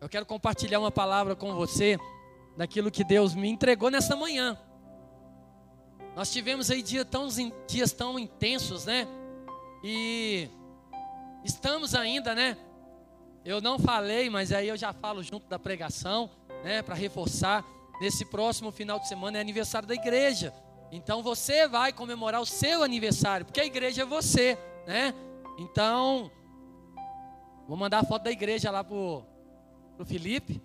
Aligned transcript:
Eu 0.00 0.08
quero 0.08 0.26
compartilhar 0.26 0.78
uma 0.78 0.90
palavra 0.90 1.34
com 1.34 1.54
você 1.54 1.98
daquilo 2.56 2.90
que 2.90 3.02
Deus 3.02 3.34
me 3.34 3.48
entregou 3.48 3.90
nessa 3.90 4.14
manhã. 4.14 4.58
Nós 6.14 6.30
tivemos 6.32 6.70
aí 6.70 6.82
dias 6.82 7.06
tão, 7.10 7.28
dias 7.66 7.92
tão 7.92 8.18
intensos, 8.18 8.84
né? 8.86 9.06
E 9.82 10.48
estamos 11.44 11.94
ainda, 11.94 12.34
né? 12.34 12.56
Eu 13.44 13.60
não 13.60 13.78
falei, 13.78 14.30
mas 14.30 14.52
aí 14.52 14.68
eu 14.68 14.76
já 14.76 14.92
falo 14.92 15.22
junto 15.22 15.48
da 15.48 15.58
pregação, 15.58 16.30
né? 16.62 16.82
Para 16.82 16.94
reforçar. 16.94 17.64
Nesse 18.00 18.26
próximo 18.26 18.70
final 18.70 18.98
de 18.98 19.08
semana 19.08 19.38
é 19.38 19.40
aniversário 19.40 19.88
da 19.88 19.94
igreja. 19.94 20.52
Então 20.92 21.22
você 21.22 21.66
vai 21.66 21.92
comemorar 21.92 22.40
o 22.40 22.46
seu 22.46 22.82
aniversário, 22.82 23.46
porque 23.46 23.60
a 23.60 23.66
igreja 23.66 24.02
é 24.02 24.04
você, 24.04 24.58
né? 24.86 25.14
Então, 25.58 26.30
vou 27.66 27.76
mandar 27.76 28.00
a 28.00 28.04
foto 28.04 28.24
da 28.24 28.30
igreja 28.30 28.70
lá 28.70 28.82
pro, 28.82 29.24
pro 29.96 30.06
Felipe 30.06 30.62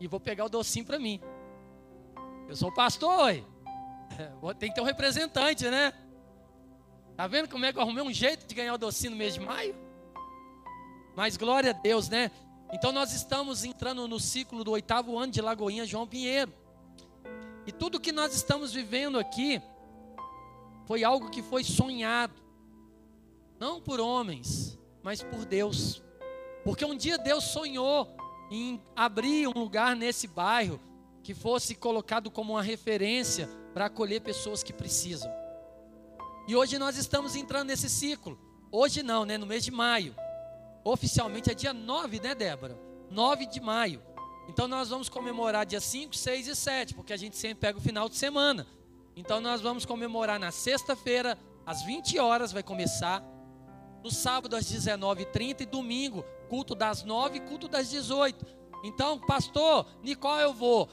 e 0.00 0.06
vou 0.06 0.20
pegar 0.20 0.44
o 0.44 0.48
docinho 0.48 0.84
para 0.84 0.98
mim. 0.98 1.20
Eu 2.48 2.56
sou 2.56 2.72
pastor, 2.72 3.20
oi. 4.42 4.54
tem 4.54 4.68
que 4.68 4.74
ter 4.74 4.80
um 4.80 4.84
representante, 4.84 5.68
né? 5.68 5.92
Tá 7.16 7.26
vendo 7.26 7.48
como 7.48 7.64
é 7.64 7.72
que 7.72 7.78
eu 7.78 7.82
arrumei 7.82 8.02
um 8.02 8.12
jeito 8.12 8.46
de 8.46 8.54
ganhar 8.54 8.74
o 8.74 8.78
docinho 8.78 9.10
no 9.10 9.16
mês 9.16 9.34
de 9.34 9.40
maio? 9.40 9.74
Mas 11.16 11.36
glória 11.36 11.70
a 11.70 11.74
Deus, 11.74 12.08
né? 12.08 12.30
Então 12.72 12.92
nós 12.92 13.12
estamos 13.12 13.64
entrando 13.64 14.06
no 14.06 14.20
ciclo 14.20 14.62
do 14.62 14.70
oitavo 14.70 15.18
ano 15.18 15.32
de 15.32 15.40
Lagoinha 15.40 15.84
João 15.84 16.06
Pinheiro. 16.06 16.52
E 17.66 17.72
tudo 17.72 18.00
que 18.00 18.12
nós 18.12 18.34
estamos 18.34 18.72
vivendo 18.72 19.18
aqui 19.18 19.60
foi 20.86 21.04
algo 21.04 21.28
que 21.28 21.42
foi 21.42 21.64
sonhado, 21.64 22.40
não 23.58 23.80
por 23.80 24.00
homens, 24.00 24.78
mas 25.02 25.22
por 25.22 25.44
Deus. 25.44 26.02
Porque 26.68 26.84
um 26.84 26.94
dia 26.94 27.16
Deus 27.16 27.44
sonhou 27.44 28.06
em 28.50 28.78
abrir 28.94 29.48
um 29.48 29.58
lugar 29.58 29.96
nesse 29.96 30.26
bairro 30.26 30.78
que 31.22 31.32
fosse 31.32 31.74
colocado 31.74 32.30
como 32.30 32.52
uma 32.52 32.62
referência 32.62 33.48
para 33.72 33.86
acolher 33.86 34.20
pessoas 34.20 34.62
que 34.62 34.70
precisam. 34.70 35.32
E 36.46 36.54
hoje 36.54 36.78
nós 36.78 36.98
estamos 36.98 37.34
entrando 37.34 37.68
nesse 37.68 37.88
ciclo. 37.88 38.38
Hoje 38.70 39.02
não, 39.02 39.24
né? 39.24 39.38
No 39.38 39.46
mês 39.46 39.64
de 39.64 39.70
maio. 39.70 40.14
Oficialmente 40.84 41.50
é 41.50 41.54
dia 41.54 41.72
9, 41.72 42.20
né, 42.20 42.34
Débora? 42.34 42.78
9 43.10 43.46
de 43.46 43.60
maio. 43.62 44.02
Então 44.46 44.68
nós 44.68 44.90
vamos 44.90 45.08
comemorar 45.08 45.64
dia 45.64 45.80
5, 45.80 46.14
6 46.14 46.48
e 46.48 46.54
7, 46.54 46.94
porque 46.94 47.14
a 47.14 47.16
gente 47.16 47.38
sempre 47.38 47.60
pega 47.60 47.78
o 47.78 47.80
final 47.80 48.10
de 48.10 48.16
semana. 48.16 48.66
Então 49.16 49.40
nós 49.40 49.62
vamos 49.62 49.86
comemorar 49.86 50.38
na 50.38 50.50
sexta-feira, 50.50 51.38
às 51.64 51.82
20 51.82 52.18
horas 52.18 52.52
vai 52.52 52.62
começar. 52.62 53.24
No 54.04 54.10
sábado 54.10 54.54
às 54.54 54.70
19h30 54.70 55.62
e 55.62 55.64
domingo, 55.64 56.26
culto 56.48 56.74
das 56.74 57.04
9 57.04 57.38
e 57.38 57.40
culto 57.40 57.68
das 57.68 57.90
18. 57.90 58.44
Então, 58.84 59.18
pastor, 59.18 59.86
qual 60.20 60.40
eu 60.40 60.52
vou? 60.52 60.88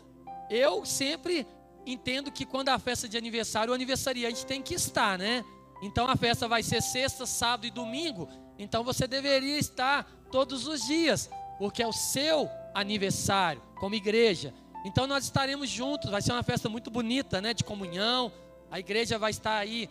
Eu 0.49 0.85
sempre 0.85 1.47
entendo 1.85 2.31
que 2.31 2.45
quando 2.45 2.69
a 2.69 2.79
festa 2.79 3.07
de 3.07 3.17
aniversário, 3.17 3.71
o 3.71 3.75
aniversariante 3.75 4.45
tem 4.45 4.61
que 4.61 4.73
estar, 4.73 5.17
né? 5.17 5.43
Então 5.81 6.07
a 6.07 6.15
festa 6.15 6.47
vai 6.47 6.63
ser 6.63 6.81
sexta, 6.81 7.25
sábado 7.25 7.67
e 7.67 7.71
domingo. 7.71 8.27
Então 8.57 8.83
você 8.83 9.07
deveria 9.07 9.57
estar 9.57 10.09
todos 10.31 10.67
os 10.67 10.85
dias, 10.85 11.29
porque 11.59 11.83
é 11.83 11.87
o 11.87 11.93
seu 11.93 12.49
aniversário 12.73 13.61
como 13.75 13.95
igreja. 13.95 14.53
Então 14.85 15.05
nós 15.05 15.23
estaremos 15.25 15.69
juntos, 15.69 16.09
vai 16.09 16.21
ser 16.21 16.31
uma 16.31 16.43
festa 16.43 16.69
muito 16.69 16.89
bonita, 16.89 17.41
né, 17.41 17.53
de 17.53 17.63
comunhão. 17.63 18.31
A 18.71 18.79
igreja 18.79 19.17
vai 19.17 19.31
estar 19.31 19.57
aí 19.57 19.89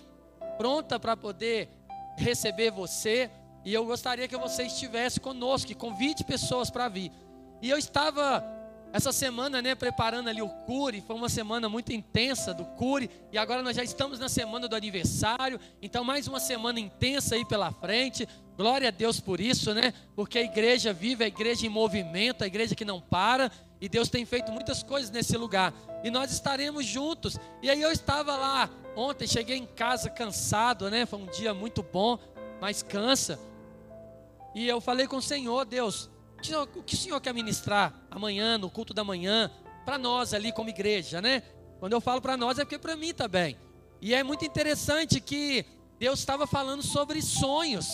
pronta 0.56 0.98
para 0.98 1.16
poder 1.16 1.68
receber 2.16 2.70
você. 2.70 3.30
E 3.64 3.72
eu 3.72 3.84
gostaria 3.84 4.28
que 4.28 4.36
você 4.36 4.64
estivesse 4.64 5.18
conosco, 5.18 5.68
que 5.68 5.74
convide 5.74 6.24
pessoas 6.24 6.70
para 6.70 6.88
vir. 6.88 7.10
E 7.62 7.70
eu 7.70 7.78
estava 7.78 8.44
essa 8.94 9.10
semana, 9.10 9.60
né, 9.60 9.74
preparando 9.74 10.28
ali 10.28 10.40
o 10.40 10.48
cure, 10.48 11.00
foi 11.04 11.16
uma 11.16 11.28
semana 11.28 11.68
muito 11.68 11.92
intensa 11.92 12.54
do 12.54 12.64
cure, 12.64 13.10
e 13.32 13.36
agora 13.36 13.60
nós 13.60 13.74
já 13.74 13.82
estamos 13.82 14.20
na 14.20 14.28
semana 14.28 14.68
do 14.68 14.76
aniversário, 14.76 15.58
então 15.82 16.04
mais 16.04 16.28
uma 16.28 16.38
semana 16.38 16.78
intensa 16.78 17.34
aí 17.34 17.44
pela 17.44 17.72
frente. 17.72 18.28
Glória 18.56 18.86
a 18.86 18.90
Deus 18.92 19.18
por 19.18 19.40
isso, 19.40 19.74
né? 19.74 19.92
Porque 20.14 20.38
a 20.38 20.42
igreja 20.42 20.92
vive, 20.92 21.24
a 21.24 21.26
igreja 21.26 21.66
em 21.66 21.68
movimento, 21.68 22.44
a 22.44 22.46
igreja 22.46 22.76
que 22.76 22.84
não 22.84 23.00
para, 23.00 23.50
e 23.80 23.88
Deus 23.88 24.08
tem 24.08 24.24
feito 24.24 24.52
muitas 24.52 24.80
coisas 24.84 25.10
nesse 25.10 25.36
lugar. 25.36 25.74
E 26.04 26.10
nós 26.10 26.30
estaremos 26.30 26.86
juntos. 26.86 27.36
E 27.60 27.68
aí 27.68 27.82
eu 27.82 27.90
estava 27.90 28.36
lá 28.36 28.70
ontem, 28.94 29.26
cheguei 29.26 29.56
em 29.56 29.66
casa 29.66 30.08
cansado, 30.08 30.88
né? 30.88 31.04
Foi 31.04 31.18
um 31.18 31.26
dia 31.26 31.52
muito 31.52 31.82
bom, 31.82 32.16
mas 32.60 32.80
cansa. 32.80 33.40
E 34.54 34.68
eu 34.68 34.80
falei 34.80 35.06
com 35.06 35.16
o 35.16 35.22
Senhor, 35.22 35.64
Deus, 35.64 36.10
o 36.76 36.82
que 36.82 36.94
o 36.94 36.98
Senhor 36.98 37.20
quer 37.20 37.34
ministrar 37.34 38.06
amanhã, 38.10 38.56
no 38.56 38.70
culto 38.70 38.94
da 38.94 39.02
manhã, 39.02 39.50
para 39.84 39.98
nós 39.98 40.32
ali 40.32 40.52
como 40.52 40.68
igreja, 40.68 41.20
né? 41.20 41.42
Quando 41.80 41.92
eu 41.92 42.00
falo 42.00 42.20
para 42.20 42.36
nós 42.36 42.58
é 42.58 42.64
porque 42.64 42.78
para 42.78 42.96
mim 42.96 43.12
também. 43.12 43.56
E 44.00 44.14
é 44.14 44.22
muito 44.22 44.44
interessante 44.44 45.20
que 45.20 45.64
Deus 45.98 46.18
estava 46.18 46.46
falando 46.46 46.82
sobre 46.82 47.20
sonhos. 47.20 47.86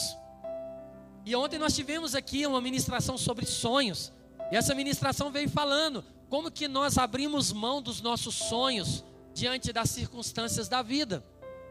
E 1.25 1.35
ontem 1.37 1.59
nós 1.59 1.75
tivemos 1.75 2.15
aqui 2.15 2.47
uma 2.47 2.61
ministração 2.61 3.17
sobre 3.17 3.47
sonhos. 3.47 4.13
E 4.51 4.57
essa 4.57 4.75
ministração 4.75 5.31
veio 5.31 5.49
falando 5.49 6.05
como 6.29 6.51
que 6.51 6.69
nós 6.69 6.99
abrimos 6.99 7.53
mão 7.53 7.81
dos 7.81 8.01
nossos 8.01 8.35
sonhos 8.35 9.05
diante 9.33 9.73
das 9.73 9.91
circunstâncias 9.91 10.69
da 10.69 10.83
vida. 10.83 11.25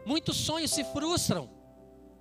Muitos 0.06 0.36
sonhos 0.36 0.70
se 0.70 0.84
frustram. 0.84 1.50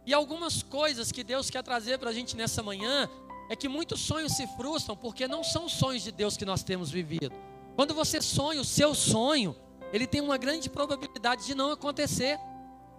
E 0.10 0.14
algumas 0.16 0.64
coisas 0.64 1.12
que 1.12 1.24
Deus 1.24 1.52
quer 1.52 1.62
trazer 1.62 2.00
para 2.00 2.10
a 2.10 2.14
gente 2.14 2.36
nessa 2.36 2.64
manhã 2.64 3.08
é 3.48 3.56
que 3.56 3.70
muitos 3.70 4.02
sonhos 4.02 4.32
se 4.32 4.48
frustram 4.58 4.98
porque 4.98 5.28
não 5.28 5.44
são 5.44 5.70
sonhos 5.70 6.02
de 6.02 6.12
Deus 6.12 6.36
que 6.36 6.46
nós 6.46 6.64
temos 6.64 6.90
vivido. 6.90 7.32
Quando 7.76 7.94
você 7.94 8.20
sonha 8.20 8.60
o 8.60 8.66
seu 8.66 8.96
sonho, 8.96 9.56
ele 9.94 10.08
tem 10.08 10.20
uma 10.20 10.36
grande 10.36 10.68
probabilidade 10.68 11.46
de 11.46 11.54
não 11.54 11.70
acontecer, 11.70 12.40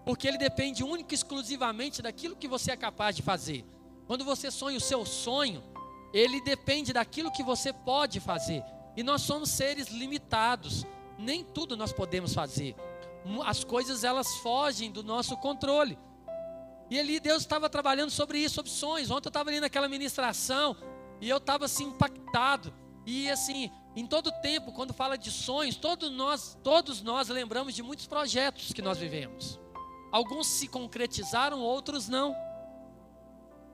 porque 0.04 0.28
ele 0.28 0.38
depende 0.38 0.84
única 0.84 1.12
e 1.12 1.16
exclusivamente 1.16 2.00
daquilo 2.00 2.37
que 2.37 2.47
você 2.47 2.70
é 2.70 2.76
capaz 2.76 3.16
de 3.16 3.22
fazer. 3.22 3.65
Quando 4.06 4.25
você 4.25 4.49
sonha 4.49 4.78
o 4.78 4.81
seu 4.81 5.04
sonho, 5.04 5.65
ele 6.15 6.41
depende 6.41 6.93
daquilo 6.93 7.32
que 7.32 7.43
você 7.43 7.72
pode 7.72 8.20
fazer. 8.20 8.62
E 8.97 9.03
nós 9.03 9.22
somos 9.22 9.50
seres 9.50 9.88
limitados. 9.88 10.87
Nem 11.19 11.43
tudo 11.43 11.76
nós 11.76 11.93
podemos 11.93 12.32
fazer. 12.32 12.76
As 13.44 13.65
coisas 13.65 14.04
elas 14.04 14.37
fogem 14.37 14.93
do 14.93 15.03
nosso 15.03 15.37
controle. 15.38 15.99
E 16.91 16.99
ali 16.99 17.21
Deus 17.21 17.43
estava 17.43 17.71
trabalhando 17.71 18.11
sobre 18.11 18.39
isso, 18.39 18.56
sobre 18.56 18.71
sonhos. 18.71 19.11
Ontem 19.11 19.28
eu 19.28 19.31
estava 19.31 19.49
ali 19.49 19.61
naquela 19.61 19.89
ministração 19.89 20.77
e 21.21 21.28
eu 21.28 21.37
estava 21.37 21.67
assim 21.67 21.84
impactado. 21.84 22.75
E 23.06 23.31
assim, 23.31 23.71
em 23.95 24.06
todo 24.06 24.33
tempo, 24.43 24.73
quando 24.73 24.93
fala 24.93 25.17
de 25.17 25.31
sonhos, 25.31 25.77
todos 25.77 26.11
nós, 26.11 26.59
todos 26.62 27.00
nós 27.00 27.29
lembramos 27.29 27.75
de 27.75 27.83
muitos 27.83 28.06
projetos 28.06 28.73
que 28.73 28.83
nós 28.83 28.99
vivemos. 28.99 29.59
Alguns 30.11 30.49
se 30.49 30.67
concretizaram, 30.67 31.61
outros 31.61 32.09
não. 32.09 32.34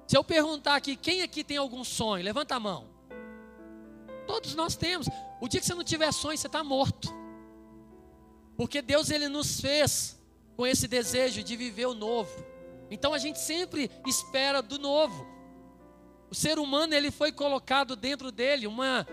Se 0.07 0.17
eu 0.17 0.23
perguntar 0.23 0.77
aqui, 0.77 0.95
quem 0.95 1.23
aqui 1.23 1.43
tem 1.43 1.57
algum 1.57 1.83
sonho? 1.83 2.23
Levanta 2.23 2.55
a 2.55 2.61
mão. 2.61 2.87
Todos 4.27 4.55
nós 4.55 4.77
temos. 4.77 5.09
O 5.41 5.49
dia 5.49 5.61
que 5.61 5.67
você 5.67 5.75
não 5.75 5.85
tiver 5.85 6.13
sonho, 6.13 6.37
você 6.37 6.47
está 6.47 6.63
morto. 6.63 7.09
Porque 8.57 8.83
Deus 8.83 9.11
ele 9.11 9.29
nos 9.29 9.61
fez 9.61 10.21
com 10.57 10.67
esse 10.67 10.87
desejo 10.87 11.43
de 11.43 11.57
viver 11.57 11.87
o 11.87 11.95
novo. 11.95 12.56
Então 12.91 13.13
a 13.13 13.19
gente 13.19 13.39
sempre 13.39 13.91
espera 14.07 14.63
do 14.63 14.79
novo. 14.79 15.27
O 16.31 16.35
ser 16.35 16.59
humano 16.59 16.95
ele 16.95 17.11
foi 17.11 17.33
colocado 17.33 17.95
dentro 17.97 18.33
dele 18.33 18.67
uma 18.67 19.07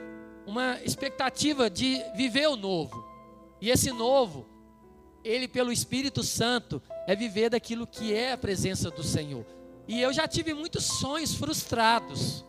uma 0.45 0.81
expectativa 0.83 1.69
de 1.69 2.03
viver 2.15 2.47
o 2.47 2.55
novo. 2.55 3.05
E 3.61 3.69
esse 3.69 3.91
novo, 3.91 4.45
ele 5.23 5.47
pelo 5.47 5.71
Espírito 5.71 6.23
Santo 6.23 6.81
é 7.07 7.15
viver 7.15 7.49
daquilo 7.49 7.87
que 7.87 8.13
é 8.13 8.33
a 8.33 8.37
presença 8.37 8.91
do 8.91 9.03
Senhor. 9.03 9.45
E 9.87 10.01
eu 10.01 10.11
já 10.13 10.27
tive 10.27 10.53
muitos 10.53 10.85
sonhos 10.85 11.33
frustrados. 11.33 12.43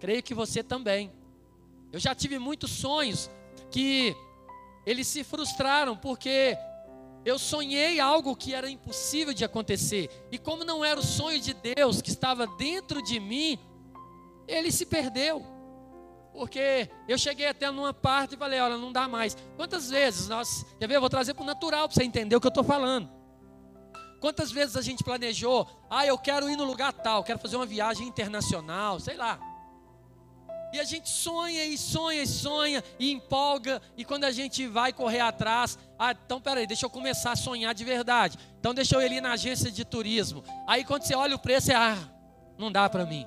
Creio 0.00 0.22
que 0.22 0.34
você 0.34 0.62
também. 0.62 1.12
Eu 1.92 2.00
já 2.00 2.14
tive 2.14 2.38
muitos 2.38 2.70
sonhos 2.70 3.30
que 3.70 4.14
eles 4.86 5.06
se 5.06 5.24
frustraram 5.24 5.96
porque 5.96 6.56
eu 7.24 7.38
sonhei 7.38 7.98
algo 8.00 8.36
que 8.36 8.54
era 8.54 8.68
impossível 8.68 9.32
de 9.32 9.44
acontecer. 9.44 10.10
E 10.30 10.38
como 10.38 10.64
não 10.64 10.84
era 10.84 11.00
o 11.00 11.02
sonho 11.02 11.40
de 11.40 11.54
Deus 11.54 12.02
que 12.02 12.10
estava 12.10 12.46
dentro 12.46 13.02
de 13.02 13.18
mim, 13.18 13.58
ele 14.46 14.70
se 14.70 14.84
perdeu. 14.84 15.44
Porque 16.32 16.90
eu 17.08 17.16
cheguei 17.16 17.46
até 17.46 17.70
numa 17.70 17.94
parte 17.94 18.34
e 18.34 18.38
falei, 18.38 18.60
olha, 18.60 18.76
não 18.76 18.92
dá 18.92 19.08
mais. 19.08 19.36
Quantas 19.56 19.88
vezes 19.88 20.28
nós, 20.28 20.66
quer 20.78 20.86
ver, 20.86 20.96
eu 20.96 21.00
vou 21.00 21.08
trazer 21.08 21.32
para 21.32 21.44
o 21.44 21.46
natural 21.46 21.88
para 21.88 21.94
você 21.94 22.04
entender 22.04 22.36
o 22.36 22.40
que 22.40 22.46
eu 22.46 22.50
estou 22.50 22.64
falando. 22.64 23.08
Quantas 24.20 24.50
vezes 24.50 24.76
a 24.76 24.82
gente 24.82 25.04
planejou, 25.04 25.68
ah, 25.88 26.06
eu 26.06 26.18
quero 26.18 26.50
ir 26.50 26.56
no 26.56 26.64
lugar 26.64 26.92
tal, 26.92 27.22
quero 27.22 27.38
fazer 27.38 27.56
uma 27.56 27.66
viagem 27.66 28.06
internacional, 28.08 28.98
sei 28.98 29.16
lá. 29.16 29.38
E 30.74 30.80
a 30.80 30.82
gente 30.82 31.08
sonha 31.08 31.64
e 31.64 31.78
sonha 31.78 32.24
e 32.24 32.26
sonha 32.26 32.84
e 32.98 33.12
empolga, 33.12 33.80
e 33.96 34.04
quando 34.04 34.24
a 34.24 34.32
gente 34.32 34.66
vai 34.66 34.92
correr 34.92 35.20
atrás, 35.20 35.78
ah, 35.96 36.10
então 36.10 36.40
peraí, 36.40 36.66
deixa 36.66 36.84
eu 36.84 36.90
começar 36.90 37.30
a 37.30 37.36
sonhar 37.36 37.72
de 37.72 37.84
verdade. 37.84 38.36
Então 38.58 38.74
deixa 38.74 38.96
eu 38.96 39.00
ir 39.00 39.04
ali 39.04 39.20
na 39.20 39.34
agência 39.34 39.70
de 39.70 39.84
turismo. 39.84 40.42
Aí 40.66 40.84
quando 40.84 41.04
você 41.04 41.14
olha 41.14 41.36
o 41.36 41.38
preço, 41.38 41.70
é, 41.70 41.76
ah, 41.76 41.96
não 42.58 42.72
dá 42.72 42.90
para 42.90 43.06
mim. 43.06 43.24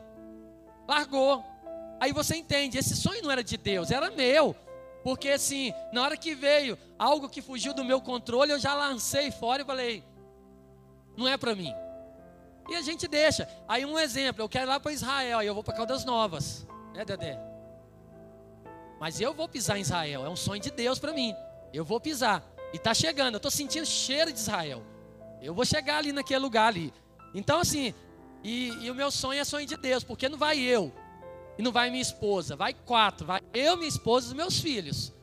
largou. 0.85 1.41
Aí 2.01 2.11
você 2.11 2.35
entende, 2.35 2.77
esse 2.77 2.97
sonho 2.97 3.23
não 3.23 3.31
era 3.31 3.41
de 3.41 3.55
Deus, 3.55 3.91
era 3.91 4.11
meu. 4.11 4.53
Porque 5.01 5.29
assim, 5.29 5.71
na 5.93 6.01
hora 6.01 6.17
que 6.17 6.35
veio 6.35 6.77
algo 6.99 7.29
que 7.29 7.41
fugiu 7.41 7.73
do 7.73 7.85
meu 7.85 8.01
controle, 8.01 8.51
eu 8.51 8.59
já 8.59 8.75
lancei 8.75 9.31
fora 9.31 9.61
e 9.61 9.65
falei: 9.65 10.03
não 11.15 11.25
é 11.25 11.37
para 11.37 11.55
mim. 11.55 11.73
E 12.67 12.75
a 12.75 12.81
gente 12.81 13.07
deixa. 13.07 13.47
Aí 13.69 13.85
um 13.85 13.97
exemplo, 13.97 14.43
eu 14.43 14.49
quero 14.49 14.65
ir 14.65 14.67
lá 14.67 14.81
para 14.81 14.91
Israel, 14.91 15.39
aí 15.39 15.47
eu 15.47 15.53
vou 15.53 15.63
para 15.63 15.75
Caldas 15.77 16.03
Novas, 16.03 16.67
né, 16.97 17.05
Dedé? 17.05 17.39
Mas 18.99 19.21
eu 19.21 19.33
vou 19.33 19.47
pisar 19.47 19.77
em 19.77 19.81
Israel, 19.81 20.25
é 20.25 20.29
um 20.29 20.35
sonho 20.35 20.59
de 20.59 20.71
Deus 20.71 20.97
para 20.97 21.13
mim. 21.13 21.35
Eu 21.71 21.85
vou 21.85 21.99
pisar. 21.99 22.43
E 22.73 22.77
está 22.77 22.93
chegando, 22.93 23.35
eu 23.35 23.37
estou 23.37 23.51
sentindo 23.51 23.85
cheiro 23.85 24.33
de 24.33 24.39
Israel. 24.39 24.83
Eu 25.39 25.53
vou 25.53 25.63
chegar 25.63 25.97
ali 25.97 26.11
naquele 26.11 26.39
lugar 26.39 26.67
ali. 26.67 26.91
Então, 27.35 27.59
assim, 27.59 27.93
e, 28.43 28.69
e, 28.81 28.89
o 28.89 28.95
meu 28.95 29.11
sonho 29.11 29.39
é 29.39 29.43
sonho 29.43 29.67
de 29.67 29.77
Deus, 29.77 30.03
porque 30.03 30.27
não 30.27 30.37
vai 30.37 30.57
eu, 30.59 30.91
e 31.57 31.61
não 31.61 31.71
vai 31.71 31.91
minha 31.91 32.01
esposa, 32.01 32.55
vai 32.55 32.73
quatro, 32.73 33.27
vai 33.27 33.41
eu, 33.53 33.77
minha 33.77 33.87
esposa 33.87 34.27
e 34.27 34.29
os 34.29 34.33
meus 34.33 34.59
filhos. 34.59 35.13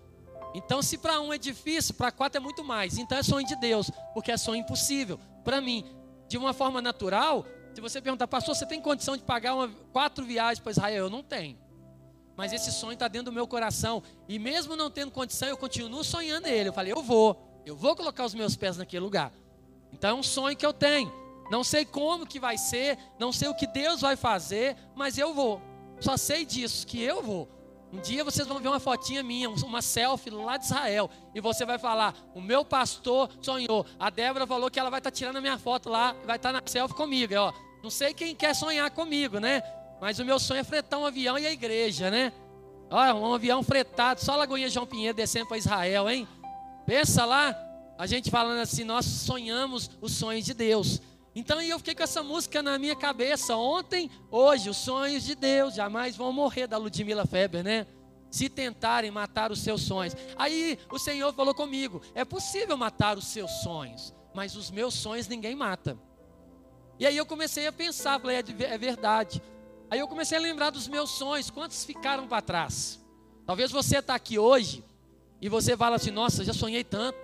Então, 0.55 0.81
se 0.81 0.97
para 0.97 1.21
um 1.21 1.32
é 1.32 1.38
difícil, 1.38 1.97
para 1.97 2.12
quatro 2.12 2.38
é 2.38 2.41
muito 2.41 2.62
mais. 2.62 2.97
Então 2.97 3.19
é 3.19 3.23
sonho 3.25 3.44
de 3.44 3.56
Deus, 3.56 3.91
porque 4.12 4.31
é 4.31 4.37
sonho 4.37 4.61
impossível. 4.61 5.19
Para 5.43 5.61
mim, 5.61 5.85
de 6.29 6.38
uma 6.38 6.53
forma 6.53 6.81
natural, 6.81 7.44
se 7.75 7.81
você 7.81 8.00
perguntar, 8.00 8.29
pastor, 8.29 8.55
você 8.55 8.65
tem 8.65 8.81
condição 8.81 9.17
de 9.17 9.25
pagar 9.25 9.56
uma, 9.56 9.69
quatro 9.93 10.25
viagens 10.25 10.61
para 10.61 10.71
Israel? 10.71 11.06
Eu 11.06 11.11
não 11.11 11.25
tenho. 11.25 11.63
Mas 12.36 12.52
esse 12.52 12.72
sonho 12.72 12.94
está 12.94 13.08
dentro 13.08 13.26
do 13.26 13.32
meu 13.32 13.46
coração. 13.46 14.02
E 14.28 14.38
mesmo 14.38 14.76
não 14.76 14.90
tendo 14.90 15.10
condição, 15.10 15.48
eu 15.48 15.56
continuo 15.56 16.02
sonhando 16.02 16.46
ele. 16.46 16.69
Eu 16.69 16.72
falei, 16.72 16.92
eu 16.92 17.02
vou. 17.02 17.60
Eu 17.64 17.76
vou 17.76 17.94
colocar 17.96 18.25
os 18.25 18.34
meus 18.34 18.56
pés 18.56 18.76
naquele 18.76 19.04
lugar. 19.04 19.32
Então 19.92 20.10
é 20.10 20.14
um 20.14 20.22
sonho 20.22 20.56
que 20.56 20.66
eu 20.66 20.72
tenho. 20.72 21.12
Não 21.50 21.62
sei 21.62 21.84
como 21.84 22.26
que 22.26 22.40
vai 22.40 22.56
ser, 22.56 22.98
não 23.19 23.32
sei 23.32 23.48
o 23.48 23.54
que 23.54 23.66
Deus 23.66 24.00
vai 24.00 24.16
fazer, 24.16 24.76
mas 24.94 25.19
eu 25.19 25.34
vou. 25.34 25.60
Só 26.00 26.16
sei 26.16 26.44
disso, 26.44 26.86
que 26.86 27.00
eu 27.00 27.22
vou. 27.22 27.48
Um 27.92 28.00
dia 28.00 28.25
vocês 28.25 28.46
vão 28.48 28.58
ver 28.58 28.69
uma 28.69 28.80
fotinha 28.80 29.22
minha, 29.22 29.48
uma 29.48 29.80
selfie 29.80 30.30
lá 30.30 30.56
de 30.56 30.64
Israel, 30.64 31.08
e 31.32 31.40
você 31.40 31.64
vai 31.64 31.78
falar: 31.78 32.14
o 32.34 32.40
meu 32.40 32.64
pastor 32.64 33.30
sonhou. 33.40 33.87
A 34.00 34.10
Débora 34.10 34.46
falou 34.46 34.69
que 34.69 34.80
ela 34.80 34.90
vai 34.90 34.98
estar 34.98 35.12
tá 35.12 35.16
tirando 35.16 35.37
a 35.37 35.40
minha 35.40 35.58
foto 35.58 35.88
lá, 35.88 36.12
vai 36.25 36.37
estar 36.37 36.52
tá 36.52 36.60
na 36.60 36.62
selfie 36.66 36.96
comigo. 36.96 37.34
Ó, 37.37 37.52
não 37.82 37.90
sei 37.90 38.12
quem 38.12 38.34
quer 38.34 38.54
sonhar 38.54 38.90
comigo, 38.90 39.38
né? 39.38 39.62
Mas 40.04 40.18
o 40.18 40.24
meu 40.26 40.38
sonho 40.38 40.60
é 40.60 40.64
fretar 40.64 41.00
um 41.00 41.06
avião 41.06 41.38
e 41.38 41.46
a 41.46 41.50
igreja, 41.50 42.10
né? 42.10 42.30
Olha, 42.90 43.14
um 43.14 43.32
avião 43.32 43.62
fretado, 43.62 44.20
só 44.20 44.36
Lagoinha 44.36 44.68
João 44.68 44.84
Pinheiro 44.84 45.16
descendo 45.16 45.46
para 45.46 45.56
Israel, 45.56 46.10
hein? 46.10 46.28
Pensa 46.84 47.24
lá, 47.24 47.56
a 47.96 48.06
gente 48.06 48.30
falando 48.30 48.58
assim, 48.58 48.84
nós 48.84 49.06
sonhamos 49.06 49.90
os 50.02 50.12
sonhos 50.12 50.44
de 50.44 50.52
Deus. 50.52 51.00
Então 51.34 51.58
eu 51.62 51.78
fiquei 51.78 51.94
com 51.94 52.02
essa 52.02 52.22
música 52.22 52.62
na 52.62 52.78
minha 52.78 52.94
cabeça 52.94 53.56
ontem, 53.56 54.10
hoje, 54.30 54.68
os 54.68 54.76
sonhos 54.76 55.24
de 55.24 55.34
Deus 55.34 55.74
jamais 55.74 56.14
vão 56.14 56.30
morrer 56.30 56.66
da 56.66 56.76
Ludmila 56.76 57.24
Feber, 57.24 57.64
né? 57.64 57.86
Se 58.30 58.50
tentarem 58.50 59.10
matar 59.10 59.50
os 59.50 59.60
seus 59.60 59.80
sonhos. 59.80 60.14
Aí 60.36 60.78
o 60.92 60.98
Senhor 60.98 61.32
falou 61.32 61.54
comigo: 61.54 62.02
é 62.14 62.26
possível 62.26 62.76
matar 62.76 63.16
os 63.16 63.28
seus 63.28 63.50
sonhos, 63.62 64.12
mas 64.34 64.54
os 64.54 64.70
meus 64.70 64.92
sonhos 64.92 65.26
ninguém 65.28 65.56
mata. 65.56 65.98
E 66.98 67.06
aí 67.06 67.16
eu 67.16 67.24
comecei 67.24 67.66
a 67.66 67.72
pensar, 67.72 68.20
falei, 68.20 68.36
é, 68.36 68.64
é 68.64 68.76
verdade. 68.76 69.42
Aí 69.90 70.00
eu 70.00 70.08
comecei 70.08 70.36
a 70.36 70.40
lembrar 70.40 70.70
dos 70.70 70.88
meus 70.88 71.10
sonhos, 71.10 71.50
quantos 71.50 71.84
ficaram 71.84 72.26
para 72.26 72.42
trás? 72.42 73.00
Talvez 73.46 73.70
você 73.70 73.98
está 73.98 74.14
aqui 74.14 74.38
hoje 74.38 74.84
e 75.40 75.48
você 75.48 75.76
fala 75.76 75.96
assim: 75.96 76.10
nossa, 76.10 76.44
já 76.44 76.52
sonhei 76.52 76.82
tanto. 76.82 77.19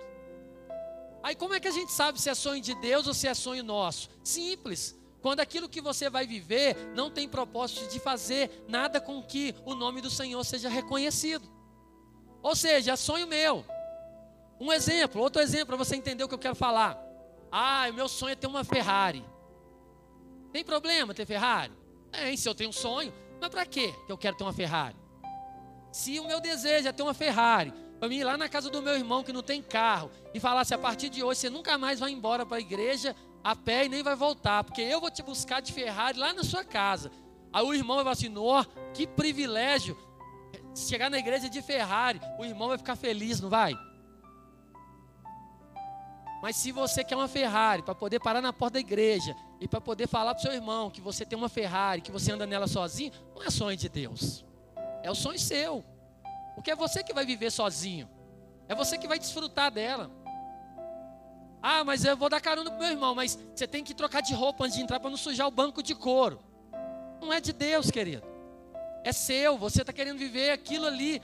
Aí 1.23 1.35
como 1.35 1.53
é 1.53 1.59
que 1.59 1.67
a 1.67 1.71
gente 1.71 1.91
sabe 1.91 2.19
se 2.19 2.29
é 2.29 2.33
sonho 2.33 2.61
de 2.61 2.73
Deus 2.75 3.07
ou 3.07 3.13
se 3.13 3.27
é 3.27 3.33
sonho 3.33 3.63
nosso? 3.63 4.09
Simples. 4.23 4.99
Quando 5.21 5.39
aquilo 5.39 5.69
que 5.69 5.81
você 5.81 6.09
vai 6.09 6.25
viver 6.25 6.75
não 6.95 7.11
tem 7.11 7.29
propósito 7.29 7.87
de 7.91 7.99
fazer 7.99 8.63
nada 8.67 8.99
com 8.99 9.21
que 9.21 9.53
o 9.65 9.75
nome 9.75 10.01
do 10.01 10.09
Senhor 10.09 10.43
seja 10.43 10.67
reconhecido. 10.67 11.47
Ou 12.41 12.55
seja, 12.55 12.93
é 12.93 12.95
sonho 12.95 13.27
meu. 13.27 13.63
Um 14.59 14.71
exemplo, 14.73 15.21
outro 15.21 15.41
exemplo 15.41 15.67
para 15.67 15.77
você 15.77 15.95
entender 15.95 16.23
o 16.23 16.27
que 16.27 16.33
eu 16.33 16.39
quero 16.39 16.55
falar. 16.55 16.99
Ah, 17.51 17.85
o 17.89 17.93
meu 17.93 18.07
sonho 18.07 18.33
é 18.33 18.35
ter 18.35 18.47
uma 18.47 18.63
Ferrari. 18.63 19.23
Tem 20.51 20.63
problema 20.63 21.13
ter 21.13 21.25
Ferrari? 21.25 21.80
Tem, 22.11 22.35
se 22.35 22.47
eu 22.47 22.53
tenho 22.55 22.69
um 22.69 22.73
sonho. 22.73 23.13
Mas 23.39 23.49
para 23.49 23.65
que 23.65 23.93
eu 24.07 24.17
quero 24.17 24.35
ter 24.35 24.43
uma 24.43 24.53
Ferrari? 24.53 24.95
Se 25.91 26.19
o 26.19 26.27
meu 26.27 26.39
desejo 26.39 26.87
é 26.87 26.91
ter 26.91 27.03
uma 27.03 27.13
Ferrari, 27.13 27.73
para 27.99 28.07
mim 28.07 28.17
ir 28.17 28.23
lá 28.23 28.37
na 28.37 28.47
casa 28.47 28.69
do 28.69 28.81
meu 28.81 28.95
irmão 28.95 29.23
que 29.23 29.33
não 29.33 29.41
tem 29.41 29.61
carro 29.61 30.11
e 30.33 30.39
falar 30.39 30.61
assim: 30.61 30.73
a 30.73 30.77
partir 30.77 31.09
de 31.09 31.23
hoje 31.23 31.39
você 31.39 31.49
nunca 31.49 31.77
mais 31.77 31.99
vai 31.99 32.11
embora 32.11 32.45
para 32.45 32.57
a 32.57 32.61
igreja 32.61 33.15
a 33.43 33.55
pé 33.55 33.85
e 33.85 33.89
nem 33.89 34.03
vai 34.03 34.15
voltar, 34.15 34.63
porque 34.63 34.81
eu 34.81 35.01
vou 35.01 35.09
te 35.09 35.23
buscar 35.23 35.61
de 35.61 35.73
Ferrari 35.73 36.17
lá 36.17 36.33
na 36.33 36.43
sua 36.43 36.63
casa. 36.63 37.11
Aí 37.51 37.63
o 37.63 37.73
irmão 37.73 37.95
vai 37.95 38.05
falar 38.05 38.13
assim: 38.13 38.33
que 38.93 39.07
privilégio 39.07 39.97
chegar 40.75 41.09
na 41.09 41.17
igreja 41.17 41.49
de 41.49 41.61
Ferrari. 41.61 42.21
O 42.39 42.45
irmão 42.45 42.69
vai 42.69 42.77
ficar 42.77 42.95
feliz, 42.95 43.41
não 43.41 43.49
vai? 43.49 43.73
Mas 46.41 46.55
se 46.55 46.71
você 46.71 47.03
quer 47.03 47.15
uma 47.15 47.27
Ferrari 47.27 47.83
para 47.83 47.93
poder 47.93 48.19
parar 48.19 48.41
na 48.41 48.51
porta 48.51 48.73
da 48.73 48.79
igreja 48.79 49.35
e 49.59 49.67
para 49.67 49.79
poder 49.79 50.07
falar 50.07 50.33
para 50.33 50.41
seu 50.41 50.51
irmão 50.51 50.89
que 50.89 50.99
você 50.99 51.23
tem 51.23 51.37
uma 51.37 51.49
Ferrari, 51.49 52.01
que 52.01 52.11
você 52.11 52.31
anda 52.31 52.47
nela 52.47 52.67
sozinho, 52.67 53.11
não 53.35 53.43
é 53.43 53.49
sonho 53.49 53.77
de 53.77 53.87
Deus. 53.87 54.43
É 55.03 55.11
o 55.11 55.15
sonho 55.15 55.37
seu. 55.37 55.85
Porque 56.55 56.71
é 56.71 56.75
você 56.75 57.03
que 57.03 57.13
vai 57.13 57.25
viver 57.25 57.51
sozinho. 57.51 58.09
É 58.67 58.73
você 58.73 58.97
que 58.97 59.07
vai 59.07 59.19
desfrutar 59.19 59.71
dela. 59.71 60.09
Ah, 61.61 61.83
mas 61.83 62.03
eu 62.03 62.17
vou 62.17 62.27
dar 62.27 62.41
carona 62.41 62.71
pro 62.71 62.79
meu 62.79 62.89
irmão, 62.89 63.13
mas 63.13 63.37
você 63.53 63.67
tem 63.67 63.83
que 63.83 63.93
trocar 63.93 64.21
de 64.21 64.33
roupa 64.33 64.65
antes 64.65 64.77
de 64.77 64.83
entrar 64.83 64.99
para 64.99 65.11
não 65.11 65.17
sujar 65.17 65.47
o 65.47 65.51
banco 65.51 65.83
de 65.83 65.93
couro. 65.93 66.39
Não 67.21 67.31
é 67.31 67.39
de 67.39 67.53
Deus, 67.53 67.91
querido. 67.91 68.25
É 69.03 69.11
seu. 69.11 69.59
Você 69.59 69.81
está 69.81 69.93
querendo 69.93 70.17
viver 70.17 70.49
aquilo 70.49 70.87
ali. 70.87 71.21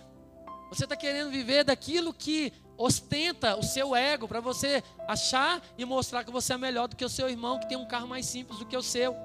Você 0.70 0.84
está 0.84 0.96
querendo 0.96 1.32
viver 1.32 1.64
daquilo 1.64 2.14
que 2.14 2.54
ostenta 2.78 3.58
o 3.58 3.64
seu 3.64 3.96
ego 3.96 4.28
para 4.28 4.40
você 4.40 4.84
achar 5.08 5.62
e 5.78 5.84
mostrar 5.84 6.24
que 6.24 6.32
você 6.32 6.54
é 6.54 6.58
melhor 6.58 6.88
do 6.88 6.96
que 6.96 7.04
o 7.04 7.10
seu 7.10 7.30
irmão 7.30 7.60
que 7.60 7.68
tem 7.68 7.78
um 7.78 7.88
carro 7.88 8.08
mais 8.08 8.26
simples 8.26 8.60
do 8.60 8.66
que 8.66 8.78
o 8.78 8.84
seu. 8.84 9.16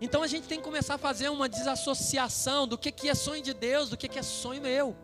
Então 0.00 0.22
a 0.22 0.26
gente 0.26 0.46
tem 0.46 0.58
que 0.58 0.64
começar 0.64 0.94
a 0.94 0.98
fazer 0.98 1.28
uma 1.28 1.48
desassociação 1.48 2.66
do 2.66 2.78
que, 2.78 2.90
que 2.92 3.08
é 3.08 3.14
sonho 3.14 3.42
de 3.42 3.52
Deus, 3.52 3.90
do 3.90 3.96
que, 3.96 4.08
que 4.08 4.18
é 4.18 4.22
sonho 4.22 4.62
meu. 4.62 4.96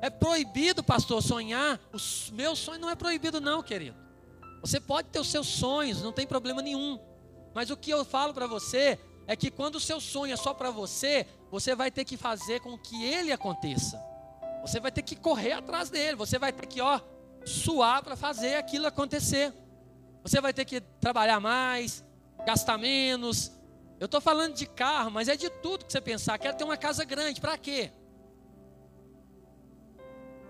É 0.00 0.08
proibido, 0.08 0.82
pastor, 0.82 1.22
sonhar? 1.22 1.78
O 1.92 2.34
meu 2.34 2.56
sonho 2.56 2.80
não 2.80 2.90
é 2.90 2.94
proibido, 2.94 3.40
não, 3.40 3.62
querido. 3.62 3.96
Você 4.60 4.80
pode 4.80 5.08
ter 5.08 5.18
os 5.18 5.30
seus 5.30 5.46
sonhos, 5.46 6.02
não 6.02 6.12
tem 6.12 6.26
problema 6.26 6.62
nenhum. 6.62 6.98
Mas 7.54 7.70
o 7.70 7.76
que 7.76 7.90
eu 7.90 8.04
falo 8.04 8.32
para 8.32 8.46
você 8.46 8.98
é 9.26 9.36
que 9.36 9.50
quando 9.50 9.76
o 9.76 9.80
seu 9.80 10.00
sonho 10.00 10.32
é 10.32 10.36
só 10.36 10.54
para 10.54 10.70
você, 10.70 11.26
você 11.50 11.74
vai 11.74 11.90
ter 11.90 12.04
que 12.04 12.16
fazer 12.16 12.60
com 12.60 12.78
que 12.78 13.04
ele 13.04 13.32
aconteça. 13.32 14.09
Você 14.62 14.80
vai 14.80 14.92
ter 14.92 15.02
que 15.02 15.16
correr 15.16 15.52
atrás 15.52 15.90
dele. 15.90 16.16
Você 16.16 16.38
vai 16.38 16.52
ter 16.52 16.66
que, 16.66 16.80
ó, 16.80 17.00
suar 17.44 18.02
para 18.02 18.16
fazer 18.16 18.56
aquilo 18.56 18.86
acontecer. 18.86 19.52
Você 20.22 20.40
vai 20.40 20.52
ter 20.52 20.64
que 20.64 20.80
trabalhar 20.80 21.40
mais, 21.40 22.04
gastar 22.44 22.76
menos, 22.76 23.52
eu 24.00 24.06
estou 24.06 24.18
falando 24.18 24.54
de 24.54 24.64
carro, 24.64 25.10
mas 25.10 25.28
é 25.28 25.36
de 25.36 25.50
tudo 25.50 25.84
que 25.84 25.92
você 25.92 26.00
pensar. 26.00 26.38
Quer 26.38 26.54
ter 26.54 26.64
uma 26.64 26.78
casa 26.78 27.04
grande, 27.04 27.38
para 27.38 27.58
quê? 27.58 27.92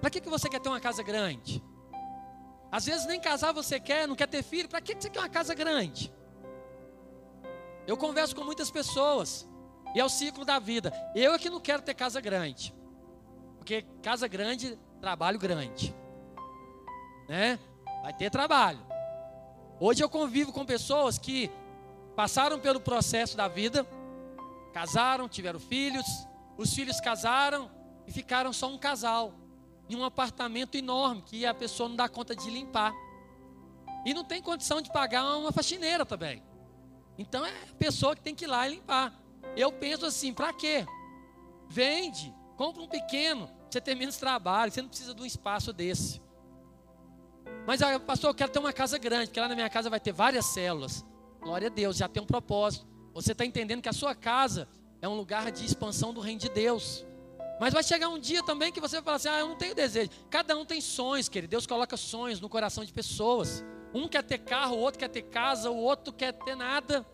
Para 0.01 0.09
que, 0.09 0.21
que 0.21 0.29
você 0.29 0.49
quer 0.49 0.61
ter 0.61 0.69
uma 0.69 0.79
casa 0.79 1.03
grande? 1.03 1.61
Às 2.71 2.87
vezes 2.87 3.07
nem 3.07 3.21
casar 3.21 3.53
você 3.53 3.81
quer, 3.81 4.07
não 4.07 4.15
quer 4.15 4.29
ter 4.29 4.45
filho. 4.45 4.69
Para 4.69 4.81
que, 4.81 4.95
que 4.95 5.03
você 5.03 5.11
quer 5.11 5.19
uma 5.19 5.29
casa 5.29 5.53
grande? 5.53 6.15
Eu 7.89 7.97
converso 7.97 8.37
com 8.37 8.45
muitas 8.45 8.71
pessoas. 8.71 9.49
E 9.97 9.99
é 9.99 10.05
o 10.05 10.09
ciclo 10.09 10.45
da 10.45 10.61
vida. 10.61 10.93
Eu 11.13 11.35
é 11.35 11.39
que 11.39 11.51
não 11.51 11.59
quero 11.59 11.83
ter 11.83 11.95
casa 11.95 12.21
grande. 12.21 12.73
Porque 13.61 13.85
casa 14.03 14.27
grande, 14.27 14.77
trabalho 15.01 15.39
grande. 15.39 15.95
Né? 17.29 17.59
Vai 18.03 18.13
ter 18.13 18.31
trabalho. 18.31 18.81
Hoje 19.79 20.03
eu 20.03 20.09
convivo 20.09 20.51
com 20.51 20.65
pessoas 20.65 21.19
que 21.19 21.51
passaram 22.17 22.59
pelo 22.59 22.81
processo 22.81 23.37
da 23.37 23.47
vida, 23.47 23.87
casaram, 24.73 25.29
tiveram 25.29 25.61
filhos, 25.61 26.07
os 26.57 26.75
filhos 26.75 27.01
casaram 27.01 27.71
e 28.07 28.13
ficaram 28.13 28.53
só 28.53 28.67
um 28.67 28.79
casal 28.79 29.35
em 29.89 29.95
um 29.95 30.05
apartamento 30.05 30.75
enorme 30.77 31.23
que 31.23 31.45
a 31.45 31.53
pessoa 31.53 31.89
não 31.89 31.97
dá 31.97 32.09
conta 32.09 32.35
de 32.35 32.51
limpar. 32.51 32.93
E 34.07 34.15
não 34.15 34.25
tem 34.25 34.41
condição 34.41 34.81
de 34.81 34.91
pagar 34.91 35.37
uma 35.37 35.53
faxineira 35.53 36.07
também. 36.07 36.43
Então 37.19 37.45
é 37.45 37.51
a 37.51 37.75
pessoa 37.79 38.17
que 38.17 38.23
tem 38.23 38.35
que 38.35 38.47
ir 38.47 38.49
lá 38.49 38.67
e 38.67 38.77
limpar. 38.77 39.13
Eu 39.55 39.71
penso 39.71 40.07
assim, 40.07 40.33
para 40.33 40.53
quê? 40.55 40.87
Vende, 41.69 42.35
compra 42.61 42.83
um 42.83 42.87
pequeno, 42.87 43.49
você 43.71 43.81
ter 43.81 43.95
menos 43.95 44.19
trabalho, 44.19 44.71
você 44.71 44.83
não 44.83 44.91
precisa 44.91 45.15
de 45.15 45.23
um 45.23 45.25
espaço 45.25 45.73
desse. 45.73 46.21
Mas, 47.67 47.81
ah, 47.81 47.99
pastor, 47.99 48.29
eu 48.29 48.35
quero 48.35 48.53
ter 48.53 48.59
uma 48.59 48.71
casa 48.71 48.99
grande, 48.99 49.29
porque 49.29 49.41
lá 49.41 49.49
na 49.49 49.55
minha 49.55 49.71
casa 49.71 49.89
vai 49.89 49.99
ter 49.99 50.13
várias 50.13 50.45
células. 50.45 51.03
Glória 51.41 51.69
a 51.69 51.71
Deus, 51.71 51.97
já 51.97 52.07
tem 52.07 52.23
um 52.23 52.27
propósito. 52.27 52.87
Você 53.15 53.33
está 53.33 53.47
entendendo 53.47 53.81
que 53.81 53.89
a 53.89 53.95
sua 53.95 54.15
casa 54.15 54.69
é 55.01 55.09
um 55.09 55.15
lugar 55.15 55.51
de 55.51 55.65
expansão 55.65 56.13
do 56.13 56.21
reino 56.21 56.39
de 56.39 56.51
Deus. 56.51 57.07
Mas 57.59 57.73
vai 57.73 57.83
chegar 57.83 58.11
um 58.11 58.19
dia 58.19 58.43
também 58.43 58.71
que 58.71 58.79
você 58.79 58.97
vai 58.97 59.05
falar 59.05 59.17
assim: 59.17 59.29
ah, 59.29 59.39
eu 59.39 59.49
não 59.49 59.57
tenho 59.57 59.75
desejo. 59.75 60.11
Cada 60.29 60.55
um 60.55 60.67
tem 60.67 60.83
sonhos, 60.83 61.31
querido. 61.31 61.51
Deus 61.51 61.67
coloca 61.67 61.97
sonhos 61.97 62.43
no 62.43 62.49
coração 62.51 62.85
de 62.85 62.93
pessoas. 62.93 63.65
Um 63.95 64.07
quer 64.07 64.23
ter 64.23 64.37
carro, 64.37 64.77
o 64.77 64.81
outro 64.81 64.99
quer 64.99 65.09
ter 65.09 65.23
casa, 65.23 65.71
o 65.71 65.79
outro 65.79 66.13
quer 66.13 66.33
ter 66.35 66.57
nada. 66.57 67.07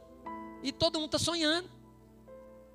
E 0.61 0.73
todo 0.73 0.99
mundo 0.99 1.15
está 1.15 1.21
sonhando. 1.21 1.71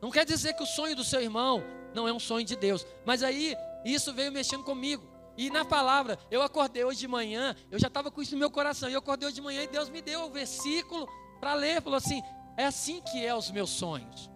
Não 0.02 0.10
quer 0.10 0.24
dizer 0.24 0.54
que 0.54 0.64
o 0.64 0.66
sonho 0.66 0.96
do 0.96 1.04
seu 1.04 1.22
irmão 1.22 1.81
não 1.94 2.08
é 2.08 2.14
um 2.14 2.20
sonho 2.20 2.46
de 2.46 2.56
Deus. 2.56 2.86
Mas 3.06 3.24
aí, 3.24 3.56
isso 3.86 4.14
veio 4.14 4.32
mexendo 4.32 4.64
comigo. 4.64 5.10
E 5.38 5.50
na 5.50 5.64
palavra, 5.64 6.20
eu 6.30 6.42
acordei 6.42 6.84
hoje 6.84 7.00
de 7.00 7.08
manhã, 7.08 7.56
eu 7.70 7.80
já 7.80 7.88
estava 7.88 8.12
com 8.12 8.22
isso 8.22 8.34
no 8.34 8.40
meu 8.40 8.52
coração. 8.52 8.90
E 8.90 8.94
eu 8.94 9.00
acordei 9.00 9.28
hoje 9.28 9.36
de 9.36 9.42
manhã 9.42 9.64
e 9.64 9.68
Deus 9.68 9.90
me 9.90 10.02
deu 10.02 10.26
o 10.26 10.30
versículo 10.30 11.08
para 11.40 11.54
ler. 11.54 11.82
Falou 11.82 11.98
assim: 11.98 12.22
é 12.58 12.66
assim 12.66 13.02
que 13.02 13.26
é 13.26 13.34
os 13.34 13.50
meus 13.50 13.70
sonhos. 13.70 14.30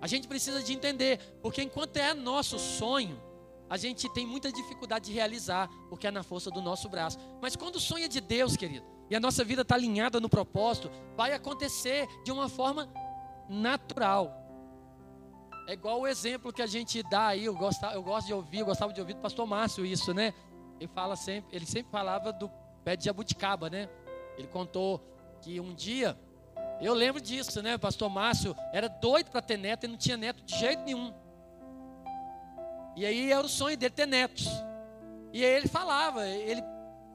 A 0.00 0.06
gente 0.06 0.26
precisa 0.26 0.62
de 0.62 0.72
entender, 0.72 1.18
porque 1.42 1.62
enquanto 1.62 1.96
é 1.96 2.14
nosso 2.14 2.58
sonho, 2.58 3.20
a 3.68 3.76
gente 3.76 4.08
tem 4.08 4.26
muita 4.26 4.50
dificuldade 4.50 5.06
de 5.06 5.12
realizar, 5.12 5.68
porque 5.88 6.06
é 6.06 6.10
na 6.10 6.22
força 6.22 6.50
do 6.50 6.62
nosso 6.62 6.88
braço. 6.88 7.18
Mas 7.40 7.54
quando 7.54 7.76
o 7.76 7.80
sonho 7.80 8.06
é 8.06 8.08
de 8.08 8.20
Deus, 8.20 8.56
querido, 8.56 8.84
e 9.10 9.16
a 9.16 9.20
nossa 9.20 9.44
vida 9.44 9.62
está 9.62 9.74
alinhada 9.74 10.18
no 10.20 10.28
propósito, 10.28 10.90
vai 11.16 11.34
acontecer 11.34 12.08
de 12.24 12.32
uma 12.32 12.48
forma 12.48 12.88
natural. 13.48 14.39
É 15.70 15.74
igual 15.74 16.00
o 16.00 16.06
exemplo 16.08 16.52
que 16.52 16.62
a 16.62 16.66
gente 16.66 17.00
dá 17.00 17.28
aí, 17.28 17.44
eu 17.44 17.54
gosto, 17.54 17.86
eu 17.86 18.02
gosto 18.02 18.26
de 18.26 18.34
ouvir, 18.34 18.58
eu 18.58 18.66
gostava 18.66 18.92
de 18.92 19.00
ouvir 19.00 19.14
do 19.14 19.20
pastor 19.20 19.46
Márcio 19.46 19.86
isso, 19.86 20.12
né? 20.12 20.34
Ele 20.80 20.90
fala 20.92 21.14
sempre, 21.14 21.54
ele 21.54 21.64
sempre 21.64 21.92
falava 21.92 22.32
do 22.32 22.50
pé 22.82 22.96
de 22.96 23.04
jabuticaba, 23.04 23.70
né? 23.70 23.88
Ele 24.36 24.48
contou 24.48 25.00
que 25.40 25.60
um 25.60 25.72
dia 25.72 26.18
eu 26.80 26.92
lembro 26.92 27.20
disso, 27.20 27.62
né? 27.62 27.76
O 27.76 27.78
pastor 27.78 28.10
Márcio 28.10 28.56
era 28.72 28.88
doido 28.88 29.30
para 29.30 29.40
ter 29.40 29.56
neto 29.56 29.84
e 29.84 29.86
não 29.86 29.96
tinha 29.96 30.16
neto 30.16 30.42
de 30.42 30.58
jeito 30.58 30.82
nenhum. 30.82 31.14
E 32.96 33.06
aí 33.06 33.30
era 33.30 33.46
o 33.46 33.48
sonho 33.48 33.76
dele 33.76 33.94
ter 33.94 34.06
netos. 34.06 34.48
E 35.32 35.44
aí 35.44 35.52
ele 35.52 35.68
falava, 35.68 36.26
ele 36.26 36.64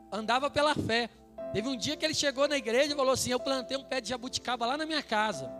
andava 0.09 0.49
pela 0.49 0.73
fé. 0.73 1.09
Teve 1.51 1.67
um 1.67 1.75
dia 1.75 1.97
que 1.97 2.05
ele 2.05 2.13
chegou 2.13 2.47
na 2.47 2.55
igreja 2.55 2.93
e 2.93 2.95
falou 2.95 3.11
assim: 3.11 3.31
Eu 3.31 3.39
plantei 3.41 3.75
um 3.75 3.83
pé 3.83 3.99
de 3.99 4.07
jabuticaba 4.07 4.65
lá 4.65 4.77
na 4.77 4.85
minha 4.85 5.03
casa. 5.03 5.51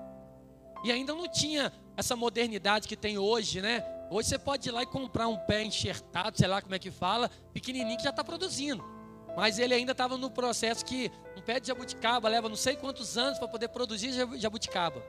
E 0.82 0.94
ainda 0.94 1.14
não 1.14 1.28
tinha 1.28 1.74
essa 1.98 2.16
modernidade 2.16 2.88
que 2.88 2.96
tem 2.96 3.18
hoje, 3.18 3.62
né? 3.62 3.84
Hoje 4.10 4.30
você 4.30 4.38
pode 4.38 4.70
ir 4.70 4.72
lá 4.72 4.84
e 4.84 4.86
comprar 4.86 5.28
um 5.28 5.38
pé 5.38 5.64
enxertado, 5.64 6.38
sei 6.38 6.48
lá 6.48 6.62
como 6.62 6.76
é 6.76 6.80
que 6.80 6.92
fala, 6.92 7.30
pequenininho 7.54 7.98
que 7.98 8.04
já 8.04 8.12
está 8.12 8.24
produzindo. 8.24 8.84
Mas 9.36 9.60
ele 9.60 9.74
ainda 9.74 9.92
estava 9.92 10.18
no 10.18 10.30
processo 10.30 10.86
que 10.86 11.12
um 11.36 11.42
pé 11.42 11.60
de 11.60 11.68
jabuticaba 11.68 12.30
leva 12.30 12.48
não 12.48 12.56
sei 12.56 12.76
quantos 12.76 13.18
anos 13.18 13.38
para 13.38 13.48
poder 13.48 13.68
produzir 13.70 14.12
jabuticaba. 14.38 15.04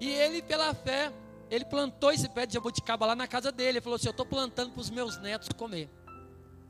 E 0.00 0.10
ele, 0.10 0.42
pela 0.42 0.74
fé, 0.74 1.10
ele 1.50 1.64
plantou 1.64 2.12
esse 2.12 2.28
pé 2.28 2.44
de 2.44 2.54
jabuticaba 2.54 3.06
lá 3.06 3.16
na 3.16 3.26
casa 3.26 3.50
dele. 3.50 3.70
Ele 3.70 3.80
falou 3.80 3.96
assim: 3.96 4.08
Eu 4.08 4.12
estou 4.12 4.26
plantando 4.26 4.72
para 4.72 4.80
os 4.80 4.90
meus 4.90 5.18
netos 5.18 5.48
comer. 5.56 5.88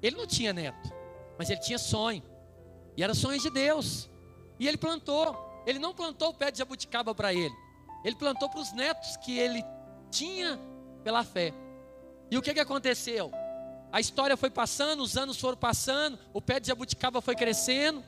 Ele 0.02 0.16
não 0.16 0.26
tinha 0.26 0.52
neto, 0.52 0.92
mas 1.38 1.50
ele 1.50 1.60
tinha 1.60 1.78
sonho. 1.78 2.22
E 2.96 3.02
era 3.02 3.14
sonho 3.14 3.40
de 3.40 3.50
Deus. 3.50 4.08
E 4.58 4.68
ele 4.68 4.76
plantou. 4.76 5.36
Ele 5.66 5.78
não 5.78 5.94
plantou 5.94 6.28
o 6.28 6.34
pé 6.34 6.50
de 6.50 6.58
jabuticaba 6.58 7.14
para 7.14 7.32
ele. 7.32 7.54
Ele 8.04 8.14
plantou 8.16 8.48
para 8.48 8.60
os 8.60 8.72
netos 8.72 9.16
que 9.16 9.38
ele 9.38 9.64
tinha 10.10 10.60
pela 11.02 11.24
fé. 11.24 11.52
E 12.30 12.36
o 12.36 12.42
que, 12.42 12.52
que 12.52 12.60
aconteceu? 12.60 13.32
A 13.90 14.00
história 14.00 14.36
foi 14.36 14.50
passando, 14.50 15.02
os 15.02 15.16
anos 15.16 15.38
foram 15.38 15.56
passando, 15.56 16.18
o 16.32 16.42
pé 16.42 16.58
de 16.58 16.68
jabuticaba 16.68 17.20
foi 17.20 17.34
crescendo. 17.34 18.02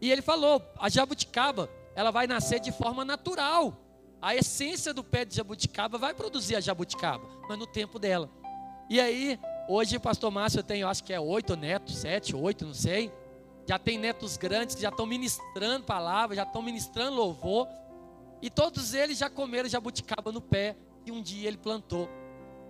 E 0.00 0.10
ele 0.10 0.22
falou: 0.22 0.62
a 0.78 0.88
jabuticaba, 0.88 1.68
ela 1.94 2.10
vai 2.10 2.26
nascer 2.26 2.60
de 2.60 2.70
forma 2.70 3.04
natural. 3.04 3.76
A 4.22 4.36
essência 4.36 4.92
do 4.92 5.02
pé 5.02 5.24
de 5.24 5.34
jabuticaba 5.34 5.96
vai 5.96 6.12
produzir 6.12 6.54
a 6.54 6.60
jabuticaba, 6.60 7.26
mas 7.48 7.58
no 7.58 7.66
tempo 7.66 7.98
dela. 7.98 8.28
E 8.90 9.00
aí, 9.00 9.40
hoje 9.68 9.98
pastor 9.98 10.30
Márcio 10.30 10.62
tem, 10.62 10.82
eu 10.82 10.88
acho 10.88 11.02
que 11.02 11.12
é 11.12 11.18
oito 11.18 11.56
netos, 11.56 11.96
sete, 11.96 12.36
oito, 12.36 12.66
não 12.66 12.74
sei. 12.74 13.10
Já 13.66 13.78
tem 13.78 13.98
netos 13.98 14.36
grandes 14.36 14.74
que 14.74 14.82
já 14.82 14.88
estão 14.88 15.06
ministrando 15.06 15.86
palavra, 15.86 16.36
já 16.36 16.42
estão 16.42 16.60
ministrando 16.60 17.16
louvor. 17.16 17.66
E 18.42 18.48
todos 18.48 18.94
eles 18.94 19.18
já 19.18 19.28
comeram 19.28 19.68
jabuticaba 19.68 20.32
no 20.32 20.40
pé 20.40 20.76
que 21.04 21.12
um 21.12 21.22
dia 21.22 21.48
ele 21.48 21.58
plantou. 21.58 22.08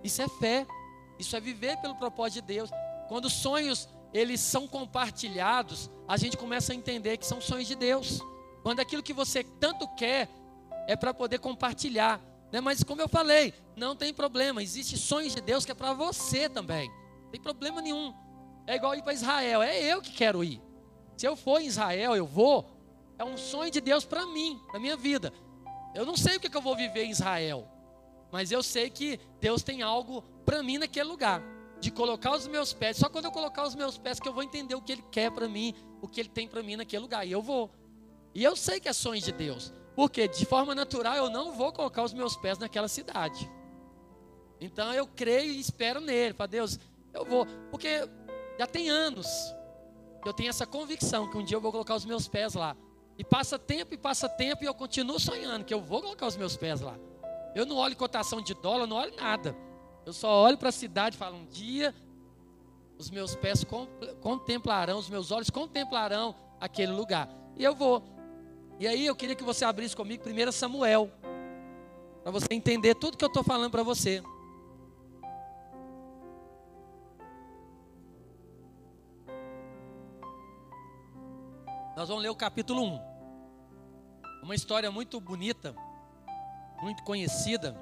Isso 0.03 0.21
é 0.21 0.27
fé. 0.27 0.65
Isso 1.19 1.35
é 1.35 1.39
viver 1.39 1.77
pelo 1.77 1.95
propósito 1.95 2.41
de 2.41 2.53
Deus. 2.53 2.69
Quando 3.07 3.25
os 3.25 3.33
sonhos 3.33 3.87
eles 4.13 4.41
são 4.41 4.67
compartilhados, 4.67 5.89
a 6.07 6.17
gente 6.17 6.35
começa 6.35 6.73
a 6.73 6.75
entender 6.75 7.17
que 7.17 7.25
são 7.25 7.39
sonhos 7.39 7.67
de 7.67 7.75
Deus. 7.75 8.19
Quando 8.63 8.79
aquilo 8.79 9.03
que 9.03 9.13
você 9.13 9.43
tanto 9.43 9.87
quer 9.95 10.29
é 10.87 10.95
para 10.95 11.13
poder 11.13 11.39
compartilhar, 11.39 12.19
né? 12.51 12.59
Mas 12.59 12.83
como 12.83 13.01
eu 13.01 13.07
falei, 13.07 13.53
não 13.75 13.95
tem 13.95 14.13
problema. 14.13 14.61
Existe 14.61 14.97
sonhos 14.97 15.33
de 15.33 15.41
Deus 15.41 15.65
que 15.65 15.71
é 15.71 15.75
para 15.75 15.93
você 15.93 16.49
também. 16.49 16.89
Não 17.23 17.31
tem 17.31 17.39
problema 17.39 17.81
nenhum. 17.81 18.13
É 18.67 18.75
igual 18.75 18.95
ir 18.95 19.01
para 19.01 19.13
Israel. 19.13 19.61
É 19.61 19.81
eu 19.81 20.01
que 20.01 20.11
quero 20.11 20.43
ir. 20.43 20.61
Se 21.15 21.25
eu 21.25 21.35
for 21.35 21.61
em 21.61 21.67
Israel, 21.67 22.15
eu 22.15 22.25
vou. 22.25 22.69
É 23.17 23.23
um 23.23 23.37
sonho 23.37 23.71
de 23.71 23.79
Deus 23.79 24.03
para 24.03 24.25
mim, 24.25 24.59
na 24.73 24.79
minha 24.79 24.97
vida. 24.97 25.31
Eu 25.93 26.05
não 26.05 26.15
sei 26.15 26.37
o 26.37 26.39
que, 26.39 26.55
eu 26.55 26.61
vou 26.61 26.75
viver 26.75 27.03
em 27.03 27.11
Israel. 27.11 27.67
Mas 28.31 28.51
eu 28.51 28.63
sei 28.63 28.89
que 28.89 29.19
Deus 29.39 29.61
tem 29.61 29.81
algo 29.81 30.21
para 30.45 30.63
mim 30.63 30.77
naquele 30.77 31.09
lugar. 31.09 31.41
De 31.79 31.91
colocar 31.91 32.31
os 32.35 32.47
meus 32.47 32.73
pés. 32.73 32.97
Só 32.97 33.09
quando 33.09 33.25
eu 33.25 33.31
colocar 33.31 33.63
os 33.63 33.75
meus 33.75 33.97
pés 33.97 34.19
que 34.19 34.27
eu 34.27 34.33
vou 34.33 34.43
entender 34.43 34.75
o 34.75 34.81
que 34.81 34.91
Ele 34.91 35.03
quer 35.11 35.31
para 35.31 35.47
mim, 35.47 35.73
o 36.01 36.07
que 36.07 36.19
Ele 36.19 36.29
tem 36.29 36.47
para 36.47 36.61
mim 36.61 36.75
naquele 36.75 37.01
lugar. 37.01 37.27
E 37.27 37.31
eu 37.31 37.41
vou. 37.41 37.71
E 38.33 38.43
eu 38.43 38.55
sei 38.55 38.79
que 38.79 38.87
é 38.87 38.93
sonho 38.93 39.21
de 39.21 39.31
Deus. 39.31 39.73
Porque 39.95 40.27
de 40.27 40.45
forma 40.45 40.73
natural 40.73 41.15
eu 41.15 41.29
não 41.29 41.51
vou 41.51 41.73
colocar 41.73 42.03
os 42.03 42.13
meus 42.13 42.37
pés 42.37 42.57
naquela 42.57 42.87
cidade. 42.87 43.49
Então 44.59 44.93
eu 44.93 45.07
creio 45.07 45.51
e 45.51 45.59
espero 45.59 45.99
nele. 45.99 46.33
Para 46.33 46.45
Deus, 46.45 46.79
eu 47.13 47.25
vou. 47.25 47.45
Porque 47.69 48.07
já 48.57 48.67
tem 48.67 48.89
anos 48.89 49.27
eu 50.27 50.33
tenho 50.33 50.49
essa 50.49 50.65
convicção 50.65 51.29
que 51.29 51.37
um 51.37 51.43
dia 51.43 51.57
eu 51.57 51.61
vou 51.61 51.71
colocar 51.71 51.95
os 51.95 52.05
meus 52.05 52.27
pés 52.27 52.53
lá. 52.53 52.75
E 53.17 53.23
passa 53.23 53.59
tempo 53.59 53.93
e 53.93 53.97
passa 53.97 54.27
tempo 54.27 54.63
e 54.63 54.67
eu 54.67 54.73
continuo 54.73 55.19
sonhando 55.19 55.63
que 55.63 55.73
eu 55.73 55.81
vou 55.81 56.01
colocar 56.01 56.27
os 56.27 56.35
meus 56.35 56.57
pés 56.57 56.81
lá. 56.81 56.97
Eu 57.53 57.65
não 57.65 57.75
olho 57.75 57.95
cotação 57.95 58.41
de 58.41 58.53
dólar, 58.53 58.87
não 58.87 58.97
olho 58.97 59.15
nada. 59.15 59.55
Eu 60.05 60.13
só 60.13 60.43
olho 60.43 60.57
para 60.57 60.69
a 60.69 60.71
cidade 60.71 61.15
e 61.15 61.19
falo: 61.19 61.37
um 61.37 61.45
dia 61.45 61.93
os 62.97 63.09
meus 63.09 63.35
pés 63.35 63.65
contemplarão, 64.21 64.99
os 64.99 65.09
meus 65.09 65.31
olhos 65.31 65.49
contemplarão 65.49 66.35
aquele 66.59 66.91
lugar. 66.91 67.27
E 67.57 67.63
eu 67.63 67.75
vou. 67.75 68.03
E 68.79 68.87
aí 68.87 69.05
eu 69.05 69.15
queria 69.15 69.35
que 69.35 69.43
você 69.43 69.65
abrisse 69.65 69.95
comigo 69.95 70.23
1 70.27 70.51
Samuel, 70.51 71.11
para 72.23 72.31
você 72.31 72.47
entender 72.51 72.95
tudo 72.95 73.17
que 73.17 73.25
eu 73.25 73.27
estou 73.27 73.43
falando 73.43 73.71
para 73.71 73.83
você. 73.83 74.23
Nós 81.95 82.07
vamos 82.07 82.23
ler 82.23 82.29
o 82.29 82.35
capítulo 82.35 82.83
1. 82.83 83.01
Uma 84.43 84.55
história 84.55 84.89
muito 84.89 85.19
bonita 85.19 85.75
muito 86.81 87.03
conhecida. 87.03 87.77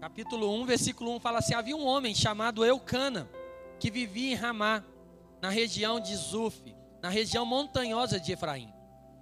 Capítulo 0.00 0.52
1, 0.62 0.64
versículo 0.64 1.14
1 1.16 1.20
fala 1.20 1.38
assim: 1.38 1.54
Havia 1.54 1.76
um 1.76 1.86
homem 1.86 2.14
chamado 2.14 2.64
Eucana, 2.64 3.28
que 3.78 3.90
vivia 3.90 4.32
em 4.32 4.34
Ramá, 4.34 4.82
na 5.40 5.50
região 5.50 6.00
de 6.00 6.16
Zuf, 6.16 6.74
na 7.02 7.08
região 7.08 7.44
montanhosa 7.44 8.18
de 8.18 8.32
Efraim. 8.32 8.72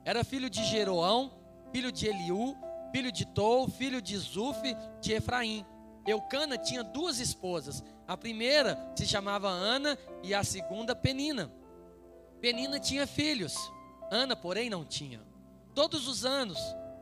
Era 0.04 0.22
filho 0.22 0.48
de 0.48 0.64
Jeroão, 0.64 1.32
filho 1.72 1.90
de 1.90 2.06
Eliú, 2.06 2.56
filho 2.92 3.10
de 3.10 3.26
Tou, 3.26 3.68
filho 3.68 4.00
de 4.00 4.16
Zuf, 4.16 4.60
de 5.00 5.12
Efraim. 5.12 5.66
Eucana 6.06 6.56
tinha 6.56 6.84
duas 6.84 7.18
esposas. 7.18 7.82
A 8.06 8.16
primeira 8.16 8.78
se 8.94 9.06
chamava 9.06 9.48
Ana 9.48 9.98
e 10.22 10.34
a 10.34 10.44
segunda 10.44 10.94
Penina. 10.94 11.50
Penina 12.44 12.78
tinha 12.78 13.06
filhos. 13.06 13.72
Ana, 14.10 14.36
porém, 14.36 14.68
não 14.68 14.84
tinha. 14.84 15.18
Todos 15.74 16.06
os 16.06 16.26
anos, 16.26 16.58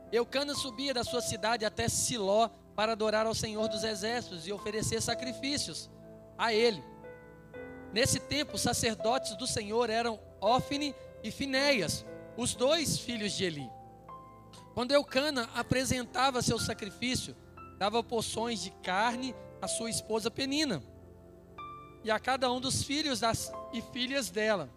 Eucana 0.09 0.55
subia 0.55 0.93
da 0.93 1.03
sua 1.03 1.19
cidade 1.21 1.65
até 1.65 1.89
Siló 1.89 2.47
para 2.73 2.93
adorar 2.93 3.25
ao 3.25 3.35
Senhor 3.35 3.67
dos 3.67 3.83
Exércitos 3.83 4.47
e 4.47 4.53
oferecer 4.53 5.01
sacrifícios 5.01 5.89
a 6.37 6.53
ele. 6.53 6.81
Nesse 7.91 8.21
tempo, 8.21 8.55
os 8.55 8.61
sacerdotes 8.61 9.35
do 9.35 9.45
Senhor 9.45 9.89
eram 9.89 10.17
Ofne 10.39 10.95
e 11.21 11.29
Finéias, 11.29 12.05
os 12.37 12.55
dois 12.55 12.97
filhos 12.97 13.33
de 13.33 13.43
Eli. 13.43 13.69
Quando 14.73 14.93
Eucana 14.93 15.49
apresentava 15.53 16.41
seu 16.41 16.57
sacrifício, 16.57 17.35
dava 17.77 18.01
porções 18.01 18.63
de 18.63 18.71
carne 18.81 19.35
à 19.61 19.67
sua 19.67 19.89
esposa 19.89 20.31
Penina 20.31 20.81
e 22.01 22.09
a 22.09 22.17
cada 22.17 22.49
um 22.49 22.61
dos 22.61 22.81
filhos 22.81 23.19
das, 23.19 23.51
e 23.73 23.81
filhas 23.81 24.29
dela. 24.29 24.69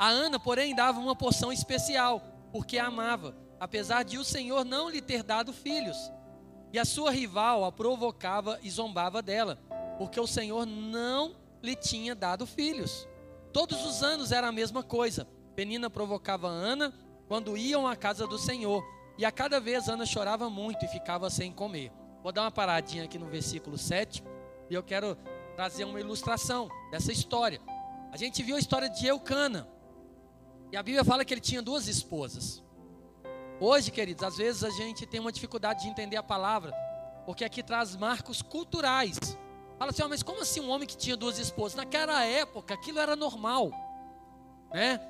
A 0.00 0.08
Ana, 0.08 0.40
porém, 0.40 0.74
dava 0.74 0.98
uma 0.98 1.14
porção 1.14 1.52
especial, 1.52 2.20
porque 2.50 2.76
a 2.76 2.86
amava 2.86 3.36
apesar 3.60 4.02
de 4.02 4.16
o 4.16 4.24
Senhor 4.24 4.64
não 4.64 4.88
lhe 4.88 5.02
ter 5.02 5.22
dado 5.22 5.52
filhos. 5.52 6.10
E 6.72 6.78
a 6.78 6.84
sua 6.84 7.10
rival 7.10 7.62
a 7.64 7.70
provocava 7.70 8.58
e 8.62 8.70
zombava 8.70 9.20
dela, 9.20 9.58
porque 9.98 10.18
o 10.18 10.26
Senhor 10.26 10.64
não 10.64 11.36
lhe 11.62 11.76
tinha 11.76 12.14
dado 12.14 12.46
filhos. 12.46 13.06
Todos 13.52 13.84
os 13.84 14.02
anos 14.02 14.32
era 14.32 14.48
a 14.48 14.52
mesma 14.52 14.82
coisa. 14.82 15.28
Penina 15.54 15.90
provocava 15.90 16.48
Ana 16.48 16.94
quando 17.28 17.56
iam 17.56 17.86
à 17.86 17.94
casa 17.94 18.26
do 18.26 18.38
Senhor, 18.38 18.82
e 19.18 19.24
a 19.24 19.30
cada 19.30 19.60
vez 19.60 19.88
Ana 19.88 20.06
chorava 20.06 20.48
muito 20.48 20.84
e 20.84 20.88
ficava 20.88 21.28
sem 21.28 21.52
comer. 21.52 21.92
Vou 22.22 22.32
dar 22.32 22.42
uma 22.42 22.50
paradinha 22.50 23.04
aqui 23.04 23.18
no 23.18 23.26
versículo 23.26 23.76
7, 23.76 24.24
e 24.70 24.74
eu 24.74 24.82
quero 24.82 25.16
trazer 25.54 25.84
uma 25.84 26.00
ilustração 26.00 26.68
dessa 26.90 27.12
história. 27.12 27.60
A 28.10 28.16
gente 28.16 28.42
viu 28.42 28.56
a 28.56 28.58
história 28.58 28.88
de 28.88 29.06
Eucana, 29.06 29.68
e 30.72 30.76
a 30.76 30.82
Bíblia 30.82 31.04
fala 31.04 31.24
que 31.24 31.34
ele 31.34 31.40
tinha 31.40 31.60
duas 31.60 31.88
esposas. 31.88 32.62
Hoje, 33.58 33.90
queridos, 33.90 34.22
às 34.24 34.36
vezes 34.36 34.64
a 34.64 34.70
gente 34.70 35.04
tem 35.06 35.20
uma 35.20 35.32
dificuldade 35.32 35.82
de 35.82 35.88
entender 35.88 36.16
a 36.16 36.22
palavra, 36.22 36.72
porque 37.26 37.44
aqui 37.44 37.62
traz 37.62 37.96
marcos 37.96 38.40
culturais. 38.40 39.18
Fala 39.78 39.90
assim, 39.90 40.02
oh, 40.02 40.08
mas 40.08 40.22
como 40.22 40.40
assim 40.40 40.60
um 40.60 40.70
homem 40.70 40.86
que 40.86 40.96
tinha 40.96 41.16
duas 41.16 41.38
esposas? 41.38 41.74
Naquela 41.74 42.24
época, 42.24 42.74
aquilo 42.74 42.98
era 42.98 43.16
normal, 43.16 43.70
né? 44.72 45.00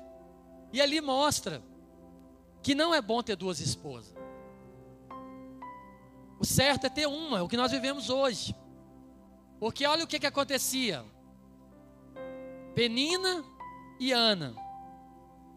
E 0.73 0.81
ali 0.81 0.99
mostra 0.99 1.61
que 2.63 2.73
não 2.73 2.93
é 2.93 3.01
bom 3.01 3.21
ter 3.21 3.35
duas 3.35 3.59
esposas. 3.59 4.15
O 6.39 6.45
certo 6.45 6.87
é 6.87 6.89
ter 6.89 7.05
uma, 7.05 7.39
é 7.39 7.41
o 7.41 7.47
que 7.47 7.57
nós 7.57 7.71
vivemos 7.71 8.09
hoje. 8.09 8.55
Porque 9.59 9.85
olha 9.85 10.03
o 10.03 10.07
que, 10.07 10.19
que 10.19 10.25
acontecia. 10.25 11.05
Penina 12.73 13.45
e 13.99 14.11
Ana. 14.11 14.55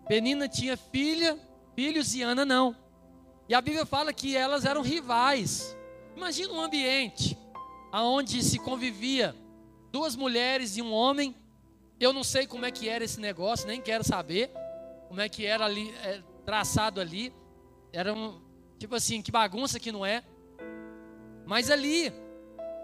Penina 0.06 0.48
tinha 0.48 0.76
filha, 0.76 1.38
filhos 1.74 2.14
e 2.14 2.22
Ana 2.22 2.44
não. 2.44 2.76
E 3.48 3.54
a 3.54 3.60
Bíblia 3.60 3.86
fala 3.86 4.12
que 4.12 4.36
elas 4.36 4.64
eram 4.64 4.82
rivais. 4.82 5.76
Imagina 6.16 6.52
um 6.52 6.60
ambiente 6.60 7.36
onde 7.92 8.42
se 8.42 8.58
convivia 8.58 9.34
duas 9.90 10.16
mulheres 10.16 10.76
e 10.76 10.82
um 10.82 10.92
homem. 10.92 11.34
Eu 11.98 12.12
não 12.12 12.24
sei 12.24 12.46
como 12.46 12.66
é 12.66 12.70
que 12.70 12.88
era 12.88 13.04
esse 13.04 13.20
negócio, 13.20 13.66
nem 13.66 13.80
quero 13.80 14.04
saber 14.04 14.50
como 15.08 15.20
é 15.20 15.28
que 15.28 15.46
era 15.46 15.64
ali 15.64 15.94
é, 16.02 16.20
traçado 16.44 17.00
ali. 17.00 17.32
Era 17.92 18.12
um 18.12 18.40
tipo 18.78 18.94
assim, 18.94 19.22
que 19.22 19.30
bagunça 19.30 19.80
que 19.80 19.92
não 19.92 20.04
é. 20.04 20.22
Mas 21.46 21.70
ali 21.70 22.12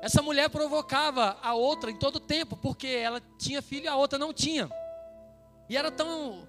essa 0.01 0.23
mulher 0.23 0.49
provocava 0.49 1.37
a 1.43 1.55
outra 1.55 1.91
em 1.91 1.97
todo 1.97 2.19
tempo, 2.19 2.57
porque 2.57 2.87
ela 2.87 3.21
tinha 3.37 3.61
filho 3.61 3.85
e 3.85 3.89
a 3.89 3.97
outra 3.97 4.19
não 4.19 4.33
tinha. 4.33 4.71
E 5.69 5.77
era 5.77 5.91
tão 5.91 6.49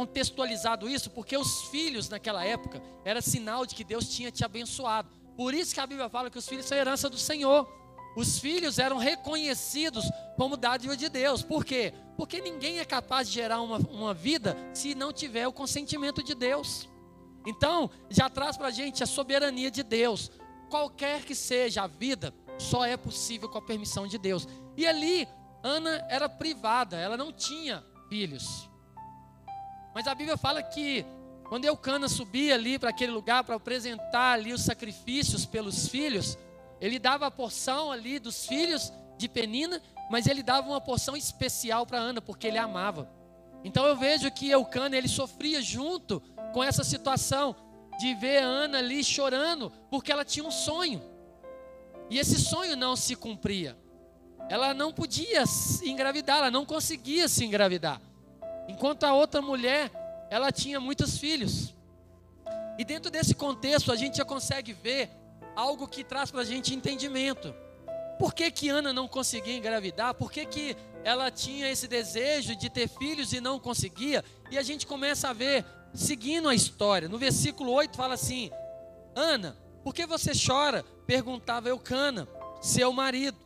contextualizado 0.00 0.88
isso, 0.88 1.10
porque 1.10 1.36
os 1.36 1.64
filhos 1.64 2.08
naquela 2.08 2.42
época 2.42 2.82
era 3.04 3.20
sinal 3.20 3.66
de 3.66 3.74
que 3.74 3.84
Deus 3.84 4.08
tinha 4.08 4.30
te 4.30 4.42
abençoado. 4.42 5.10
Por 5.36 5.52
isso 5.52 5.74
que 5.74 5.80
a 5.80 5.86
Bíblia 5.86 6.08
fala 6.08 6.30
que 6.30 6.38
os 6.38 6.48
filhos 6.48 6.64
são 6.64 6.78
herança 6.78 7.10
do 7.10 7.18
Senhor. 7.18 7.68
Os 8.16 8.38
filhos 8.38 8.78
eram 8.78 8.96
reconhecidos 8.96 10.10
como 10.38 10.56
dádiva 10.56 10.96
de 10.96 11.10
Deus. 11.10 11.42
Por 11.42 11.66
quê? 11.66 11.92
Porque 12.16 12.40
ninguém 12.40 12.78
é 12.78 12.84
capaz 12.84 13.28
de 13.28 13.34
gerar 13.34 13.60
uma, 13.60 13.76
uma 13.76 14.14
vida 14.14 14.56
se 14.72 14.94
não 14.94 15.12
tiver 15.12 15.46
o 15.46 15.52
consentimento 15.52 16.22
de 16.22 16.34
Deus. 16.34 16.88
Então, 17.46 17.90
já 18.08 18.30
traz 18.30 18.56
para 18.56 18.68
a 18.68 18.72
gente 18.72 19.02
a 19.02 19.06
soberania 19.06 19.70
de 19.70 19.82
Deus. 19.82 20.30
Qualquer 20.70 21.24
que 21.24 21.34
seja 21.34 21.82
a 21.82 21.86
vida, 21.86 22.32
só 22.58 22.86
é 22.86 22.96
possível 22.96 23.50
com 23.50 23.58
a 23.58 23.62
permissão 23.62 24.06
de 24.06 24.16
Deus. 24.16 24.48
E 24.78 24.86
ali, 24.86 25.28
Ana 25.62 26.06
era 26.08 26.26
privada, 26.26 26.96
ela 26.96 27.18
não 27.18 27.30
tinha 27.30 27.84
filhos. 28.08 28.69
Mas 29.94 30.06
a 30.06 30.14
Bíblia 30.14 30.36
fala 30.36 30.62
que 30.62 31.04
quando 31.48 31.64
Eucana 31.64 32.08
subia 32.08 32.54
ali 32.54 32.78
para 32.78 32.90
aquele 32.90 33.10
lugar 33.10 33.42
para 33.42 33.56
apresentar 33.56 34.34
ali 34.34 34.52
os 34.52 34.62
sacrifícios 34.62 35.44
pelos 35.44 35.88
filhos, 35.88 36.38
ele 36.80 36.98
dava 36.98 37.26
a 37.26 37.30
porção 37.30 37.90
ali 37.90 38.18
dos 38.18 38.46
filhos 38.46 38.92
de 39.18 39.28
Penina, 39.28 39.82
mas 40.10 40.26
ele 40.26 40.42
dava 40.42 40.68
uma 40.68 40.80
porção 40.80 41.16
especial 41.16 41.84
para 41.84 41.98
Ana, 41.98 42.22
porque 42.22 42.46
ele 42.46 42.56
amava. 42.56 43.10
Então 43.64 43.84
eu 43.84 43.96
vejo 43.96 44.30
que 44.30 44.48
Eucana 44.48 44.96
ele 44.96 45.08
sofria 45.08 45.60
junto 45.60 46.20
com 46.52 46.62
essa 46.62 46.82
situação 46.82 47.54
de 47.98 48.14
ver 48.14 48.42
Ana 48.42 48.78
ali 48.78 49.04
chorando, 49.04 49.70
porque 49.90 50.10
ela 50.10 50.24
tinha 50.24 50.44
um 50.44 50.50
sonho. 50.50 51.02
E 52.08 52.18
esse 52.18 52.38
sonho 52.38 52.76
não 52.76 52.96
se 52.96 53.14
cumpria. 53.14 53.76
Ela 54.48 54.72
não 54.72 54.92
podia 54.92 55.44
engravidar, 55.84 56.38
ela 56.38 56.50
não 56.50 56.64
conseguia 56.64 57.28
se 57.28 57.44
engravidar. 57.44 58.00
Enquanto 58.70 59.02
a 59.02 59.12
outra 59.12 59.42
mulher, 59.42 59.90
ela 60.30 60.52
tinha 60.52 60.78
muitos 60.78 61.18
filhos. 61.18 61.74
E 62.78 62.84
dentro 62.84 63.10
desse 63.10 63.34
contexto, 63.34 63.90
a 63.90 63.96
gente 63.96 64.18
já 64.18 64.24
consegue 64.24 64.72
ver 64.72 65.10
algo 65.56 65.88
que 65.88 66.04
traz 66.04 66.30
para 66.30 66.42
a 66.42 66.44
gente 66.44 66.72
entendimento. 66.72 67.52
Por 68.16 68.32
que, 68.32 68.48
que 68.50 68.68
Ana 68.68 68.92
não 68.92 69.08
conseguia 69.08 69.56
engravidar? 69.56 70.14
Por 70.14 70.30
que, 70.30 70.46
que 70.46 70.76
ela 71.02 71.30
tinha 71.32 71.68
esse 71.68 71.88
desejo 71.88 72.54
de 72.54 72.70
ter 72.70 72.88
filhos 72.88 73.32
e 73.32 73.40
não 73.40 73.58
conseguia? 73.58 74.24
E 74.52 74.56
a 74.56 74.62
gente 74.62 74.86
começa 74.86 75.28
a 75.28 75.32
ver, 75.32 75.64
seguindo 75.92 76.48
a 76.48 76.54
história. 76.54 77.08
No 77.08 77.18
versículo 77.18 77.72
8 77.72 77.96
fala 77.96 78.14
assim: 78.14 78.50
Ana, 79.16 79.56
por 79.82 79.92
que 79.92 80.06
você 80.06 80.30
chora? 80.32 80.84
Perguntava 81.06 81.68
Eucana, 81.68 82.28
seu 82.60 82.92
marido. 82.92 83.38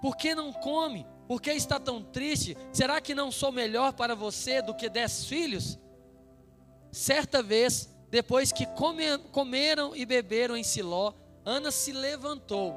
Por 0.00 0.16
que 0.16 0.34
não 0.34 0.50
come? 0.50 1.06
Por 1.30 1.40
que 1.40 1.52
está 1.52 1.78
tão 1.78 2.02
triste? 2.02 2.56
Será 2.72 3.00
que 3.00 3.14
não 3.14 3.30
sou 3.30 3.52
melhor 3.52 3.92
para 3.92 4.16
você 4.16 4.60
do 4.60 4.74
que 4.74 4.88
dez 4.88 5.26
filhos? 5.26 5.78
Certa 6.90 7.40
vez, 7.40 7.88
depois 8.10 8.50
que 8.50 8.66
comeram 9.30 9.94
e 9.94 10.04
beberam 10.04 10.56
em 10.56 10.64
Siló, 10.64 11.12
Ana 11.44 11.70
se 11.70 11.92
levantou. 11.92 12.74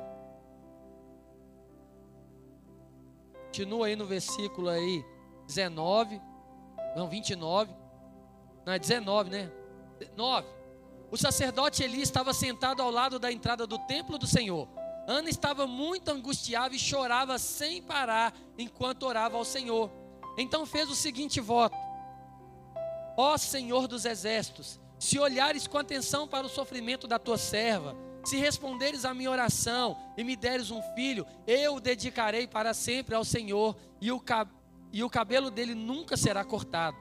Continua 3.46 3.88
aí 3.88 3.96
no 3.96 4.06
versículo 4.06 4.70
aí 4.70 5.04
19, 5.48 6.22
não 6.96 7.10
29, 7.10 7.74
não 8.68 8.74
é 8.74 8.78
19, 8.78 9.32
né? 9.32 9.52
9. 10.16 10.48
O 11.10 11.18
sacerdote 11.18 11.82
Eli 11.82 12.04
estava 12.04 12.32
sentado 12.36 12.84
ao 12.84 12.92
lado 12.92 13.18
da 13.18 13.32
entrada 13.32 13.66
do 13.66 13.80
templo 13.80 14.20
do 14.20 14.28
Senhor. 14.28 14.68
Ana 15.08 15.30
estava 15.30 15.68
muito 15.68 16.10
angustiada 16.10 16.76
e 16.76 16.80
chorava 16.80 17.38
sem 17.38 17.82
parar 17.82 18.34
enquanto 18.58 19.04
orava 19.04 19.38
ao 19.38 19.46
Senhor. 19.46 19.92
Então 20.38 20.66
fez 20.66 20.90
o 20.90 20.96
seguinte 20.96 21.40
voto: 21.40 21.78
Ó 23.18 23.38
Senhor 23.38 23.88
dos 23.88 24.06
exércitos, 24.06 24.80
se 24.98 25.20
olhares 25.20 25.68
com 25.68 25.78
atenção 25.78 26.28
para 26.28 26.46
o 26.46 26.50
sofrimento 26.50 27.08
da 27.08 27.20
tua 27.20 27.38
serva, 27.38 27.96
se 28.24 28.38
responderes 28.38 29.04
à 29.04 29.14
minha 29.14 29.30
oração 29.30 29.98
e 30.18 30.24
me 30.24 30.36
deres 30.36 30.72
um 30.72 30.82
filho, 30.96 31.28
eu 31.46 31.76
o 31.76 31.80
dedicarei 31.82 32.48
para 32.48 32.74
sempre 32.74 33.14
ao 33.14 33.26
Senhor 33.26 33.76
e 34.00 34.12
o, 34.12 34.24
e 34.94 35.04
o 35.04 35.10
cabelo 35.10 35.52
dele 35.52 35.76
nunca 35.76 36.16
será 36.16 36.44
cortado. 36.46 36.98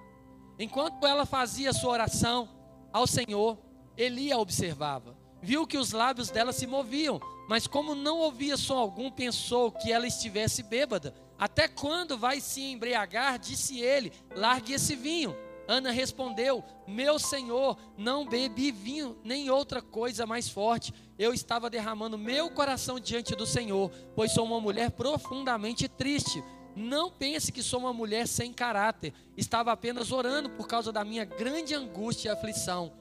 Enquanto 0.59 1.07
ela 1.07 1.25
fazia 1.25 1.73
sua 1.73 1.93
oração 1.93 2.49
ao 2.93 3.07
Senhor, 3.07 3.59
Eli 3.97 4.33
a 4.33 4.39
observava. 4.39 5.17
Viu 5.41 5.67
que 5.67 5.77
os 5.77 5.93
lábios 5.93 6.31
dela 6.31 6.53
se 6.53 6.67
moviam, 6.67 7.21
mas 7.49 7.67
como 7.67 7.95
não 7.95 8.19
ouvia 8.19 8.57
som 8.57 8.77
algum, 8.77 9.11
pensou 9.11 9.71
que 9.71 9.93
ela 9.93 10.07
estivesse 10.07 10.63
bêbada. 10.63 11.15
Até 11.39 11.67
quando 11.67 12.17
vai 12.17 12.41
se 12.41 12.63
embriagar? 12.63 13.39
Disse 13.39 13.81
ele: 13.81 14.13
Largue 14.35 14.75
esse 14.75 14.95
vinho. 14.95 15.37
Ana 15.67 15.91
respondeu: 15.91 16.65
Meu 16.87 17.19
senhor, 17.19 17.77
não 17.97 18.27
bebi 18.27 18.71
vinho 18.71 19.19
nem 19.25 19.51
outra 19.51 19.81
coisa 19.81 20.27
mais 20.27 20.49
forte. 20.49 20.93
Eu 21.19 21.33
estava 21.33 21.71
derramando 21.71 22.19
meu 22.19 22.51
coração 22.51 22.99
diante 22.99 23.35
do 23.35 23.47
Senhor, 23.47 23.91
pois 24.15 24.33
sou 24.33 24.45
uma 24.45 24.61
mulher 24.61 24.91
profundamente 24.91 25.89
triste. 25.89 26.43
Não 26.75 27.11
pense 27.11 27.53
que 27.53 27.63
sou 27.63 27.81
uma 27.81 27.93
mulher 27.93 28.27
sem 28.27 28.53
caráter. 28.53 29.13
Estava 29.37 29.73
apenas 29.73 30.11
orando 30.11 30.51
por 30.51 30.67
causa 30.67 30.91
da 30.91 31.05
minha 31.05 31.25
grande 31.25 31.75
angústia 31.75 32.31
e 32.31 32.33
aflição. 32.33 32.93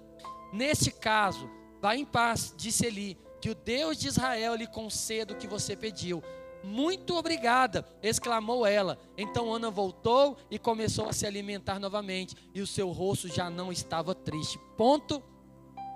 Neste 0.51 0.91
caso, 0.91 1.49
vá 1.81 1.95
em 1.95 2.05
paz, 2.05 2.53
disse 2.55 2.85
Eli, 2.85 3.17
que 3.41 3.49
o 3.49 3.55
Deus 3.55 3.97
de 3.97 4.07
Israel 4.07 4.55
lhe 4.55 4.67
conceda 4.67 5.33
o 5.33 5.37
que 5.37 5.47
você 5.47 5.75
pediu. 5.75 6.23
Muito 6.63 7.15
obrigada, 7.15 7.85
exclamou 8.03 8.65
ela. 8.65 8.99
Então 9.17 9.51
Ana 9.51 9.71
voltou 9.71 10.37
e 10.49 10.59
começou 10.59 11.09
a 11.09 11.13
se 11.13 11.25
alimentar 11.25 11.79
novamente, 11.79 12.35
e 12.53 12.61
o 12.61 12.67
seu 12.67 12.89
rosto 12.91 13.27
já 13.27 13.49
não 13.49 13.71
estava 13.71 14.13
triste. 14.13 14.59
Ponto. 14.77 15.23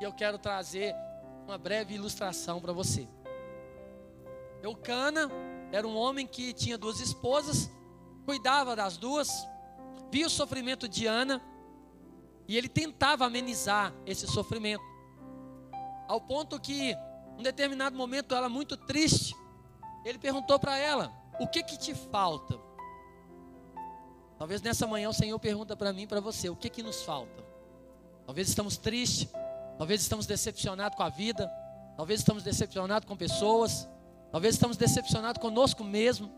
E 0.01 0.03
eu 0.03 0.11
quero 0.11 0.37
trazer 0.37 0.93
uma 1.45 1.57
breve 1.57 1.93
ilustração 1.93 2.59
para 2.59 2.73
você. 2.73 3.07
Eucana 4.61 5.29
era 5.71 5.87
um 5.87 5.95
homem 5.95 6.25
que 6.25 6.51
tinha 6.51 6.77
duas 6.77 6.99
esposas, 6.99 7.69
cuidava 8.25 8.75
das 8.75 8.97
duas, 8.97 9.47
via 10.11 10.25
o 10.25 10.29
sofrimento 10.29 10.89
de 10.89 11.05
Ana 11.05 11.41
e 12.47 12.57
ele 12.57 12.67
tentava 12.67 13.25
amenizar 13.25 13.93
esse 14.05 14.27
sofrimento. 14.27 14.83
Ao 16.07 16.21
ponto 16.21 16.59
que, 16.59 16.95
um 17.37 17.43
determinado 17.43 17.95
momento, 17.95 18.33
ela 18.33 18.49
muito 18.49 18.77
triste, 18.77 19.35
ele 20.03 20.17
perguntou 20.17 20.59
para 20.59 20.77
ela: 20.77 21.11
"O 21.39 21.47
que 21.47 21.63
que 21.63 21.77
te 21.77 21.93
falta?" 21.93 22.59
Talvez 24.37 24.61
nessa 24.61 24.85
manhã 24.85 25.09
o 25.09 25.13
Senhor 25.13 25.39
pergunta 25.39 25.75
para 25.75 25.93
mim 25.93 26.07
para 26.07 26.19
você: 26.19 26.49
"O 26.49 26.55
que 26.55 26.69
que 26.69 26.83
nos 26.83 27.03
falta?" 27.03 27.43
Talvez 28.25 28.49
estamos 28.49 28.77
tristes, 28.77 29.29
talvez 29.77 30.01
estamos 30.01 30.25
decepcionados 30.25 30.97
com 30.97 31.03
a 31.03 31.09
vida, 31.09 31.51
talvez 31.95 32.19
estamos 32.21 32.43
decepcionados 32.43 33.07
com 33.07 33.15
pessoas, 33.15 33.87
talvez 34.31 34.55
estamos 34.55 34.77
decepcionados 34.77 35.41
conosco 35.41 35.83
mesmo. 35.83 36.31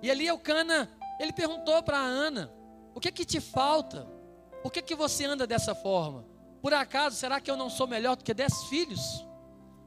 E 0.00 0.10
ali 0.10 0.26
Cana, 0.38 0.88
ele 1.18 1.32
perguntou 1.32 1.82
para 1.82 1.98
Ana: 1.98 2.52
"O 2.94 3.00
que 3.00 3.12
que 3.12 3.24
te 3.24 3.40
falta?" 3.40 4.18
Por 4.62 4.72
que, 4.72 4.82
que 4.82 4.94
você 4.94 5.24
anda 5.24 5.46
dessa 5.46 5.74
forma? 5.74 6.24
Por 6.60 6.74
acaso, 6.74 7.16
será 7.16 7.40
que 7.40 7.50
eu 7.50 7.56
não 7.56 7.70
sou 7.70 7.86
melhor 7.86 8.16
do 8.16 8.24
que 8.24 8.34
dez 8.34 8.64
filhos? 8.64 9.26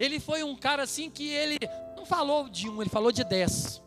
Ele 0.01 0.19
foi 0.19 0.43
um 0.43 0.55
cara 0.55 0.81
assim 0.81 1.11
que 1.11 1.29
ele 1.29 1.59
não 1.95 2.07
falou 2.07 2.49
de 2.49 2.67
um, 2.67 2.81
ele 2.81 2.89
falou 2.89 3.11
de 3.11 3.23
dez. 3.23 3.79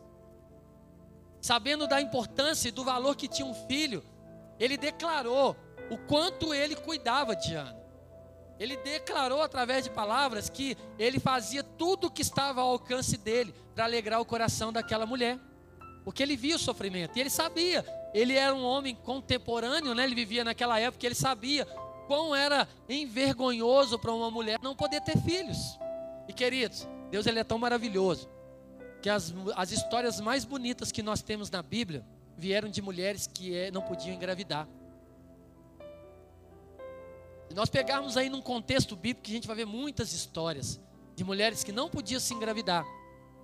Sabendo 1.41 1.87
da 1.87 1.99
importância 1.99 2.69
e 2.69 2.71
do 2.71 2.85
valor 2.85 3.17
que 3.17 3.27
tinha 3.27 3.45
um 3.45 3.53
filho, 3.53 4.01
ele 4.57 4.77
declarou 4.77 5.57
o 5.91 5.97
quanto 5.97 6.53
ele 6.53 6.73
cuidava 6.73 7.35
de 7.35 7.53
Ana. 7.53 7.75
Ele 8.57 8.77
declarou 8.77 9.41
através 9.41 9.83
de 9.83 9.89
palavras 9.89 10.49
que 10.49 10.77
ele 10.97 11.19
fazia 11.19 11.61
tudo 11.61 12.07
o 12.07 12.11
que 12.11 12.21
estava 12.21 12.61
ao 12.61 12.69
alcance 12.69 13.17
dele 13.17 13.53
para 13.75 13.83
alegrar 13.83 14.21
o 14.21 14.25
coração 14.25 14.71
daquela 14.71 15.05
mulher. 15.05 15.37
Porque 16.05 16.23
ele 16.23 16.37
via 16.37 16.55
o 16.55 16.59
sofrimento 16.59 17.17
e 17.17 17.19
ele 17.19 17.29
sabia. 17.29 17.85
Ele 18.13 18.35
era 18.35 18.55
um 18.55 18.63
homem 18.63 18.95
contemporâneo, 18.95 19.93
né? 19.93 20.05
ele 20.05 20.15
vivia 20.15 20.45
naquela 20.45 20.79
época, 20.79 21.05
ele 21.05 21.13
sabia 21.13 21.65
quão 22.07 22.33
era 22.33 22.65
envergonhoso 22.87 23.99
para 23.99 24.13
uma 24.13 24.31
mulher 24.31 24.57
não 24.61 24.73
poder 24.73 25.01
ter 25.01 25.17
filhos. 25.17 25.77
E 26.27 26.33
queridos, 26.33 26.87
Deus 27.11 27.25
ele 27.25 27.39
é 27.39 27.43
tão 27.43 27.57
maravilhoso 27.57 28.29
que 29.01 29.09
as, 29.09 29.33
as 29.55 29.71
histórias 29.71 30.19
mais 30.19 30.43
bonitas 30.43 30.91
que 30.91 31.03
nós 31.03 31.21
temos 31.21 31.49
na 31.49 31.61
Bíblia 31.61 32.03
vieram 32.37 32.69
de 32.69 32.81
mulheres 32.81 33.27
que 33.27 33.55
é, 33.55 33.71
não 33.71 33.81
podiam 33.81 34.15
engravidar. 34.15 34.67
Se 37.47 37.53
nós 37.53 37.69
pegarmos 37.69 38.17
aí 38.17 38.29
num 38.29 38.41
contexto 38.41 38.95
bíblico, 38.95 39.29
a 39.29 39.33
gente 39.33 39.47
vai 39.47 39.55
ver 39.55 39.65
muitas 39.65 40.11
histórias 40.11 40.79
de 41.15 41.23
mulheres 41.23 41.63
que 41.63 41.71
não 41.71 41.89
podiam 41.89 42.19
se 42.19 42.33
engravidar 42.33 42.85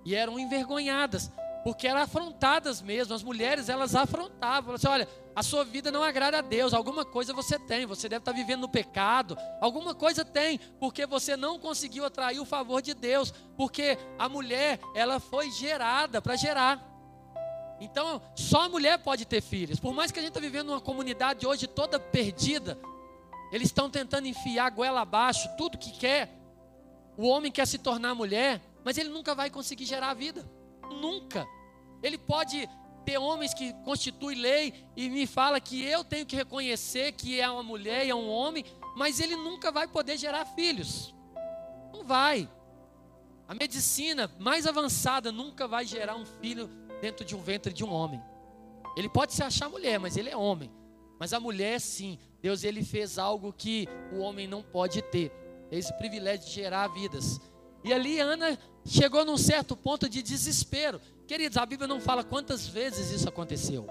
e 0.04 0.14
eram 0.14 0.38
envergonhadas, 0.38 1.30
porque 1.62 1.86
eram 1.86 2.00
afrontadas 2.00 2.82
mesmo. 2.82 3.14
As 3.14 3.22
mulheres, 3.22 3.68
elas 3.68 3.94
afrontavam. 3.94 4.74
Assim, 4.74 4.88
olha, 4.88 5.08
a 5.34 5.42
sua 5.42 5.64
vida 5.64 5.90
não 5.90 6.02
agrada 6.02 6.38
a 6.38 6.42
Deus, 6.42 6.74
alguma 6.74 7.04
coisa 7.04 7.32
você 7.32 7.58
tem, 7.58 7.86
você 7.86 8.08
deve 8.08 8.20
estar 8.20 8.32
vivendo 8.32 8.62
no 8.62 8.68
pecado, 8.68 9.36
alguma 9.60 9.94
coisa 9.94 10.24
tem, 10.24 10.58
porque 10.78 11.06
você 11.06 11.36
não 11.36 11.58
conseguiu 11.58 12.04
atrair 12.04 12.38
o 12.38 12.44
favor 12.44 12.82
de 12.82 12.92
Deus, 12.92 13.32
porque 13.56 13.96
a 14.18 14.28
mulher, 14.28 14.78
ela 14.94 15.18
foi 15.18 15.50
gerada 15.50 16.20
para 16.20 16.36
gerar. 16.36 16.88
Então, 17.80 18.20
só 18.36 18.62
a 18.62 18.68
mulher 18.68 18.98
pode 18.98 19.24
ter 19.24 19.40
filhos. 19.40 19.80
Por 19.80 19.92
mais 19.92 20.12
que 20.12 20.18
a 20.18 20.22
gente 20.22 20.30
está 20.30 20.40
vivendo 20.40 20.68
uma 20.68 20.80
comunidade 20.80 21.46
hoje 21.46 21.66
toda 21.66 21.98
perdida, 21.98 22.78
eles 23.50 23.68
estão 23.68 23.90
tentando 23.90 24.28
enfiar 24.28 24.66
a 24.66 24.70
goela 24.70 25.00
abaixo 25.00 25.48
tudo 25.56 25.78
que 25.78 25.90
quer. 25.92 26.30
O 27.16 27.26
homem 27.26 27.50
quer 27.50 27.66
se 27.66 27.78
tornar 27.78 28.14
mulher, 28.14 28.60
mas 28.84 28.98
ele 28.98 29.08
nunca 29.08 29.34
vai 29.34 29.50
conseguir 29.50 29.84
gerar 29.84 30.10
a 30.10 30.14
vida. 30.14 30.48
Nunca. 30.92 31.46
Ele 32.02 32.18
pode 32.18 32.68
ter 33.04 33.18
homens 33.18 33.52
que 33.52 33.72
constituem 33.84 34.38
lei 34.38 34.74
e 34.96 35.08
me 35.08 35.26
fala 35.26 35.60
que 35.60 35.82
eu 35.82 36.04
tenho 36.04 36.24
que 36.24 36.36
reconhecer 36.36 37.12
que 37.12 37.40
é 37.40 37.50
uma 37.50 37.62
mulher 37.62 38.06
e 38.06 38.10
é 38.10 38.14
um 38.14 38.28
homem, 38.28 38.64
mas 38.96 39.20
ele 39.20 39.36
nunca 39.36 39.70
vai 39.72 39.88
poder 39.88 40.16
gerar 40.16 40.44
filhos. 40.44 41.14
Não 41.92 42.04
vai. 42.04 42.48
A 43.48 43.54
medicina 43.54 44.30
mais 44.38 44.66
avançada 44.66 45.32
nunca 45.32 45.66
vai 45.66 45.84
gerar 45.84 46.14
um 46.14 46.24
filho 46.24 46.68
dentro 47.00 47.24
de 47.24 47.34
um 47.34 47.42
ventre 47.42 47.72
de 47.72 47.84
um 47.84 47.92
homem. 47.92 48.22
Ele 48.96 49.08
pode 49.08 49.32
se 49.32 49.42
achar 49.42 49.68
mulher, 49.68 49.98
mas 49.98 50.16
ele 50.16 50.30
é 50.30 50.36
homem. 50.36 50.70
Mas 51.18 51.32
a 51.32 51.40
mulher, 51.40 51.80
sim, 51.80 52.18
Deus 52.40 52.64
ele 52.64 52.84
fez 52.84 53.18
algo 53.18 53.52
que 53.52 53.88
o 54.12 54.18
homem 54.18 54.46
não 54.46 54.62
pode 54.62 55.02
ter. 55.02 55.32
Esse 55.70 55.92
privilégio 55.96 56.46
de 56.46 56.52
gerar 56.52 56.88
vidas. 56.88 57.40
E 57.84 57.92
ali 57.92 58.18
Ana 58.20 58.58
chegou 58.84 59.24
num 59.24 59.36
certo 59.36 59.76
ponto 59.76 60.08
de 60.08 60.22
desespero. 60.22 61.00
Queridos, 61.26 61.56
a 61.56 61.66
Bíblia 61.66 61.88
não 61.88 62.00
fala 62.00 62.22
quantas 62.22 62.66
vezes 62.66 63.10
isso 63.10 63.28
aconteceu. 63.28 63.86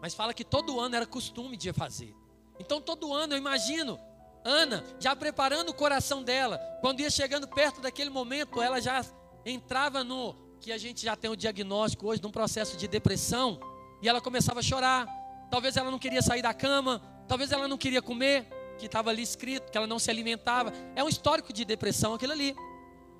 Mas 0.00 0.14
fala 0.14 0.32
que 0.32 0.44
todo 0.44 0.80
ano 0.80 0.96
era 0.96 1.06
costume 1.06 1.56
de 1.56 1.72
fazer. 1.72 2.14
Então 2.58 2.80
todo 2.80 3.12
ano 3.12 3.34
eu 3.34 3.38
imagino 3.38 3.98
Ana 4.44 4.84
já 4.98 5.14
preparando 5.14 5.70
o 5.70 5.74
coração 5.74 6.22
dela. 6.22 6.58
Quando 6.80 7.00
ia 7.00 7.10
chegando 7.10 7.46
perto 7.46 7.80
daquele 7.80 8.10
momento, 8.10 8.62
ela 8.62 8.80
já 8.80 9.04
entrava 9.44 10.02
no 10.02 10.34
que 10.60 10.72
a 10.72 10.78
gente 10.78 11.02
já 11.04 11.16
tem 11.16 11.30
o 11.30 11.36
diagnóstico 11.36 12.06
hoje, 12.06 12.22
num 12.22 12.30
processo 12.30 12.76
de 12.76 12.86
depressão, 12.86 13.58
e 14.02 14.08
ela 14.08 14.20
começava 14.20 14.60
a 14.60 14.62
chorar 14.62 15.06
talvez 15.50 15.76
ela 15.76 15.90
não 15.90 15.98
queria 15.98 16.22
sair 16.22 16.40
da 16.40 16.54
cama, 16.54 17.02
talvez 17.26 17.50
ela 17.50 17.66
não 17.66 17.76
queria 17.76 18.00
comer, 18.00 18.46
que 18.80 18.86
estava 18.86 19.10
ali 19.10 19.22
escrito, 19.22 19.70
que 19.70 19.78
ela 19.78 19.86
não 19.86 19.98
se 19.98 20.10
alimentava. 20.10 20.72
É 20.96 21.04
um 21.04 21.08
histórico 21.08 21.52
de 21.52 21.64
depressão 21.64 22.14
aquilo 22.14 22.32
ali. 22.32 22.56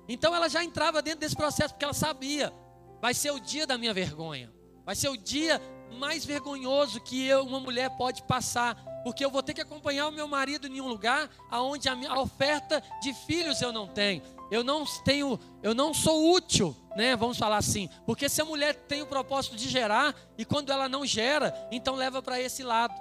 Então 0.07 0.35
ela 0.35 0.49
já 0.49 0.63
entrava 0.63 1.01
dentro 1.01 1.21
desse 1.21 1.35
processo, 1.35 1.73
porque 1.73 1.85
ela 1.85 1.93
sabia, 1.93 2.51
vai 2.99 3.13
ser 3.13 3.31
o 3.31 3.39
dia 3.39 3.65
da 3.65 3.77
minha 3.77 3.93
vergonha, 3.93 4.51
vai 4.83 4.95
ser 4.95 5.09
o 5.09 5.15
dia 5.15 5.61
mais 5.97 6.25
vergonhoso 6.25 6.99
que 7.01 7.25
eu, 7.25 7.43
uma 7.43 7.59
mulher 7.59 7.89
pode 7.91 8.23
passar, 8.23 8.75
porque 9.03 9.23
eu 9.23 9.29
vou 9.29 9.43
ter 9.43 9.53
que 9.53 9.61
acompanhar 9.61 10.07
o 10.07 10.11
meu 10.11 10.27
marido 10.27 10.67
em 10.67 10.81
um 10.81 10.87
lugar 10.87 11.29
aonde 11.49 11.87
a, 11.89 11.95
minha, 11.95 12.11
a 12.11 12.19
oferta 12.19 12.81
de 13.01 13.13
filhos 13.13 13.61
eu 13.61 13.71
não 13.71 13.87
tenho. 13.87 14.21
Eu 14.49 14.65
não 14.65 14.83
tenho, 15.05 15.39
eu 15.63 15.73
não 15.73 15.93
sou 15.93 16.33
útil, 16.33 16.75
né? 16.95 17.15
Vamos 17.15 17.37
falar 17.37 17.57
assim, 17.57 17.89
porque 18.05 18.27
se 18.27 18.41
a 18.41 18.45
mulher 18.45 18.75
tem 18.75 19.01
o 19.01 19.07
propósito 19.07 19.55
de 19.55 19.69
gerar 19.69 20.13
e 20.37 20.43
quando 20.43 20.71
ela 20.71 20.89
não 20.89 21.05
gera, 21.05 21.55
então 21.71 21.95
leva 21.95 22.21
para 22.21 22.39
esse 22.39 22.61
lado. 22.61 22.93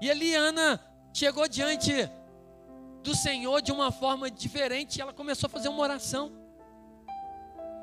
E 0.00 0.08
Eliana 0.08 0.80
chegou 1.14 1.48
diante 1.48 2.10
do 3.02 3.14
Senhor 3.14 3.62
de 3.62 3.70
uma 3.70 3.92
forma 3.92 4.30
diferente, 4.30 4.96
e 4.96 5.00
ela 5.00 5.12
começou 5.12 5.46
a 5.46 5.50
fazer 5.50 5.68
uma 5.68 5.80
oração. 5.80 6.32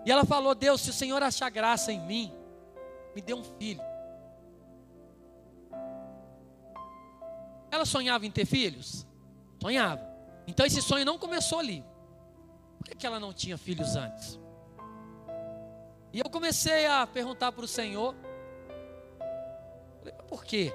E 0.06 0.12
ela 0.12 0.26
falou: 0.26 0.54
Deus, 0.54 0.82
se 0.82 0.90
o 0.90 0.94
Senhor 0.94 1.24
achar 1.24 1.50
graça 1.50 1.92
em 1.92 2.00
mim, 2.02 2.34
me 3.16 3.22
dê 3.22 3.34
um 3.34 3.44
filho. 3.44 3.82
Ela 7.72 7.86
sonhava 7.86 8.26
em 8.26 8.32
ter 8.32 8.46
filhos? 8.46 9.08
Sonhava. 9.62 10.06
Então 10.46 10.66
esse 10.66 10.82
sonho 10.82 11.06
não 11.06 11.18
começou 11.18 11.60
ali. 11.60 11.86
Por 12.78 12.86
que, 12.86 12.96
que 12.96 13.08
ela 13.08 13.20
não 13.20 13.32
tinha 13.32 13.58
filhos 13.58 13.96
antes? 13.96 14.38
E 16.12 16.20
eu 16.20 16.30
comecei 16.30 16.86
a 16.86 17.08
perguntar 17.08 17.54
para 17.54 17.64
o 17.64 17.68
Senhor. 17.68 18.14
Por 20.28 20.44
quê? 20.44 20.74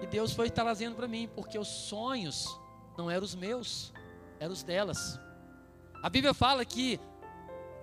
E 0.00 0.06
Deus 0.06 0.32
foi 0.32 0.50
trazendo 0.50 0.96
para 0.96 1.08
mim, 1.08 1.28
porque 1.34 1.58
os 1.58 1.68
sonhos 1.68 2.46
não 2.96 3.10
eram 3.10 3.24
os 3.24 3.34
meus, 3.34 3.92
eram 4.38 4.52
os 4.52 4.62
delas. 4.62 5.18
A 6.02 6.08
Bíblia 6.08 6.32
fala 6.32 6.64
que 6.64 7.00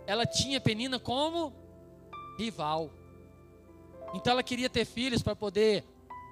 ela 0.07 0.25
tinha 0.25 0.61
Penina 0.61 0.99
como 0.99 1.53
rival. 2.37 2.89
Então 4.13 4.31
ela 4.31 4.43
queria 4.43 4.69
ter 4.69 4.85
filhos 4.85 5.21
para 5.21 5.35
poder 5.35 5.83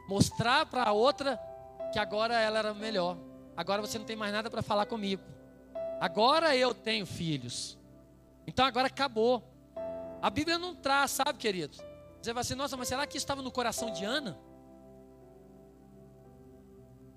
mostrar 0.08 0.65
para 0.65 0.84
a 0.84 0.91
outra 0.91 1.39
que 1.91 2.00
agora 2.00 2.39
ela 2.39 2.60
era 2.60 2.74
melhor. 2.74 3.17
Agora 3.56 3.82
você 3.82 3.98
não 3.98 4.06
tem 4.06 4.15
mais 4.15 4.34
nada 4.34 4.50
para 4.50 4.62
falar 4.62 4.86
comigo. 4.86 5.22
Agora 6.00 6.56
eu 6.56 6.74
tenho 6.74 7.06
filhos. 7.06 7.78
Então 8.48 8.65
agora 8.65 8.88
acabou. 8.88 9.43
A 10.22 10.30
Bíblia 10.30 10.58
não 10.58 10.76
traz, 10.76 11.12
sabe, 11.12 11.38
queridos? 11.38 11.80
Você 12.22 12.32
vai 12.32 12.41
assim, 12.41 12.56
nossa, 12.56 12.78
mas 12.78 12.88
será 12.88 13.06
que 13.06 13.17
isso 13.17 13.26
estava 13.26 13.41
no 13.41 13.52
coração 13.52 13.91
de 13.91 14.06
Ana? 14.06 14.38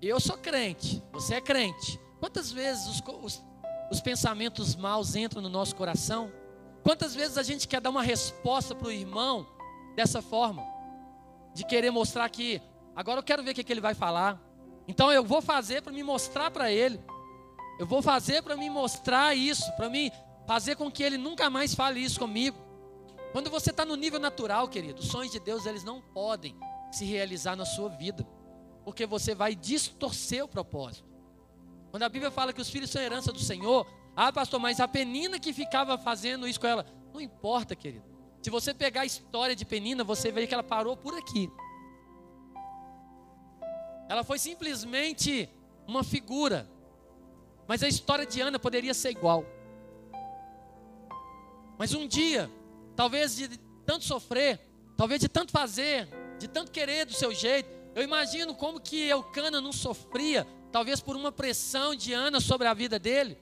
Eu 0.01 0.19
sou 0.19 0.37
crente, 0.37 1.03
você 1.11 1.35
é 1.35 1.41
crente. 1.41 1.99
Quantas 2.19 2.51
vezes 2.51 2.87
os, 2.87 3.03
os, 3.23 3.43
os 3.91 3.99
pensamentos 3.99 4.75
maus 4.75 5.15
entram 5.15 5.41
no 5.41 5.49
nosso 5.49 5.75
coração? 5.75 6.31
Quantas 6.83 7.15
vezes 7.15 7.35
a 7.35 7.43
gente 7.43 7.67
quer 7.67 7.81
dar 7.81 7.89
uma 7.89 8.03
resposta 8.03 8.75
para 8.75 8.87
o 8.87 8.91
irmão 8.91 9.47
dessa 9.95 10.21
forma? 10.21 10.63
De 11.55 11.65
querer 11.65 11.89
mostrar 11.89 12.29
que 12.29 12.61
agora 12.95 13.19
eu 13.19 13.23
quero 13.23 13.43
ver 13.43 13.51
o 13.51 13.55
que, 13.55 13.63
que 13.63 13.73
ele 13.73 13.81
vai 13.81 13.95
falar. 13.95 14.39
Então 14.87 15.11
eu 15.11 15.23
vou 15.23 15.41
fazer 15.41 15.81
para 15.81 15.91
me 15.91 16.03
mostrar 16.03 16.51
para 16.51 16.71
ele. 16.71 17.01
Eu 17.79 17.87
vou 17.87 18.01
fazer 18.01 18.43
para 18.43 18.55
me 18.55 18.69
mostrar 18.69 19.35
isso, 19.35 19.71
para 19.75 19.89
me 19.89 20.11
fazer 20.45 20.75
com 20.75 20.91
que 20.91 21.01
ele 21.01 21.17
nunca 21.17 21.49
mais 21.49 21.73
fale 21.73 21.99
isso 21.99 22.19
comigo. 22.19 22.57
Quando 23.31 23.49
você 23.49 23.71
está 23.71 23.83
no 23.83 23.95
nível 23.95 24.19
natural, 24.19 24.67
querido, 24.67 25.01
os 25.01 25.07
sonhos 25.07 25.31
de 25.31 25.39
Deus 25.39 25.65
eles 25.65 25.83
não 25.83 26.01
podem 26.01 26.55
se 26.91 27.03
realizar 27.03 27.55
na 27.55 27.65
sua 27.65 27.89
vida, 27.89 28.25
porque 28.87 29.05
você 29.05 29.35
vai 29.35 29.53
distorcer 29.53 30.45
o 30.45 30.47
propósito. 30.47 31.05
Quando 31.91 32.03
a 32.03 32.07
Bíblia 32.07 32.31
fala 32.31 32.53
que 32.53 32.61
os 32.61 32.69
filhos 32.69 32.89
são 32.89 33.01
herança 33.01 33.33
do 33.33 33.39
Senhor, 33.39 33.85
ah, 34.15 34.31
pastor, 34.31 34.61
mas 34.61 34.79
a 34.79 34.87
Penina 34.87 35.37
que 35.37 35.51
ficava 35.51 35.97
fazendo 35.97 36.47
isso 36.47 36.57
com 36.57 36.67
ela, 36.67 36.85
não 37.13 37.19
importa, 37.19 37.75
querido. 37.75 38.05
Se 38.41 38.49
você 38.49 38.73
pegar 38.73 39.01
a 39.01 39.05
história 39.05 39.53
de 39.53 39.65
Penina, 39.65 40.05
você 40.05 40.31
vê 40.31 40.47
que 40.47 40.53
ela 40.53 40.63
parou 40.63 40.95
por 40.95 41.13
aqui. 41.17 41.51
Ela 44.07 44.23
foi 44.23 44.39
simplesmente 44.39 45.49
uma 45.85 46.01
figura. 46.01 46.65
Mas 47.67 47.83
a 47.83 47.89
história 47.89 48.25
de 48.25 48.39
Ana 48.39 48.57
poderia 48.57 48.93
ser 48.93 49.11
igual. 49.11 49.43
Mas 51.77 51.93
um 51.93 52.07
dia, 52.07 52.49
talvez 52.95 53.35
de 53.35 53.49
tanto 53.85 54.05
sofrer, 54.05 54.61
talvez 54.95 55.19
de 55.19 55.27
tanto 55.27 55.51
fazer, 55.51 56.07
de 56.39 56.47
tanto 56.47 56.71
querer 56.71 57.05
do 57.05 57.11
seu 57.11 57.35
jeito, 57.35 57.76
eu 57.97 58.03
imagino 58.03 58.53
como 58.53 58.79
que 58.79 59.07
Eucana 59.07 59.59
não 59.59 59.73
sofria, 59.73 60.45
talvez 60.71 61.01
por 61.01 61.15
uma 61.15 61.31
pressão 61.31 61.95
de 61.95 62.13
Ana 62.13 62.39
sobre 62.39 62.67
a 62.67 62.73
vida 62.75 62.99
dele. 62.99 63.39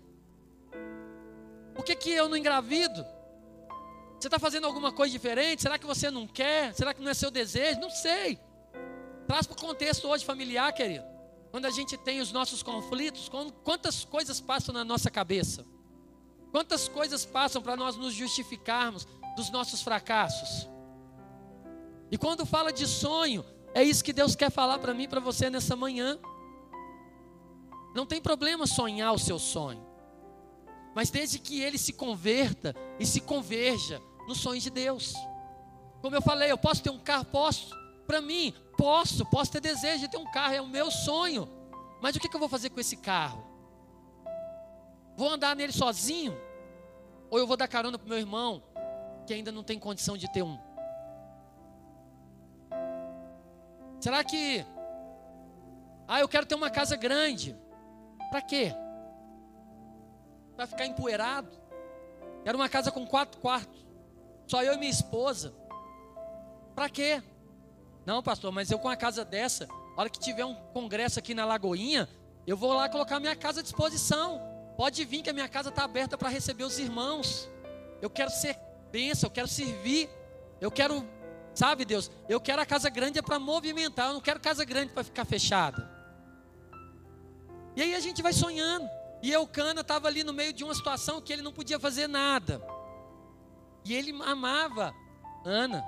Por 1.75 1.83
que, 1.83 1.93
que 1.93 2.11
eu 2.11 2.29
não 2.29 2.37
engravido? 2.37 3.05
Você 4.17 4.29
está 4.29 4.39
fazendo 4.39 4.65
alguma 4.65 4.93
coisa 4.93 5.11
diferente? 5.11 5.61
Será 5.61 5.77
que 5.77 5.85
você 5.85 6.09
não 6.09 6.25
quer? 6.25 6.73
Será 6.73 6.93
que 6.93 7.01
não 7.01 7.11
é 7.11 7.13
seu 7.13 7.29
desejo? 7.29 7.81
Não 7.81 7.89
sei. 7.89 8.39
Traz 9.27 9.45
para 9.45 9.57
o 9.57 9.59
contexto 9.59 10.07
hoje 10.07 10.23
familiar, 10.23 10.71
querido. 10.71 11.03
Quando 11.51 11.65
a 11.65 11.69
gente 11.69 11.97
tem 11.97 12.21
os 12.21 12.31
nossos 12.31 12.63
conflitos, 12.63 13.29
quantas 13.61 14.05
coisas 14.05 14.39
passam 14.39 14.73
na 14.73 14.85
nossa 14.85 15.11
cabeça? 15.11 15.65
Quantas 16.53 16.87
coisas 16.87 17.25
passam 17.25 17.61
para 17.61 17.75
nós 17.75 17.97
nos 17.97 18.13
justificarmos 18.13 19.05
dos 19.35 19.49
nossos 19.49 19.81
fracassos? 19.81 20.69
E 22.09 22.17
quando 22.17 22.45
fala 22.45 22.71
de 22.71 22.87
sonho, 22.87 23.43
É 23.75 23.83
isso 23.83 24.01
que 24.01 24.13
Deus 24.13 24.37
quer 24.37 24.49
falar 24.49 24.79
para 24.79 24.93
mim 24.93 25.05
para 25.05 25.19
você 25.19 25.49
nessa 25.49 25.75
manhã. 25.75 26.17
Não 27.93 28.05
tem 28.05 28.21
problema 28.21 28.65
sonhar 28.65 29.13
o 29.13 29.19
seu 29.19 29.37
sonho. 29.37 29.85
Mas 30.95 31.09
desde 31.09 31.37
que 31.37 31.61
ele 31.61 31.77
se 31.77 31.91
converta 31.91 32.73
e 32.97 33.05
se 33.05 33.19
converja 33.19 34.01
nos 34.29 34.37
sonhos 34.39 34.63
de 34.63 34.69
Deus. 34.69 35.13
Como 36.01 36.15
eu 36.15 36.21
falei, 36.21 36.49
eu 36.49 36.57
posso 36.57 36.81
ter 36.81 36.89
um 36.89 36.99
carro, 36.99 37.25
posso. 37.25 37.69
Para 38.07 38.21
mim, 38.21 38.53
posso, 38.77 39.25
posso 39.25 39.51
ter 39.51 39.59
desejo 39.59 39.99
de 39.99 40.07
ter 40.07 40.17
um 40.17 40.31
carro, 40.31 40.53
é 40.53 40.61
o 40.61 40.67
meu 40.67 40.89
sonho. 40.89 41.45
Mas 42.01 42.15
o 42.15 42.19
que, 42.19 42.29
que 42.29 42.35
eu 42.35 42.39
vou 42.39 42.47
fazer 42.47 42.69
com 42.69 42.79
esse 42.79 42.95
carro? 42.95 43.45
Vou 45.17 45.29
andar 45.29 45.53
nele 45.53 45.73
sozinho? 45.73 46.33
Ou 47.29 47.39
eu 47.39 47.45
vou 47.45 47.57
dar 47.57 47.67
carona 47.67 47.97
para 47.97 48.07
meu 48.07 48.17
irmão, 48.17 48.63
que 49.27 49.33
ainda 49.33 49.51
não 49.51 49.63
tem 49.63 49.77
condição 49.77 50.15
de 50.15 50.31
ter 50.31 50.43
um? 50.43 50.57
Será 54.05 54.23
que. 54.23 54.63
Ah, 56.07 56.19
eu 56.19 56.29
quero 56.29 56.45
ter 56.45 56.53
uma 56.53 56.69
casa 56.69 56.95
grande. 56.95 57.57
Para 58.29 58.39
quê? 58.39 58.71
Para 60.55 60.67
ficar 60.67 60.85
empoeirado? 60.85 61.49
Quero 62.43 62.55
uma 62.55 62.69
casa 62.69 62.91
com 62.91 63.03
quatro 63.07 63.41
quartos. 63.41 63.83
Só 64.45 64.61
eu 64.61 64.75
e 64.75 64.77
minha 64.77 64.91
esposa. 64.91 65.55
Para 66.75 66.87
quê? 66.87 67.19
Não, 68.05 68.21
pastor, 68.21 68.51
mas 68.51 68.69
eu 68.69 68.77
com 68.77 68.89
a 68.89 68.95
casa 68.95 69.25
dessa, 69.25 69.67
a 69.97 69.99
hora 69.99 70.09
que 70.11 70.19
tiver 70.19 70.45
um 70.45 70.53
congresso 70.53 71.17
aqui 71.17 71.33
na 71.33 71.43
Lagoinha, 71.43 72.07
eu 72.45 72.55
vou 72.55 72.73
lá 72.73 72.87
colocar 72.87 73.19
minha 73.19 73.35
casa 73.35 73.61
à 73.61 73.63
disposição. 73.63 74.39
Pode 74.77 75.03
vir 75.03 75.23
que 75.23 75.31
a 75.31 75.33
minha 75.33 75.49
casa 75.49 75.69
está 75.69 75.83
aberta 75.83 76.15
para 76.15 76.29
receber 76.29 76.63
os 76.63 76.77
irmãos. 76.77 77.49
Eu 78.03 78.11
quero 78.11 78.29
ser 78.29 78.55
bênção, 78.91 79.29
eu 79.29 79.31
quero 79.31 79.47
servir. 79.47 80.07
Eu 80.61 80.69
quero 80.69 81.01
Sabe, 81.55 81.85
Deus, 81.85 82.11
eu 82.27 82.39
quero 82.41 82.61
a 82.61 82.65
casa 82.65 82.89
grande 82.89 83.17
é 83.17 83.21
para 83.21 83.39
movimentar, 83.39 84.07
eu 84.07 84.13
não 84.13 84.21
quero 84.21 84.41
casa 84.41 84.65
grande 84.65 84.91
para 84.91 85.05
ficar 85.05 85.23
fechada. 85.23 85.89
E 87.77 87.81
aí 87.81 87.95
a 87.95 87.99
gente 88.01 88.21
vai 88.21 88.33
sonhando. 88.33 88.87
E 89.23 89.31
Eucana 89.31 89.79
estava 89.81 90.07
ali 90.09 90.23
no 90.23 90.33
meio 90.33 90.51
de 90.51 90.65
uma 90.65 90.75
situação 90.75 91.21
que 91.21 91.31
ele 91.31 91.41
não 91.41 91.53
podia 91.53 91.79
fazer 91.79 92.07
nada. 92.07 92.61
E 93.85 93.93
ele 93.93 94.11
amava 94.23 94.93
Ana. 95.45 95.83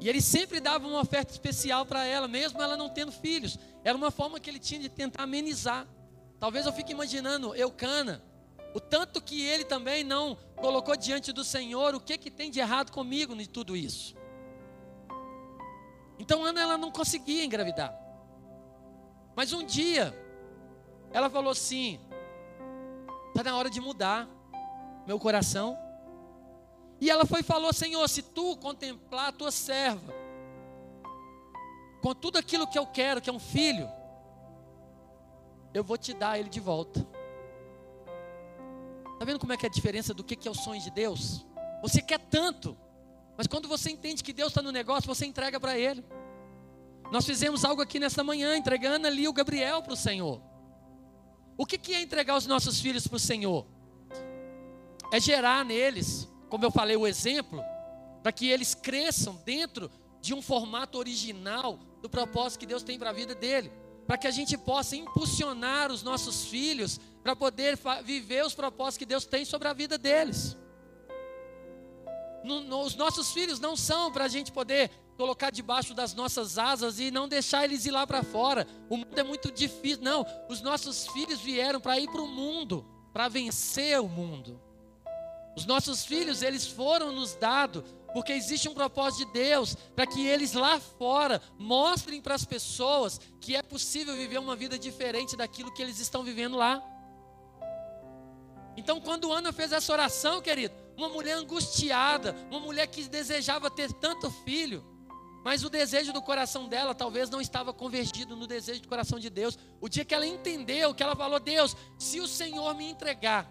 E 0.00 0.08
ele 0.08 0.20
sempre 0.20 0.60
dava 0.60 0.86
uma 0.86 1.00
oferta 1.00 1.32
especial 1.32 1.84
para 1.84 2.04
ela, 2.04 2.28
mesmo 2.28 2.62
ela 2.62 2.76
não 2.76 2.88
tendo 2.88 3.10
filhos. 3.10 3.58
Era 3.82 3.96
uma 3.96 4.10
forma 4.10 4.38
que 4.38 4.48
ele 4.48 4.58
tinha 4.58 4.80
de 4.80 4.88
tentar 4.88 5.24
amenizar. 5.24 5.86
Talvez 6.38 6.64
eu 6.64 6.72
fique 6.72 6.92
imaginando 6.92 7.54
Eucana 7.54 8.22
o 8.74 8.80
tanto 8.80 9.20
que 9.20 9.44
ele 9.44 9.64
também 9.64 10.02
não 10.02 10.36
colocou 10.56 10.96
diante 10.96 11.32
do 11.32 11.44
Senhor, 11.44 11.94
o 11.94 12.00
que 12.00 12.16
que 12.16 12.30
tem 12.30 12.50
de 12.50 12.60
errado 12.60 12.90
comigo 12.90 13.34
em 13.34 13.46
tudo 13.46 13.76
isso? 13.76 14.14
Então 16.18 16.44
Ana 16.44 16.60
ela 16.60 16.78
não 16.78 16.90
conseguia 16.90 17.44
engravidar. 17.44 17.92
Mas 19.34 19.52
um 19.52 19.64
dia 19.64 20.14
ela 21.12 21.28
falou 21.28 21.52
assim: 21.52 22.00
está 23.28 23.42
na 23.42 23.56
hora 23.56 23.68
de 23.68 23.80
mudar 23.80 24.28
meu 25.06 25.18
coração. 25.18 25.76
E 27.00 27.10
ela 27.10 27.26
foi 27.26 27.40
e 27.40 27.44
falou: 27.44 27.72
Senhor, 27.72 28.08
se 28.08 28.22
tu 28.22 28.56
contemplar 28.56 29.28
a 29.28 29.32
tua 29.32 29.50
serva, 29.50 30.14
com 32.00 32.14
tudo 32.14 32.38
aquilo 32.38 32.66
que 32.66 32.78
eu 32.78 32.86
quero, 32.86 33.20
que 33.20 33.28
é 33.28 33.32
um 33.32 33.40
filho, 33.40 33.90
eu 35.74 35.82
vou 35.82 35.98
te 35.98 36.12
dar 36.14 36.38
ele 36.38 36.48
de 36.48 36.60
volta. 36.60 37.04
Está 39.22 39.30
vendo 39.30 39.38
como 39.38 39.52
é 39.52 39.56
que 39.56 39.64
é 39.64 39.68
a 39.68 39.72
diferença 39.72 40.12
do 40.12 40.24
que 40.24 40.48
é 40.48 40.50
o 40.50 40.54
sonho 40.54 40.82
de 40.82 40.90
Deus? 40.90 41.46
Você 41.80 42.02
quer 42.02 42.18
tanto, 42.18 42.76
mas 43.38 43.46
quando 43.46 43.68
você 43.68 43.88
entende 43.88 44.20
que 44.20 44.32
Deus 44.32 44.48
está 44.48 44.60
no 44.60 44.72
negócio, 44.72 45.06
você 45.06 45.24
entrega 45.24 45.60
para 45.60 45.78
Ele. 45.78 46.04
Nós 47.12 47.24
fizemos 47.24 47.64
algo 47.64 47.80
aqui 47.80 48.00
nessa 48.00 48.24
manhã, 48.24 48.56
entregando 48.56 49.06
ali 49.06 49.28
o 49.28 49.32
Gabriel 49.32 49.80
para 49.80 49.92
o 49.92 49.96
Senhor. 49.96 50.42
O 51.56 51.64
que, 51.64 51.78
que 51.78 51.94
é 51.94 52.02
entregar 52.02 52.36
os 52.36 52.48
nossos 52.48 52.80
filhos 52.80 53.06
para 53.06 53.14
o 53.14 53.20
Senhor? 53.20 53.64
É 55.12 55.20
gerar 55.20 55.64
neles, 55.64 56.28
como 56.48 56.64
eu 56.64 56.72
falei, 56.72 56.96
o 56.96 57.06
exemplo, 57.06 57.62
para 58.24 58.32
que 58.32 58.48
eles 58.48 58.74
cresçam 58.74 59.40
dentro 59.44 59.88
de 60.20 60.34
um 60.34 60.42
formato 60.42 60.98
original 60.98 61.78
do 62.02 62.10
propósito 62.10 62.58
que 62.58 62.66
Deus 62.66 62.82
tem 62.82 62.98
para 62.98 63.10
a 63.10 63.12
vida 63.12 63.36
dele 63.36 63.70
para 64.06 64.18
que 64.18 64.26
a 64.26 64.30
gente 64.30 64.56
possa 64.58 64.96
impulsionar 64.96 65.90
os 65.90 66.02
nossos 66.02 66.44
filhos 66.44 67.00
para 67.22 67.36
poder 67.36 67.78
viver 68.04 68.44
os 68.44 68.54
propósitos 68.54 68.98
que 68.98 69.06
Deus 69.06 69.24
tem 69.24 69.44
sobre 69.44 69.68
a 69.68 69.72
vida 69.72 69.96
deles. 69.96 70.56
No, 72.44 72.60
no, 72.60 72.80
os 72.82 72.96
nossos 72.96 73.32
filhos 73.32 73.60
não 73.60 73.76
são 73.76 74.10
para 74.10 74.24
a 74.24 74.28
gente 74.28 74.50
poder 74.50 74.90
colocar 75.16 75.50
debaixo 75.50 75.94
das 75.94 76.14
nossas 76.14 76.58
asas 76.58 76.98
e 76.98 77.10
não 77.10 77.28
deixar 77.28 77.64
eles 77.64 77.86
ir 77.86 77.92
lá 77.92 78.06
para 78.06 78.22
fora. 78.22 78.66
O 78.88 78.96
mundo 78.96 79.16
é 79.16 79.22
muito 79.22 79.52
difícil. 79.52 80.02
Não, 80.02 80.26
os 80.48 80.60
nossos 80.60 81.06
filhos 81.08 81.40
vieram 81.40 81.80
para 81.80 81.98
ir 82.00 82.10
para 82.10 82.20
o 82.20 82.26
mundo, 82.26 82.84
para 83.12 83.28
vencer 83.28 84.00
o 84.00 84.08
mundo. 84.08 84.60
Os 85.56 85.66
nossos 85.66 86.04
filhos, 86.04 86.42
eles 86.42 86.66
foram 86.66 87.12
nos 87.12 87.34
dados 87.34 87.84
porque 88.12 88.32
existe 88.32 88.68
um 88.68 88.74
propósito 88.74 89.26
de 89.26 89.32
Deus 89.32 89.74
para 89.94 90.06
que 90.06 90.26
eles 90.26 90.52
lá 90.52 90.78
fora 90.78 91.40
mostrem 91.58 92.20
para 92.20 92.34
as 92.34 92.44
pessoas 92.44 93.20
que 93.40 93.56
é 93.56 93.62
possível 93.62 94.14
viver 94.14 94.38
uma 94.38 94.54
vida 94.54 94.78
diferente 94.78 95.36
daquilo 95.36 95.72
que 95.72 95.82
eles 95.82 95.98
estão 95.98 96.22
vivendo 96.22 96.56
lá. 96.56 96.82
Então, 98.76 99.00
quando 99.00 99.32
Ana 99.32 99.52
fez 99.52 99.72
essa 99.72 99.92
oração, 99.92 100.40
querido, 100.40 100.74
uma 100.96 101.08
mulher 101.08 101.34
angustiada, 101.34 102.34
uma 102.50 102.60
mulher 102.60 102.86
que 102.86 103.08
desejava 103.08 103.70
ter 103.70 103.92
tanto 103.92 104.30
filho, 104.30 104.84
mas 105.44 105.64
o 105.64 105.70
desejo 105.70 106.12
do 106.12 106.22
coração 106.22 106.68
dela 106.68 106.94
talvez 106.94 107.28
não 107.28 107.40
estava 107.40 107.72
convergido 107.72 108.36
no 108.36 108.46
desejo 108.46 108.80
do 108.80 108.88
coração 108.88 109.18
de 109.18 109.28
Deus. 109.28 109.58
O 109.80 109.88
dia 109.88 110.04
que 110.04 110.14
ela 110.14 110.26
entendeu, 110.26 110.94
que 110.94 111.02
ela 111.02 111.16
falou: 111.16 111.40
Deus, 111.40 111.76
se 111.98 112.20
o 112.20 112.28
Senhor 112.28 112.72
me 112.74 112.88
entregar, 112.88 113.50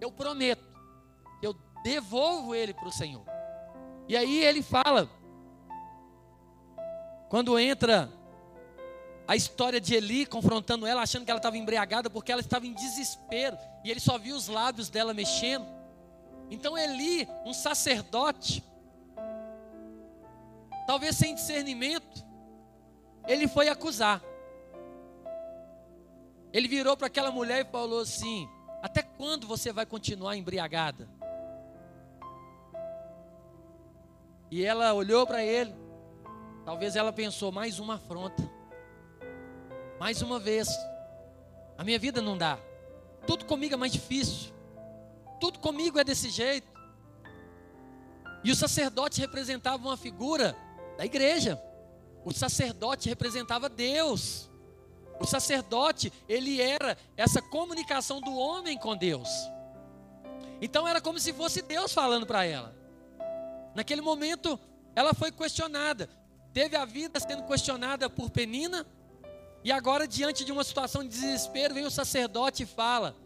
eu 0.00 0.10
prometo 0.10 0.66
devolvo 1.86 2.52
ele 2.52 2.74
para 2.74 2.88
o 2.88 2.92
Senhor. 2.92 3.24
E 4.08 4.16
aí 4.16 4.42
ele 4.42 4.60
fala, 4.60 5.08
quando 7.28 7.56
entra 7.56 8.12
a 9.28 9.34
história 9.34 9.80
de 9.80 9.94
Eli 9.94 10.24
confrontando 10.24 10.86
ela, 10.86 11.02
achando 11.02 11.24
que 11.24 11.30
ela 11.30 11.38
estava 11.38 11.58
embriagada 11.58 12.08
porque 12.08 12.30
ela 12.30 12.40
estava 12.40 12.66
em 12.66 12.72
desespero 12.72 13.58
e 13.84 13.90
ele 13.90 14.00
só 14.00 14.18
viu 14.18 14.36
os 14.36 14.46
lábios 14.46 14.88
dela 14.88 15.12
mexendo. 15.12 15.66
Então 16.50 16.78
Eli, 16.78 17.28
um 17.44 17.52
sacerdote, 17.52 18.62
talvez 20.86 21.16
sem 21.16 21.34
discernimento, 21.34 22.24
ele 23.26 23.48
foi 23.48 23.68
acusar. 23.68 24.22
Ele 26.52 26.68
virou 26.68 26.96
para 26.96 27.08
aquela 27.08 27.30
mulher 27.30 27.66
e 27.66 27.70
falou 27.70 28.00
assim: 28.00 28.48
Até 28.80 29.02
quando 29.02 29.46
você 29.46 29.72
vai 29.72 29.84
continuar 29.84 30.36
embriagada? 30.36 31.08
E 34.50 34.64
ela 34.64 34.94
olhou 34.94 35.26
para 35.26 35.42
ele. 35.42 35.74
Talvez 36.64 36.94
ela 36.94 37.12
pensou: 37.12 37.50
mais 37.50 37.80
uma 37.80 37.94
afronta. 37.94 38.55
Mais 39.98 40.22
uma 40.22 40.38
vez. 40.38 40.68
A 41.78 41.84
minha 41.84 41.98
vida 41.98 42.20
não 42.20 42.36
dá. 42.36 42.58
Tudo 43.26 43.44
comigo 43.44 43.74
é 43.74 43.76
mais 43.76 43.92
difícil. 43.92 44.52
Tudo 45.40 45.58
comigo 45.58 45.98
é 45.98 46.04
desse 46.04 46.30
jeito. 46.30 46.68
E 48.44 48.50
o 48.50 48.56
sacerdote 48.56 49.20
representava 49.20 49.82
uma 49.82 49.96
figura 49.96 50.56
da 50.96 51.04
igreja. 51.04 51.60
O 52.24 52.32
sacerdote 52.32 53.08
representava 53.08 53.68
Deus. 53.68 54.50
O 55.18 55.26
sacerdote, 55.26 56.12
ele 56.28 56.60
era 56.60 56.96
essa 57.16 57.40
comunicação 57.40 58.20
do 58.20 58.36
homem 58.36 58.78
com 58.78 58.96
Deus. 58.96 59.28
Então 60.60 60.86
era 60.86 61.00
como 61.00 61.18
se 61.18 61.32
fosse 61.32 61.62
Deus 61.62 61.92
falando 61.92 62.26
para 62.26 62.44
ela. 62.44 62.74
Naquele 63.74 64.00
momento, 64.00 64.58
ela 64.94 65.12
foi 65.14 65.30
questionada. 65.30 66.08
Teve 66.52 66.76
a 66.76 66.84
vida 66.84 67.20
sendo 67.20 67.44
questionada 67.44 68.08
por 68.08 68.30
Penina. 68.30 68.86
E 69.66 69.72
agora, 69.72 70.06
diante 70.06 70.44
de 70.44 70.52
uma 70.52 70.62
situação 70.62 71.02
de 71.02 71.08
desespero, 71.08 71.74
vem 71.74 71.84
o 71.84 71.90
sacerdote 71.90 72.62
e 72.62 72.66
fala: 72.66 73.16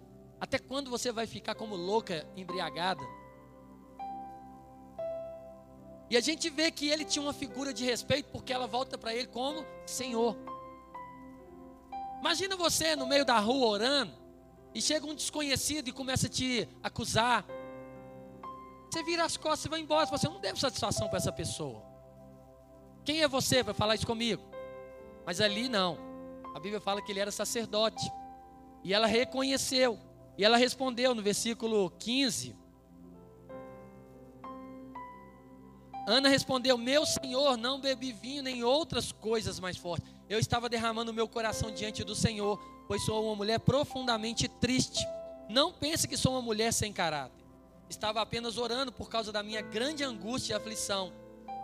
Até 0.40 0.59
quando 0.59 0.88
você 0.88 1.12
vai 1.12 1.26
ficar 1.26 1.55
como 1.55 1.76
louca, 1.76 2.26
embriagada? 2.35 3.03
E 6.09 6.16
a 6.16 6.20
gente 6.22 6.48
vê 6.48 6.70
que 6.70 6.88
ele 6.88 7.05
tinha 7.05 7.22
uma 7.22 7.35
figura 7.35 7.74
de 7.74 7.85
respeito, 7.85 8.31
porque 8.33 8.55
ela 8.55 8.66
volta 8.66 8.96
para 8.96 9.14
ele 9.14 9.26
como 9.26 9.66
Senhor. 9.85 10.35
Imagina 12.20 12.57
você 12.57 12.96
no 12.96 13.07
meio 13.07 13.26
da 13.26 13.38
rua 13.38 13.66
orando, 13.66 14.12
e 14.74 14.81
chega 14.81 15.05
um 15.05 15.14
desconhecido 15.14 15.88
e 15.88 15.92
começa 15.92 16.26
a 16.26 16.31
te 16.31 16.66
acusar, 16.83 17.44
você 18.90 19.03
vira 19.03 19.26
as 19.26 19.37
costas 19.37 19.66
e 19.66 19.68
vai 19.68 19.81
embora. 19.81 20.07
Você 20.07 20.26
não 20.26 20.40
deve 20.40 20.59
satisfação 20.59 21.07
para 21.09 21.18
essa 21.18 21.31
pessoa. 21.31 21.83
Quem 23.05 23.20
é 23.20 23.29
você 23.29 23.62
para 23.62 23.74
falar 23.74 23.94
isso 23.94 24.07
comigo? 24.07 24.42
Mas 25.26 25.38
ali 25.38 25.68
não. 25.68 26.10
A 26.55 26.61
Bíblia 26.61 26.81
fala 26.81 27.01
que 27.03 27.13
ele 27.13 27.21
era 27.21 27.31
sacerdote. 27.31 28.11
E 28.83 28.95
ela 28.95 29.07
reconheceu. 29.07 29.99
E 30.37 30.45
ela 30.45 30.57
respondeu 30.57 31.15
no 31.15 31.23
versículo 31.23 31.91
15: 31.99 32.57
Ana 36.07 36.29
respondeu: 36.29 36.77
Meu 36.77 37.07
senhor, 37.07 37.57
não 37.57 37.81
bebi 37.81 38.13
vinho 38.13 38.43
nem 38.43 38.65
outras 38.65 39.13
coisas 39.13 39.61
mais 39.61 39.77
fortes. 39.77 40.13
Eu 40.29 40.39
estava 40.39 40.69
derramando 40.69 41.13
meu 41.13 41.29
coração 41.29 41.71
diante 41.71 42.03
do 42.03 42.15
Senhor, 42.15 42.59
pois 42.87 43.05
sou 43.05 43.25
uma 43.25 43.37
mulher 43.37 43.61
profundamente 43.61 44.49
triste. 44.49 45.07
Não 45.49 45.73
pense 45.73 46.07
que 46.07 46.17
sou 46.17 46.33
uma 46.33 46.43
mulher 46.43 46.73
sem 46.73 46.93
caráter. 46.93 47.45
Estava 47.89 48.21
apenas 48.21 48.57
orando 48.57 48.93
por 48.93 49.09
causa 49.09 49.33
da 49.33 49.43
minha 49.43 49.61
grande 49.61 50.05
angústia 50.05 50.55
e 50.55 50.57
aflição. 50.57 51.13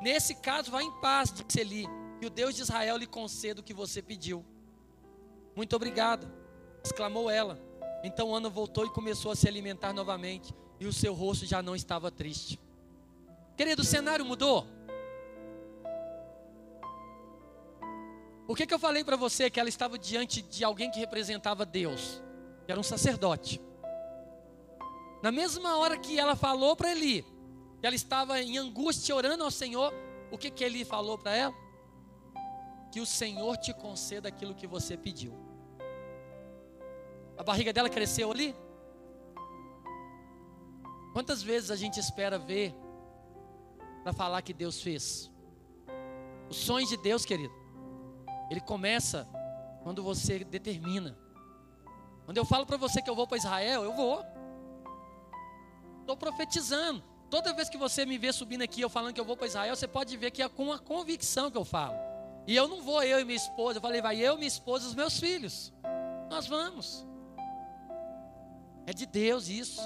Nesse 0.02 0.34
caso, 0.34 0.70
vá 0.70 0.82
em 0.82 0.90
paz, 1.00 1.32
disse 1.32 1.60
Eli, 1.60 1.86
que 2.20 2.26
o 2.26 2.30
Deus 2.30 2.54
de 2.54 2.62
Israel 2.62 2.96
lhe 2.96 3.06
conceda 3.06 3.60
o 3.60 3.64
que 3.64 3.72
você 3.72 4.02
pediu. 4.02 4.44
Muito 5.56 5.74
obrigada, 5.74 6.30
exclamou 6.84 7.30
ela. 7.30 7.58
Então 8.04 8.34
Ana 8.34 8.50
voltou 8.50 8.84
e 8.84 8.90
começou 8.90 9.32
a 9.32 9.34
se 9.34 9.48
alimentar 9.48 9.94
novamente, 9.94 10.54
e 10.78 10.86
o 10.86 10.92
seu 10.92 11.14
rosto 11.14 11.46
já 11.46 11.62
não 11.62 11.74
estava 11.74 12.10
triste. 12.10 12.60
Querido, 13.56 13.80
o 13.80 13.84
cenário 13.84 14.24
mudou. 14.24 14.66
Por 18.46 18.56
que, 18.56 18.66
que 18.66 18.74
eu 18.74 18.78
falei 18.78 19.02
para 19.02 19.16
você 19.16 19.50
que 19.50 19.58
ela 19.58 19.68
estava 19.68 19.98
diante 19.98 20.42
de 20.42 20.62
alguém 20.62 20.90
que 20.90 21.00
representava 21.00 21.64
Deus? 21.64 22.22
Que 22.66 22.70
era 22.70 22.78
um 22.78 22.84
sacerdote. 22.84 23.60
Na 25.22 25.32
mesma 25.32 25.78
hora 25.78 25.96
que 25.96 26.18
ela 26.18 26.36
falou 26.36 26.76
para 26.76 26.92
Eli, 26.92 27.22
que 27.80 27.86
ela 27.86 27.96
estava 27.96 28.40
em 28.40 28.58
angústia 28.58 29.16
orando 29.16 29.42
ao 29.42 29.50
Senhor, 29.50 29.92
o 30.30 30.36
que, 30.36 30.50
que 30.50 30.62
Eli 30.62 30.84
falou 30.84 31.16
para 31.16 31.34
ela? 31.34 31.54
Que 32.92 33.00
o 33.00 33.06
Senhor 33.06 33.56
te 33.56 33.72
conceda 33.72 34.28
aquilo 34.28 34.54
que 34.54 34.66
você 34.66 34.96
pediu. 34.96 35.45
A 37.36 37.42
barriga 37.42 37.72
dela 37.72 37.88
cresceu 37.88 38.30
ali? 38.30 38.54
Quantas 41.12 41.42
vezes 41.42 41.70
a 41.70 41.76
gente 41.76 41.98
espera 41.98 42.38
ver 42.38 42.74
para 44.06 44.12
falar 44.12 44.40
que 44.40 44.52
Deus 44.52 44.80
fez. 44.80 45.28
Os 46.48 46.58
sonhos 46.58 46.88
de 46.88 46.96
Deus, 46.96 47.24
querido, 47.24 47.52
ele 48.48 48.60
começa 48.60 49.28
quando 49.82 50.00
você 50.00 50.44
determina. 50.44 51.18
Quando 52.24 52.36
eu 52.36 52.44
falo 52.44 52.64
para 52.64 52.76
você 52.76 53.02
que 53.02 53.10
eu 53.10 53.16
vou 53.16 53.26
para 53.26 53.36
Israel, 53.36 53.82
eu 53.82 53.92
vou. 53.92 54.24
Estou 56.02 56.16
profetizando. 56.16 57.02
Toda 57.28 57.52
vez 57.52 57.68
que 57.68 57.76
você 57.76 58.06
me 58.06 58.16
vê 58.16 58.32
subindo 58.32 58.62
aqui, 58.62 58.80
eu 58.80 58.88
falando 58.88 59.12
que 59.12 59.20
eu 59.20 59.24
vou 59.24 59.36
para 59.36 59.48
Israel, 59.48 59.74
você 59.74 59.88
pode 59.88 60.16
ver 60.16 60.30
que 60.30 60.40
é 60.40 60.48
com 60.48 60.72
a 60.72 60.78
convicção 60.78 61.50
que 61.50 61.58
eu 61.58 61.64
falo. 61.64 61.96
E 62.46 62.54
eu 62.54 62.68
não 62.68 62.80
vou, 62.82 63.02
eu 63.02 63.18
e 63.18 63.24
minha 63.24 63.36
esposa. 63.36 63.78
Eu 63.78 63.82
falei, 63.82 64.00
vai 64.00 64.18
eu, 64.18 64.36
minha 64.36 64.46
esposa 64.46 64.84
e 64.84 64.88
os 64.88 64.94
meus 64.94 65.18
filhos. 65.18 65.72
Nós 66.30 66.46
vamos. 66.46 67.04
É 68.86 68.92
de 68.92 69.04
Deus 69.04 69.48
isso. 69.48 69.82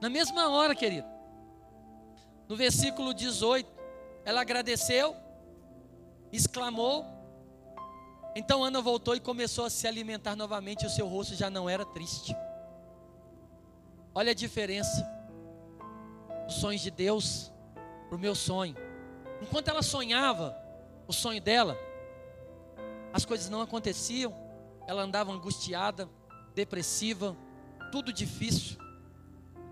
Na 0.00 0.10
mesma 0.10 0.50
hora, 0.50 0.74
querido. 0.74 1.08
No 2.46 2.54
versículo 2.54 3.14
18, 3.14 3.70
ela 4.24 4.42
agradeceu, 4.42 5.16
exclamou. 6.30 7.06
Então 8.36 8.62
Ana 8.62 8.80
voltou 8.80 9.16
e 9.16 9.20
começou 9.20 9.64
a 9.64 9.70
se 9.70 9.86
alimentar 9.86 10.36
novamente, 10.36 10.82
e 10.82 10.86
o 10.86 10.90
seu 10.90 11.08
rosto 11.08 11.34
já 11.34 11.48
não 11.48 11.68
era 11.68 11.84
triste. 11.84 12.36
Olha 14.14 14.32
a 14.32 14.34
diferença 14.34 15.08
dos 16.46 16.56
sonhos 16.56 16.82
de 16.82 16.90
Deus 16.90 17.50
para 18.08 18.16
o 18.16 18.20
meu 18.20 18.34
sonho. 18.34 18.76
Enquanto 19.40 19.68
ela 19.68 19.82
sonhava 19.82 20.56
o 21.06 21.12
sonho 21.12 21.40
dela, 21.40 21.78
as 23.12 23.24
coisas 23.24 23.48
não 23.48 23.62
aconteciam, 23.62 24.34
ela 24.86 25.02
andava 25.02 25.32
angustiada, 25.32 26.08
depressiva, 26.54 27.36
tudo 27.90 28.12
difícil, 28.12 28.78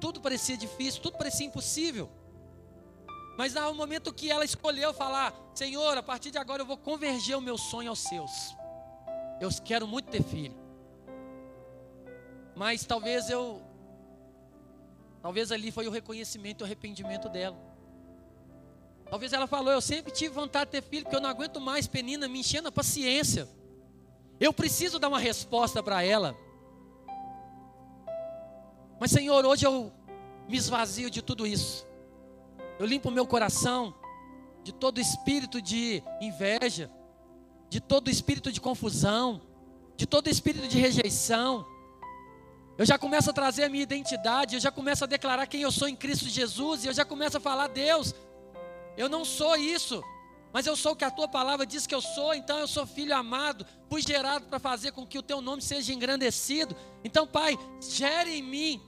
tudo 0.00 0.20
parecia 0.20 0.56
difícil, 0.56 1.00
tudo 1.02 1.16
parecia 1.16 1.46
impossível. 1.46 2.10
Mas 3.36 3.54
no 3.54 3.74
momento 3.74 4.12
que 4.12 4.30
ela 4.30 4.44
escolheu 4.44 4.92
falar, 4.92 5.32
Senhor, 5.54 5.96
a 5.96 6.02
partir 6.02 6.32
de 6.32 6.38
agora 6.38 6.62
eu 6.62 6.66
vou 6.66 6.76
converger 6.76 7.36
o 7.36 7.40
meu 7.40 7.56
sonho 7.56 7.90
aos 7.90 8.00
seus. 8.00 8.56
Eu 9.40 9.48
quero 9.64 9.86
muito 9.86 10.10
ter 10.10 10.24
filho. 10.24 10.56
Mas 12.56 12.84
talvez 12.84 13.30
eu. 13.30 13.62
Talvez 15.22 15.52
ali 15.52 15.70
foi 15.70 15.86
o 15.86 15.90
reconhecimento 15.90 16.60
e 16.60 16.62
o 16.62 16.66
arrependimento 16.66 17.28
dela. 17.28 17.56
Talvez 19.08 19.32
ela 19.32 19.46
falou, 19.46 19.72
eu 19.72 19.80
sempre 19.80 20.12
tive 20.12 20.34
vontade 20.34 20.70
de 20.70 20.80
ter 20.80 20.82
filho, 20.82 21.04
porque 21.04 21.16
eu 21.16 21.20
não 21.20 21.30
aguento 21.30 21.60
mais 21.60 21.86
penina 21.86 22.26
me 22.26 22.40
enchendo 22.40 22.68
a 22.68 22.72
paciência. 22.72 23.48
Eu 24.40 24.52
preciso 24.52 24.98
dar 24.98 25.08
uma 25.08 25.18
resposta 25.18 25.80
para 25.80 26.02
ela. 26.02 26.36
Mas 29.00 29.10
Senhor, 29.10 29.44
hoje 29.46 29.64
eu 29.66 29.92
me 30.48 30.56
esvazio 30.56 31.10
de 31.10 31.22
tudo 31.22 31.46
isso. 31.46 31.86
Eu 32.78 32.86
limpo 32.86 33.08
o 33.08 33.12
meu 33.12 33.26
coração 33.26 33.94
de 34.64 34.72
todo 34.72 35.00
espírito 35.00 35.62
de 35.62 36.02
inveja, 36.20 36.90
de 37.68 37.80
todo 37.80 38.10
espírito 38.10 38.50
de 38.50 38.60
confusão, 38.60 39.40
de 39.96 40.06
todo 40.06 40.28
espírito 40.28 40.66
de 40.66 40.78
rejeição. 40.78 41.66
Eu 42.76 42.86
já 42.86 42.98
começo 42.98 43.30
a 43.30 43.32
trazer 43.32 43.64
a 43.64 43.68
minha 43.68 43.82
identidade, 43.82 44.54
eu 44.54 44.60
já 44.60 44.70
começo 44.70 45.04
a 45.04 45.06
declarar 45.06 45.46
quem 45.46 45.62
eu 45.62 45.72
sou 45.72 45.88
em 45.88 45.96
Cristo 45.96 46.28
Jesus, 46.28 46.84
e 46.84 46.88
eu 46.88 46.94
já 46.94 47.04
começo 47.04 47.36
a 47.36 47.40
falar: 47.40 47.68
Deus, 47.68 48.14
eu 48.96 49.08
não 49.08 49.24
sou 49.24 49.56
isso, 49.56 50.02
mas 50.52 50.66
eu 50.66 50.76
sou 50.76 50.92
o 50.92 50.96
que 50.96 51.04
a 51.04 51.10
tua 51.10 51.28
palavra 51.28 51.66
diz 51.66 51.86
que 51.86 51.94
eu 51.94 52.00
sou, 52.00 52.34
então 52.34 52.58
eu 52.58 52.68
sou 52.68 52.86
filho 52.86 53.14
amado, 53.14 53.66
fui 53.88 54.00
gerado 54.00 54.46
para 54.46 54.58
fazer 54.58 54.92
com 54.92 55.06
que 55.06 55.18
o 55.18 55.22
teu 55.22 55.40
nome 55.40 55.62
seja 55.62 55.92
engrandecido. 55.92 56.76
Então, 57.04 57.26
Pai, 57.26 57.58
gere 57.80 58.38
em 58.38 58.42
mim 58.42 58.87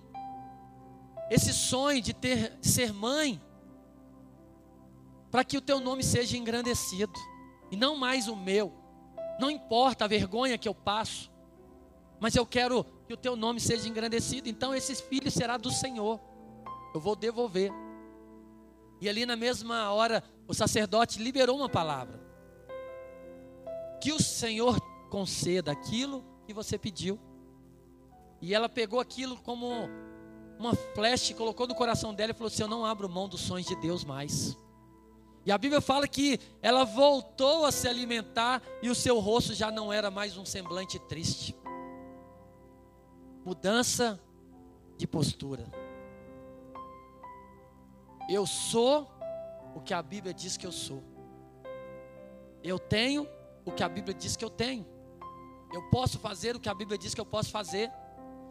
esse 1.30 1.52
sonho 1.54 2.02
de 2.02 2.12
ter 2.12 2.58
ser 2.60 2.92
mãe, 2.92 3.40
para 5.30 5.44
que 5.44 5.56
o 5.56 5.60
teu 5.60 5.78
nome 5.78 6.02
seja 6.02 6.36
engrandecido 6.36 7.12
e 7.70 7.76
não 7.76 7.96
mais 7.96 8.26
o 8.26 8.34
meu. 8.34 8.74
Não 9.38 9.48
importa 9.48 10.04
a 10.04 10.08
vergonha 10.08 10.58
que 10.58 10.68
eu 10.68 10.74
passo, 10.74 11.30
mas 12.18 12.34
eu 12.34 12.44
quero 12.44 12.84
que 13.06 13.14
o 13.14 13.16
teu 13.16 13.36
nome 13.36 13.60
seja 13.60 13.88
engrandecido. 13.88 14.48
Então 14.48 14.74
esse 14.74 14.96
filho 14.96 15.30
será 15.30 15.56
do 15.56 15.70
Senhor. 15.70 16.20
Eu 16.92 17.00
vou 17.00 17.14
devolver. 17.14 17.70
E 19.00 19.08
ali 19.08 19.24
na 19.24 19.36
mesma 19.36 19.90
hora, 19.92 20.22
o 20.48 20.52
sacerdote 20.52 21.22
liberou 21.22 21.56
uma 21.56 21.68
palavra. 21.68 22.20
Que 24.02 24.12
o 24.12 24.20
Senhor 24.20 24.78
conceda 25.08 25.70
aquilo 25.70 26.24
que 26.44 26.52
você 26.52 26.76
pediu. 26.76 27.18
E 28.42 28.52
ela 28.52 28.68
pegou 28.68 28.98
aquilo 28.98 29.36
como 29.36 29.88
uma 30.60 30.74
flecha, 30.74 31.34
colocou 31.34 31.66
no 31.66 31.74
coração 31.74 32.14
dela 32.14 32.32
e 32.32 32.34
falou 32.34 32.48
assim: 32.48 32.62
Eu 32.62 32.68
não 32.68 32.84
abro 32.84 33.08
mão 33.08 33.28
dos 33.28 33.40
sonhos 33.40 33.66
de 33.66 33.74
Deus 33.76 34.04
mais. 34.04 34.56
E 35.44 35.50
a 35.50 35.56
Bíblia 35.56 35.80
fala 35.80 36.06
que 36.06 36.38
ela 36.60 36.84
voltou 36.84 37.64
a 37.64 37.72
se 37.72 37.88
alimentar 37.88 38.62
e 38.82 38.90
o 38.90 38.94
seu 38.94 39.18
rosto 39.18 39.54
já 39.54 39.70
não 39.70 39.90
era 39.90 40.10
mais 40.10 40.36
um 40.36 40.44
semblante 40.44 40.98
triste. 40.98 41.56
Mudança 43.42 44.20
de 44.98 45.06
postura. 45.06 45.66
Eu 48.28 48.46
sou 48.46 49.10
o 49.74 49.80
que 49.80 49.94
a 49.94 50.02
Bíblia 50.02 50.34
diz 50.34 50.58
que 50.58 50.66
eu 50.66 50.72
sou. 50.72 51.02
Eu 52.62 52.78
tenho 52.78 53.26
o 53.64 53.72
que 53.72 53.82
a 53.82 53.88
Bíblia 53.88 54.14
diz 54.14 54.36
que 54.36 54.44
eu 54.44 54.50
tenho. 54.50 54.86
Eu 55.72 55.88
posso 55.88 56.18
fazer 56.18 56.54
o 56.54 56.60
que 56.60 56.68
a 56.68 56.74
Bíblia 56.74 56.98
diz 56.98 57.14
que 57.14 57.20
eu 57.20 57.24
posso 57.24 57.50
fazer. 57.50 57.90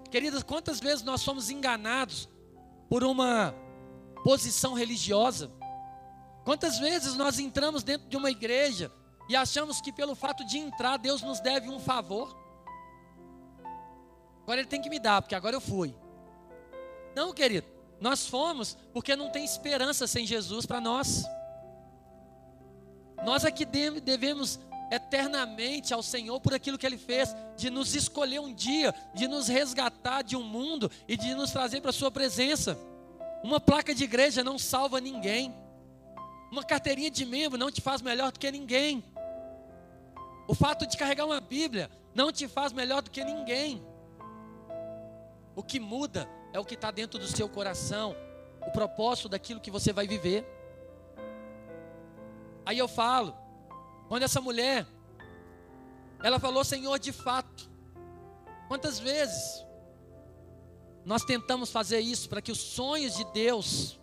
Queridas, 0.09 0.43
quantas 0.43 0.79
vezes 0.79 1.03
nós 1.03 1.21
somos 1.21 1.49
enganados 1.49 2.27
por 2.89 3.03
uma 3.03 3.53
posição 4.23 4.73
religiosa? 4.73 5.51
Quantas 6.43 6.79
vezes 6.79 7.15
nós 7.15 7.37
entramos 7.39 7.83
dentro 7.83 8.07
de 8.07 8.17
uma 8.17 8.31
igreja 8.31 8.91
e 9.29 9.35
achamos 9.35 9.79
que 9.79 9.91
pelo 9.91 10.15
fato 10.15 10.43
de 10.45 10.57
entrar, 10.57 10.97
Deus 10.97 11.21
nos 11.21 11.39
deve 11.39 11.69
um 11.69 11.79
favor? 11.79 12.35
Agora 14.43 14.61
Ele 14.61 14.67
tem 14.67 14.81
que 14.81 14.89
me 14.89 14.99
dar, 14.99 15.21
porque 15.21 15.35
agora 15.35 15.55
eu 15.55 15.61
fui. 15.61 15.95
Não, 17.15 17.31
querido, 17.31 17.67
nós 18.01 18.25
fomos 18.25 18.75
porque 18.91 19.15
não 19.15 19.29
tem 19.29 19.45
esperança 19.45 20.07
sem 20.07 20.25
Jesus 20.25 20.65
para 20.65 20.81
nós. 20.81 21.23
Nós 23.23 23.45
aqui 23.45 23.65
devemos 23.65 24.59
eternamente 24.91 25.93
ao 25.93 26.01
Senhor 26.01 26.39
por 26.39 26.53
aquilo 26.53 26.77
que 26.77 26.85
Ele 26.85 26.97
fez, 26.97 27.35
de 27.55 27.69
nos 27.69 27.95
escolher 27.95 28.39
um 28.39 28.53
dia, 28.53 28.93
de 29.13 29.27
nos 29.27 29.47
resgatar 29.47 30.21
de 30.21 30.35
um 30.35 30.43
mundo 30.43 30.89
e 31.07 31.15
de 31.15 31.33
nos 31.35 31.51
trazer 31.51 31.81
para 31.81 31.91
a 31.91 31.93
Sua 31.93 32.11
presença. 32.11 32.77
Uma 33.43 33.59
placa 33.59 33.93
de 33.93 34.03
igreja 34.03 34.43
não 34.43 34.57
salva 34.57 34.99
ninguém. 34.99 35.55
Uma 36.51 36.63
carteirinha 36.63 37.11
de 37.11 37.25
membro 37.25 37.57
não 37.57 37.71
te 37.71 37.81
faz 37.81 38.01
melhor 38.01 38.31
do 38.31 38.39
que 38.39 38.51
ninguém. 38.51 39.03
O 40.47 40.55
fato 40.55 40.87
de 40.87 40.97
carregar 40.97 41.25
uma 41.25 41.39
Bíblia 41.39 41.89
não 42.13 42.31
te 42.31 42.47
faz 42.47 42.73
melhor 42.73 43.01
do 43.01 43.11
que 43.11 43.23
ninguém. 43.23 43.85
O 45.55 45.61
que 45.61 45.79
muda 45.79 46.27
é 46.51 46.59
o 46.59 46.65
que 46.65 46.73
está 46.73 46.89
dentro 46.89 47.19
do 47.19 47.27
seu 47.27 47.47
coração, 47.47 48.15
o 48.65 48.71
propósito 48.71 49.29
daquilo 49.29 49.59
que 49.59 49.69
você 49.69 49.93
vai 49.93 50.07
viver. 50.07 50.45
Aí 52.65 52.77
eu 52.77 52.87
falo, 52.87 53.35
quando 54.09 54.23
essa 54.23 54.41
mulher, 54.41 54.87
ela 56.23 56.39
falou, 56.39 56.63
Senhor, 56.63 56.97
de 56.97 57.11
fato, 57.11 57.69
quantas 58.67 58.97
vezes 58.97 59.63
nós 61.05 61.23
tentamos 61.23 61.71
fazer 61.71 61.99
isso 61.99 62.27
para 62.27 62.41
que 62.41 62.51
os 62.51 62.57
sonhos 62.57 63.15
de 63.15 63.23
Deus 63.25 63.99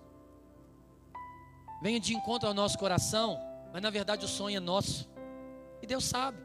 venha 1.83 1.99
de 1.99 2.15
encontro 2.15 2.49
ao 2.49 2.55
nosso 2.55 2.79
coração, 2.79 3.37
mas 3.73 3.83
na 3.83 3.91
verdade 3.91 4.25
o 4.25 4.29
sonho 4.29 4.57
é 4.57 4.61
nosso. 4.61 5.11
E 5.83 5.87
Deus 5.87 6.05
sabe. 6.05 6.39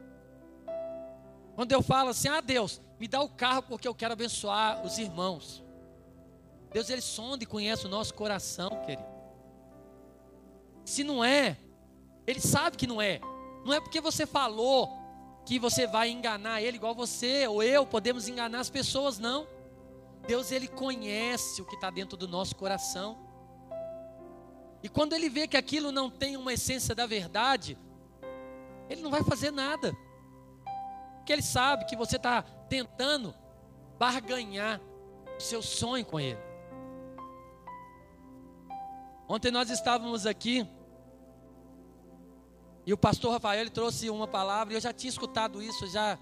Quando 1.54 1.70
eu 1.70 1.82
falo 1.82 2.10
assim, 2.10 2.28
ah 2.28 2.40
Deus, 2.40 2.80
me 2.98 3.06
dá 3.06 3.20
o 3.22 3.28
carro 3.28 3.62
porque 3.62 3.86
eu 3.86 3.94
quero 3.94 4.12
abençoar 4.12 4.84
os 4.84 4.98
irmãos. 4.98 5.62
Deus 6.72 6.90
ele 6.90 7.00
sonda 7.00 7.44
e 7.44 7.46
conhece 7.46 7.86
o 7.86 7.88
nosso 7.88 8.12
coração, 8.12 8.70
querido. 8.84 9.06
Se 10.84 11.04
não 11.04 11.22
é, 11.24 11.56
ele 12.26 12.40
sabe 12.40 12.76
que 12.76 12.88
não 12.88 13.00
é. 13.00 13.20
Não 13.64 13.72
é 13.72 13.80
porque 13.80 14.00
você 14.00 14.26
falou 14.26 14.98
que 15.44 15.58
você 15.58 15.86
vai 15.86 16.10
enganar 16.10 16.62
ele 16.62 16.76
igual 16.76 16.94
você 16.94 17.46
ou 17.46 17.62
eu 17.62 17.86
podemos 17.86 18.28
enganar 18.28 18.60
as 18.60 18.70
pessoas, 18.70 19.18
não. 19.18 19.46
Deus 20.26 20.52
ele 20.52 20.68
conhece 20.68 21.60
o 21.60 21.64
que 21.64 21.74
está 21.74 21.90
dentro 21.90 22.16
do 22.16 22.28
nosso 22.28 22.54
coração. 22.54 23.18
E 24.82 24.88
quando 24.88 25.12
ele 25.12 25.28
vê 25.28 25.46
que 25.46 25.56
aquilo 25.56 25.92
não 25.92 26.10
tem 26.10 26.36
uma 26.36 26.52
essência 26.52 26.94
da 26.94 27.06
verdade, 27.06 27.78
ele 28.88 29.02
não 29.02 29.10
vai 29.10 29.22
fazer 29.22 29.50
nada. 29.50 29.96
Porque 31.16 31.32
ele 31.32 31.42
sabe 31.42 31.84
que 31.84 31.96
você 31.96 32.16
está 32.16 32.42
tentando 32.42 33.34
barganhar 33.98 34.80
o 35.36 35.40
seu 35.40 35.62
sonho 35.62 36.04
com 36.04 36.18
ele. 36.18 36.38
Ontem 39.28 39.50
nós 39.50 39.70
estávamos 39.70 40.26
aqui 40.26 40.68
e 42.84 42.92
o 42.92 42.98
pastor 42.98 43.32
Rafael 43.32 43.60
ele 43.60 43.70
trouxe 43.70 44.10
uma 44.10 44.26
palavra, 44.26 44.74
e 44.74 44.76
eu 44.76 44.80
já 44.80 44.92
tinha 44.92 45.10
escutado 45.10 45.62
isso, 45.62 45.86
já 45.86 46.18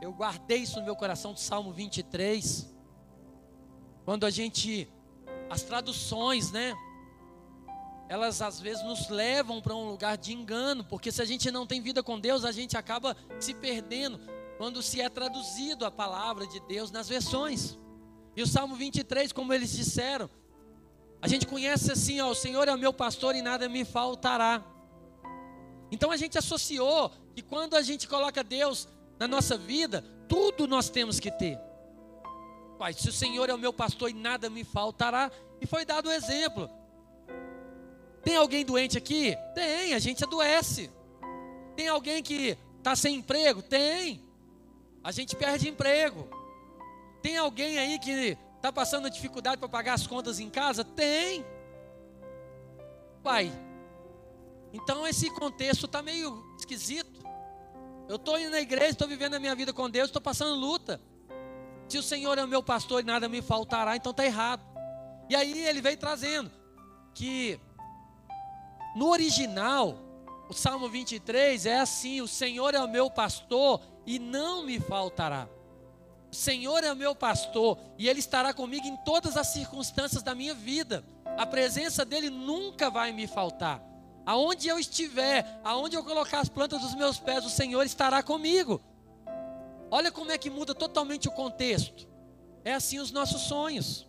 eu 0.00 0.12
guardei 0.12 0.58
isso 0.58 0.78
no 0.78 0.84
meu 0.84 0.96
coração 0.96 1.32
do 1.32 1.40
Salmo 1.40 1.72
23. 1.72 2.74
Quando 4.04 4.26
a 4.26 4.30
gente 4.30 4.88
as 5.48 5.62
traduções, 5.62 6.50
né? 6.50 6.74
Elas 8.08 8.40
às 8.40 8.60
vezes 8.60 8.84
nos 8.84 9.08
levam 9.08 9.60
para 9.60 9.74
um 9.74 9.88
lugar 9.88 10.16
de 10.16 10.32
engano, 10.32 10.84
porque 10.84 11.10
se 11.10 11.20
a 11.20 11.24
gente 11.24 11.50
não 11.50 11.66
tem 11.66 11.80
vida 11.80 12.02
com 12.02 12.20
Deus, 12.20 12.44
a 12.44 12.52
gente 12.52 12.76
acaba 12.76 13.16
se 13.40 13.54
perdendo 13.54 14.20
quando 14.58 14.82
se 14.82 15.00
é 15.00 15.08
traduzido 15.08 15.84
a 15.84 15.90
palavra 15.90 16.46
de 16.46 16.60
Deus 16.60 16.90
nas 16.90 17.08
versões. 17.08 17.78
E 18.36 18.42
o 18.42 18.46
Salmo 18.46 18.76
23, 18.76 19.32
como 19.32 19.52
eles 19.52 19.72
disseram, 19.72 20.30
a 21.20 21.26
gente 21.26 21.46
conhece 21.46 21.90
assim, 21.90 22.20
ó, 22.20 22.30
o 22.30 22.34
Senhor 22.34 22.68
é 22.68 22.74
o 22.74 22.78
meu 22.78 22.92
pastor 22.92 23.34
e 23.34 23.42
nada 23.42 23.68
me 23.68 23.84
faltará. 23.84 24.62
Então 25.90 26.10
a 26.10 26.16
gente 26.16 26.36
associou 26.36 27.10
que 27.34 27.42
quando 27.42 27.74
a 27.74 27.82
gente 27.82 28.08
coloca 28.08 28.42
Deus 28.42 28.88
na 29.18 29.28
nossa 29.28 29.56
vida, 29.56 30.02
tudo 30.28 30.66
nós 30.66 30.88
temos 30.88 31.20
que 31.20 31.30
ter. 31.30 31.58
Pai, 32.78 32.92
se 32.92 33.08
o 33.08 33.12
Senhor 33.12 33.48
é 33.48 33.54
o 33.54 33.58
meu 33.58 33.72
pastor 33.72 34.10
e 34.10 34.14
nada 34.14 34.50
me 34.50 34.64
faltará, 34.64 35.30
e 35.60 35.66
foi 35.66 35.84
dado 35.84 36.08
o 36.08 36.12
exemplo. 36.12 36.68
Tem 38.22 38.36
alguém 38.36 38.64
doente 38.64 38.98
aqui? 38.98 39.36
Tem, 39.54 39.94
a 39.94 39.98
gente 39.98 40.24
adoece. 40.24 40.90
Tem 41.74 41.88
alguém 41.88 42.22
que 42.22 42.58
está 42.78 42.96
sem 42.96 43.16
emprego? 43.16 43.62
Tem. 43.62 44.22
A 45.02 45.12
gente 45.12 45.36
perde 45.36 45.68
emprego. 45.68 46.28
Tem 47.22 47.36
alguém 47.36 47.78
aí 47.78 47.98
que 47.98 48.36
está 48.56 48.72
passando 48.72 49.08
dificuldade 49.08 49.58
para 49.58 49.68
pagar 49.68 49.94
as 49.94 50.06
contas 50.06 50.40
em 50.40 50.50
casa? 50.50 50.84
Tem. 50.84 51.44
Pai, 53.22 53.52
então 54.76 55.06
esse 55.06 55.30
contexto 55.30 55.86
está 55.86 56.02
meio 56.02 56.54
esquisito. 56.58 57.24
Eu 58.08 58.16
estou 58.16 58.38
indo 58.38 58.50
na 58.50 58.60
igreja, 58.60 58.90
estou 58.90 59.08
vivendo 59.08 59.34
a 59.34 59.40
minha 59.40 59.54
vida 59.54 59.72
com 59.72 59.90
Deus, 59.90 60.06
estou 60.06 60.22
passando 60.22 60.54
luta. 60.54 61.00
Se 61.88 61.98
o 61.98 62.02
Senhor 62.02 62.36
é 62.38 62.44
o 62.44 62.48
meu 62.48 62.62
pastor 62.62 63.02
e 63.02 63.06
nada 63.06 63.28
me 63.28 63.42
faltará, 63.42 63.96
então 63.96 64.10
está 64.10 64.24
errado. 64.24 64.62
E 65.28 65.34
aí 65.34 65.66
ele 65.66 65.80
veio 65.80 65.96
trazendo 65.96 66.50
que 67.14 67.58
no 68.94 69.08
original, 69.08 69.98
o 70.48 70.54
Salmo 70.54 70.88
23 70.88 71.66
é 71.66 71.80
assim: 71.80 72.20
O 72.20 72.28
Senhor 72.28 72.74
é 72.74 72.80
o 72.80 72.88
meu 72.88 73.10
pastor 73.10 73.80
e 74.06 74.18
não 74.18 74.64
me 74.64 74.78
faltará. 74.78 75.48
O 76.30 76.34
Senhor 76.34 76.84
é 76.84 76.92
o 76.92 76.96
meu 76.96 77.14
pastor 77.14 77.78
e 77.98 78.08
Ele 78.08 78.20
estará 78.20 78.52
comigo 78.52 78.86
em 78.86 78.96
todas 78.98 79.36
as 79.36 79.48
circunstâncias 79.48 80.22
da 80.22 80.34
minha 80.34 80.54
vida. 80.54 81.04
A 81.36 81.44
presença 81.44 82.04
dEle 82.04 82.30
nunca 82.30 82.90
vai 82.90 83.12
me 83.12 83.26
faltar. 83.26 83.82
Aonde 84.26 84.66
eu 84.66 84.76
estiver, 84.76 85.60
aonde 85.62 85.96
eu 85.96 86.02
colocar 86.02 86.40
as 86.40 86.48
plantas 86.48 86.80
dos 86.80 86.96
meus 86.96 87.16
pés, 87.16 87.46
o 87.46 87.50
Senhor 87.50 87.84
estará 87.84 88.24
comigo. 88.24 88.82
Olha 89.88 90.10
como 90.10 90.32
é 90.32 90.36
que 90.36 90.50
muda 90.50 90.74
totalmente 90.74 91.28
o 91.28 91.30
contexto. 91.30 92.08
É 92.64 92.74
assim 92.74 92.98
os 92.98 93.12
nossos 93.12 93.42
sonhos. 93.42 94.04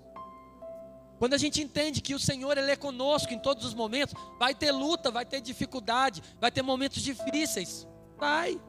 Quando 1.19 1.35
a 1.35 1.37
gente 1.37 1.61
entende 1.61 2.01
que 2.01 2.15
o 2.15 2.19
Senhor 2.19 2.57
ele 2.57 2.71
é 2.71 2.75
conosco 2.75 3.31
em 3.31 3.39
todos 3.39 3.63
os 3.63 3.75
momentos, 3.75 4.15
vai 4.39 4.55
ter 4.55 4.71
luta, 4.71 5.11
vai 5.11 5.25
ter 5.25 5.39
dificuldade, 5.39 6.23
vai 6.41 6.51
ter 6.51 6.63
momentos 6.63 7.03
difíceis. 7.03 7.87
Vai. 8.17 8.59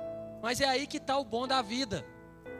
Mas 0.43 0.61
é 0.61 0.67
aí 0.67 0.87
que 0.87 0.99
está 0.99 1.17
o 1.17 1.25
bom 1.25 1.47
da 1.47 1.63
vida. 1.63 2.05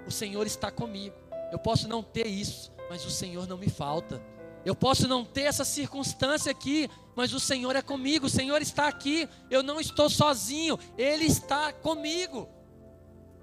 O 0.07 0.11
Senhor 0.11 0.47
está 0.47 0.71
comigo. 0.71 1.15
Eu 1.53 1.59
posso 1.59 1.87
não 1.87 2.03
ter 2.03 2.27
isso, 2.27 2.73
mas 2.89 3.05
o 3.05 3.11
Senhor 3.11 3.47
não 3.47 3.59
me 3.59 3.69
falta. 3.69 4.23
Eu 4.69 4.75
posso 4.75 5.09
não 5.09 5.25
ter 5.25 5.45
essa 5.45 5.65
circunstância 5.65 6.53
aqui, 6.53 6.91
mas 7.17 7.33
o 7.33 7.41
Senhor 7.41 7.75
é 7.75 7.81
comigo, 7.81 8.27
o 8.27 8.29
Senhor 8.29 8.61
está 8.61 8.87
aqui, 8.87 9.27
eu 9.51 9.63
não 9.63 9.81
estou 9.81 10.11
sozinho, 10.11 10.79
Ele 10.99 11.25
está 11.25 11.73
comigo. 11.73 12.47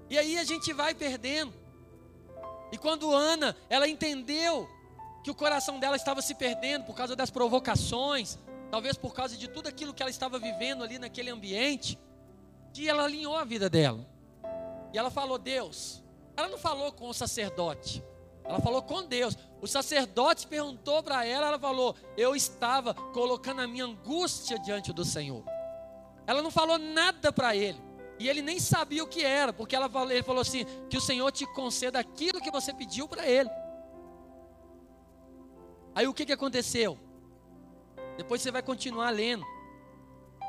E 0.08 0.16
aí 0.16 0.38
a 0.38 0.44
gente 0.44 0.72
vai 0.72 0.94
perdendo. 0.94 1.52
E 2.70 2.78
quando 2.78 3.12
Ana, 3.12 3.56
ela 3.68 3.88
entendeu 3.88 4.68
que 5.24 5.28
o 5.28 5.34
coração 5.34 5.80
dela 5.80 5.96
estava 5.96 6.22
se 6.22 6.32
perdendo 6.32 6.84
por 6.84 6.94
causa 6.94 7.16
das 7.16 7.28
provocações, 7.28 8.38
talvez 8.70 8.96
por 8.96 9.12
causa 9.12 9.36
de 9.36 9.48
tudo 9.48 9.66
aquilo 9.68 9.92
que 9.92 10.04
ela 10.04 10.10
estava 10.10 10.38
vivendo 10.38 10.84
ali 10.84 10.96
naquele 10.96 11.30
ambiente, 11.30 11.98
que 12.72 12.88
ela 12.88 13.02
alinhou 13.02 13.36
a 13.36 13.42
vida 13.42 13.68
dela. 13.68 14.06
E 14.92 14.96
ela 14.96 15.10
falou: 15.10 15.38
Deus, 15.38 16.04
ela 16.36 16.46
não 16.46 16.56
falou 16.56 16.92
com 16.92 17.08
o 17.08 17.12
sacerdote, 17.12 18.00
ela 18.48 18.60
falou 18.60 18.82
com 18.82 19.02
Deus. 19.02 19.36
O 19.60 19.66
sacerdote 19.66 20.46
perguntou 20.46 21.02
para 21.02 21.24
ela, 21.24 21.48
ela 21.48 21.58
falou: 21.58 21.96
Eu 22.16 22.36
estava 22.36 22.94
colocando 22.94 23.60
a 23.60 23.66
minha 23.66 23.84
angústia 23.84 24.58
diante 24.58 24.92
do 24.92 25.04
Senhor. 25.04 25.44
Ela 26.26 26.42
não 26.42 26.50
falou 26.50 26.78
nada 26.78 27.32
para 27.32 27.54
ele. 27.54 27.80
E 28.18 28.28
ele 28.28 28.40
nem 28.40 28.58
sabia 28.58 29.04
o 29.04 29.06
que 29.06 29.22
era, 29.24 29.52
porque 29.52 29.76
ela 29.76 29.88
falou, 29.88 30.10
ele 30.10 30.22
falou 30.22 30.40
assim: 30.40 30.64
Que 30.88 30.96
o 30.96 31.00
Senhor 31.00 31.30
te 31.32 31.46
conceda 31.54 31.98
aquilo 31.98 32.40
que 32.40 32.50
você 32.50 32.72
pediu 32.72 33.08
para 33.08 33.26
ele. 33.26 33.50
Aí 35.94 36.06
o 36.06 36.14
que, 36.14 36.26
que 36.26 36.32
aconteceu? 36.32 36.98
Depois 38.16 38.42
você 38.42 38.50
vai 38.50 38.62
continuar 38.62 39.10
lendo 39.10 39.44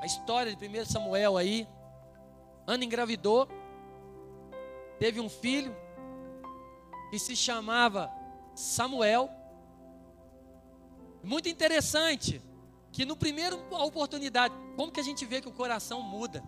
a 0.01 0.05
história 0.05 0.55
de 0.55 0.67
1 0.67 0.85
Samuel 0.85 1.37
aí. 1.37 1.67
Ana 2.65 2.83
engravidou, 2.83 3.47
teve 4.99 5.21
um 5.21 5.29
filho, 5.29 5.73
que 7.09 7.19
se 7.19 7.35
chamava 7.35 8.11
Samuel. 8.55 9.29
Muito 11.23 11.49
interessante 11.49 12.41
que 12.91 13.05
no 13.05 13.15
primeiro 13.15 13.57
oportunidade, 13.71 14.53
como 14.75 14.91
que 14.91 14.99
a 14.99 15.03
gente 15.03 15.25
vê 15.25 15.41
que 15.41 15.47
o 15.47 15.53
coração 15.53 16.01
muda? 16.01 16.43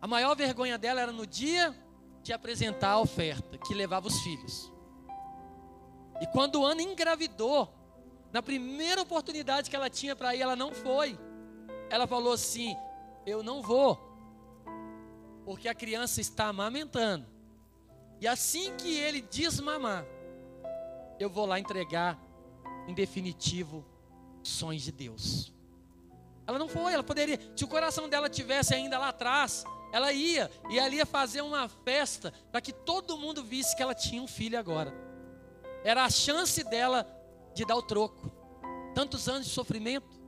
A 0.00 0.06
maior 0.06 0.36
vergonha 0.36 0.78
dela 0.78 1.00
era 1.00 1.12
no 1.12 1.26
dia 1.26 1.74
de 2.22 2.32
apresentar 2.32 2.90
a 2.90 3.00
oferta, 3.00 3.58
que 3.58 3.74
levava 3.74 4.06
os 4.06 4.20
filhos. 4.20 4.72
E 6.20 6.26
quando 6.28 6.64
Ana 6.64 6.82
engravidou, 6.82 7.72
na 8.32 8.42
primeira 8.42 9.02
oportunidade 9.02 9.70
que 9.70 9.76
ela 9.76 9.90
tinha 9.90 10.16
para 10.16 10.34
ir, 10.34 10.40
ela 10.40 10.56
não 10.56 10.72
foi. 10.72 11.18
Ela 11.90 12.06
falou 12.06 12.32
assim: 12.32 12.76
Eu 13.24 13.42
não 13.42 13.62
vou, 13.62 13.98
porque 15.44 15.68
a 15.68 15.74
criança 15.74 16.20
está 16.20 16.46
amamentando. 16.46 17.35
E 18.20 18.26
assim 18.26 18.74
que 18.76 18.94
ele 18.94 19.20
desmamar, 19.20 20.04
eu 21.18 21.28
vou 21.28 21.46
lá 21.46 21.58
entregar, 21.58 22.18
em 22.86 22.94
definitivo, 22.94 23.84
sonhos 24.42 24.82
de 24.82 24.92
Deus. 24.92 25.52
Ela 26.46 26.58
não 26.58 26.68
foi, 26.68 26.92
ela 26.92 27.02
poderia, 27.02 27.38
se 27.56 27.64
o 27.64 27.68
coração 27.68 28.08
dela 28.08 28.28
tivesse 28.28 28.74
ainda 28.74 28.98
lá 28.98 29.08
atrás, 29.08 29.64
ela 29.92 30.12
ia, 30.12 30.50
e 30.70 30.78
ela 30.78 30.94
ia 30.94 31.06
fazer 31.06 31.40
uma 31.40 31.68
festa 31.68 32.32
para 32.52 32.60
que 32.60 32.72
todo 32.72 33.18
mundo 33.18 33.42
visse 33.42 33.74
que 33.76 33.82
ela 33.82 33.94
tinha 33.94 34.22
um 34.22 34.28
filho 34.28 34.58
agora. 34.58 34.94
Era 35.84 36.04
a 36.04 36.10
chance 36.10 36.62
dela 36.64 37.06
de 37.54 37.64
dar 37.64 37.76
o 37.76 37.82
troco. 37.82 38.30
Tantos 38.94 39.28
anos 39.28 39.46
de 39.46 39.52
sofrimento, 39.52 40.20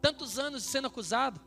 tantos 0.00 0.38
anos 0.38 0.62
de 0.62 0.68
sendo 0.68 0.86
acusado. 0.86 1.40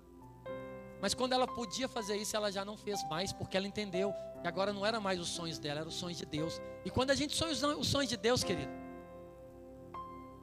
Mas 1.01 1.13
quando 1.15 1.33
ela 1.33 1.47
podia 1.47 1.87
fazer 1.87 2.15
isso, 2.17 2.35
ela 2.35 2.51
já 2.51 2.63
não 2.63 2.77
fez 2.77 3.03
mais, 3.09 3.33
porque 3.33 3.57
ela 3.57 3.67
entendeu 3.67 4.13
que 4.41 4.47
agora 4.47 4.71
não 4.71 4.85
era 4.85 4.99
mais 4.99 5.19
os 5.19 5.29
sonhos 5.29 5.57
dela, 5.57 5.79
eram 5.79 5.89
os 5.89 5.95
sonhos 5.95 6.17
de 6.17 6.25
Deus. 6.25 6.61
E 6.85 6.91
quando 6.91 7.09
a 7.09 7.15
gente 7.15 7.35
sonha 7.35 7.51
os 7.51 7.87
sonhos 7.87 8.09
de 8.09 8.17
Deus, 8.17 8.43
querido, 8.43 8.71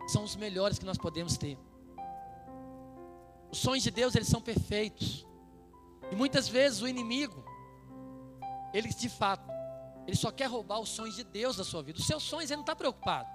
são 0.09 0.25
os 0.25 0.35
melhores 0.35 0.79
que 0.79 0.85
nós 0.85 0.99
podemos 0.99 1.37
ter. 1.37 1.57
Os 3.51 3.59
sonhos 3.59 3.85
de 3.85 3.91
Deus, 3.91 4.15
eles 4.15 4.29
são 4.29 4.41
perfeitos. 4.41 5.27
E 6.11 6.17
muitas 6.17 6.49
vezes 6.49 6.83
o 6.83 6.89
inimigo, 6.89 7.45
ele 8.75 8.89
de 8.89 9.09
fato, 9.09 9.49
ele 10.07 10.17
só 10.17 10.33
quer 10.33 10.47
roubar 10.47 10.81
os 10.81 10.89
sonhos 10.89 11.15
de 11.15 11.23
Deus 11.23 11.57
da 11.57 11.65
sua 11.65 11.83
vida. 11.83 11.99
Os 11.99 12.07
seus 12.07 12.23
sonhos, 12.23 12.51
ele 12.51 12.57
não 12.57 12.63
está 12.63 12.75
preocupado. 12.75 13.29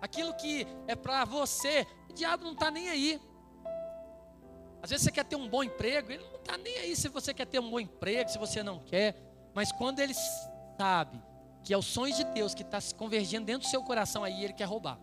Aquilo 0.00 0.34
que 0.34 0.66
é 0.86 0.94
para 0.94 1.24
você, 1.24 1.86
o 2.08 2.12
diabo 2.12 2.44
não 2.44 2.52
está 2.52 2.70
nem 2.70 2.88
aí. 2.88 3.20
Às 4.82 4.90
vezes 4.90 5.04
você 5.04 5.12
quer 5.12 5.24
ter 5.24 5.36
um 5.36 5.48
bom 5.48 5.62
emprego, 5.62 6.10
ele 6.10 6.24
não 6.24 6.36
está 6.36 6.56
nem 6.56 6.76
aí 6.78 6.96
se 6.96 7.08
você 7.08 7.34
quer 7.34 7.46
ter 7.46 7.58
um 7.58 7.70
bom 7.70 7.80
emprego, 7.80 8.30
se 8.30 8.38
você 8.38 8.62
não 8.62 8.78
quer. 8.80 9.14
Mas 9.54 9.70
quando 9.72 10.00
ele 10.00 10.14
sabe 10.78 11.20
que 11.62 11.74
é 11.74 11.76
o 11.76 11.82
sonho 11.82 12.14
de 12.14 12.24
Deus 12.24 12.54
que 12.54 12.62
está 12.62 12.80
se 12.80 12.94
convergindo 12.94 13.44
dentro 13.44 13.66
do 13.66 13.70
seu 13.70 13.82
coração, 13.82 14.24
aí 14.24 14.42
ele 14.44 14.54
quer 14.54 14.64
roubar. 14.64 14.98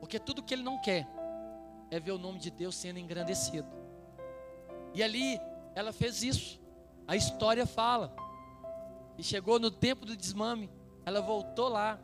Porque 0.00 0.18
tudo 0.18 0.42
que 0.42 0.54
ele 0.54 0.62
não 0.62 0.80
quer 0.80 1.06
é 1.90 1.98
ver 1.98 2.12
o 2.12 2.18
nome 2.18 2.38
de 2.38 2.50
Deus 2.50 2.74
sendo 2.74 2.98
engrandecido. 2.98 3.68
E 4.94 5.02
ali 5.02 5.40
ela 5.74 5.92
fez 5.92 6.22
isso. 6.22 6.60
A 7.06 7.16
história 7.16 7.66
fala. 7.66 8.14
E 9.16 9.22
chegou 9.22 9.58
no 9.58 9.70
tempo 9.70 10.06
do 10.06 10.16
desmame, 10.16 10.70
ela 11.04 11.20
voltou 11.20 11.68
lá, 11.68 11.98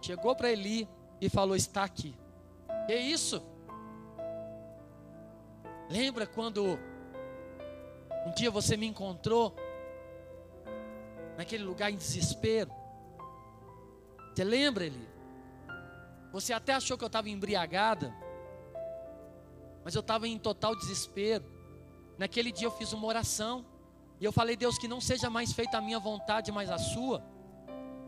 chegou 0.00 0.34
para 0.34 0.50
Eli 0.50 0.88
e 1.20 1.28
falou: 1.28 1.54
Está 1.54 1.84
aqui. 1.84 2.16
Que 2.86 2.94
isso? 2.94 3.42
Lembra 5.88 6.26
quando 6.26 6.78
um 8.26 8.32
dia 8.32 8.50
você 8.50 8.76
me 8.76 8.86
encontrou 8.86 9.54
naquele 11.36 11.62
lugar 11.62 11.90
em 11.90 11.96
desespero? 11.96 12.70
Você 14.34 14.44
lembra, 14.44 14.84
Eli? 14.84 15.08
Você 16.32 16.52
até 16.52 16.74
achou 16.74 16.98
que 16.98 17.04
eu 17.04 17.06
estava 17.06 17.30
embriagada, 17.30 18.14
mas 19.84 19.94
eu 19.94 20.00
estava 20.00 20.26
em 20.26 20.38
total 20.38 20.74
desespero. 20.74 21.44
Naquele 22.18 22.50
dia 22.50 22.66
eu 22.66 22.72
fiz 22.72 22.92
uma 22.92 23.06
oração. 23.06 23.64
E 24.20 24.24
eu 24.24 24.32
falei, 24.32 24.56
Deus, 24.56 24.78
que 24.78 24.88
não 24.88 25.00
seja 25.00 25.30
mais 25.30 25.52
feita 25.52 25.78
a 25.78 25.80
minha 25.80 25.98
vontade, 25.98 26.50
mas 26.50 26.70
a 26.70 26.78
sua. 26.78 27.22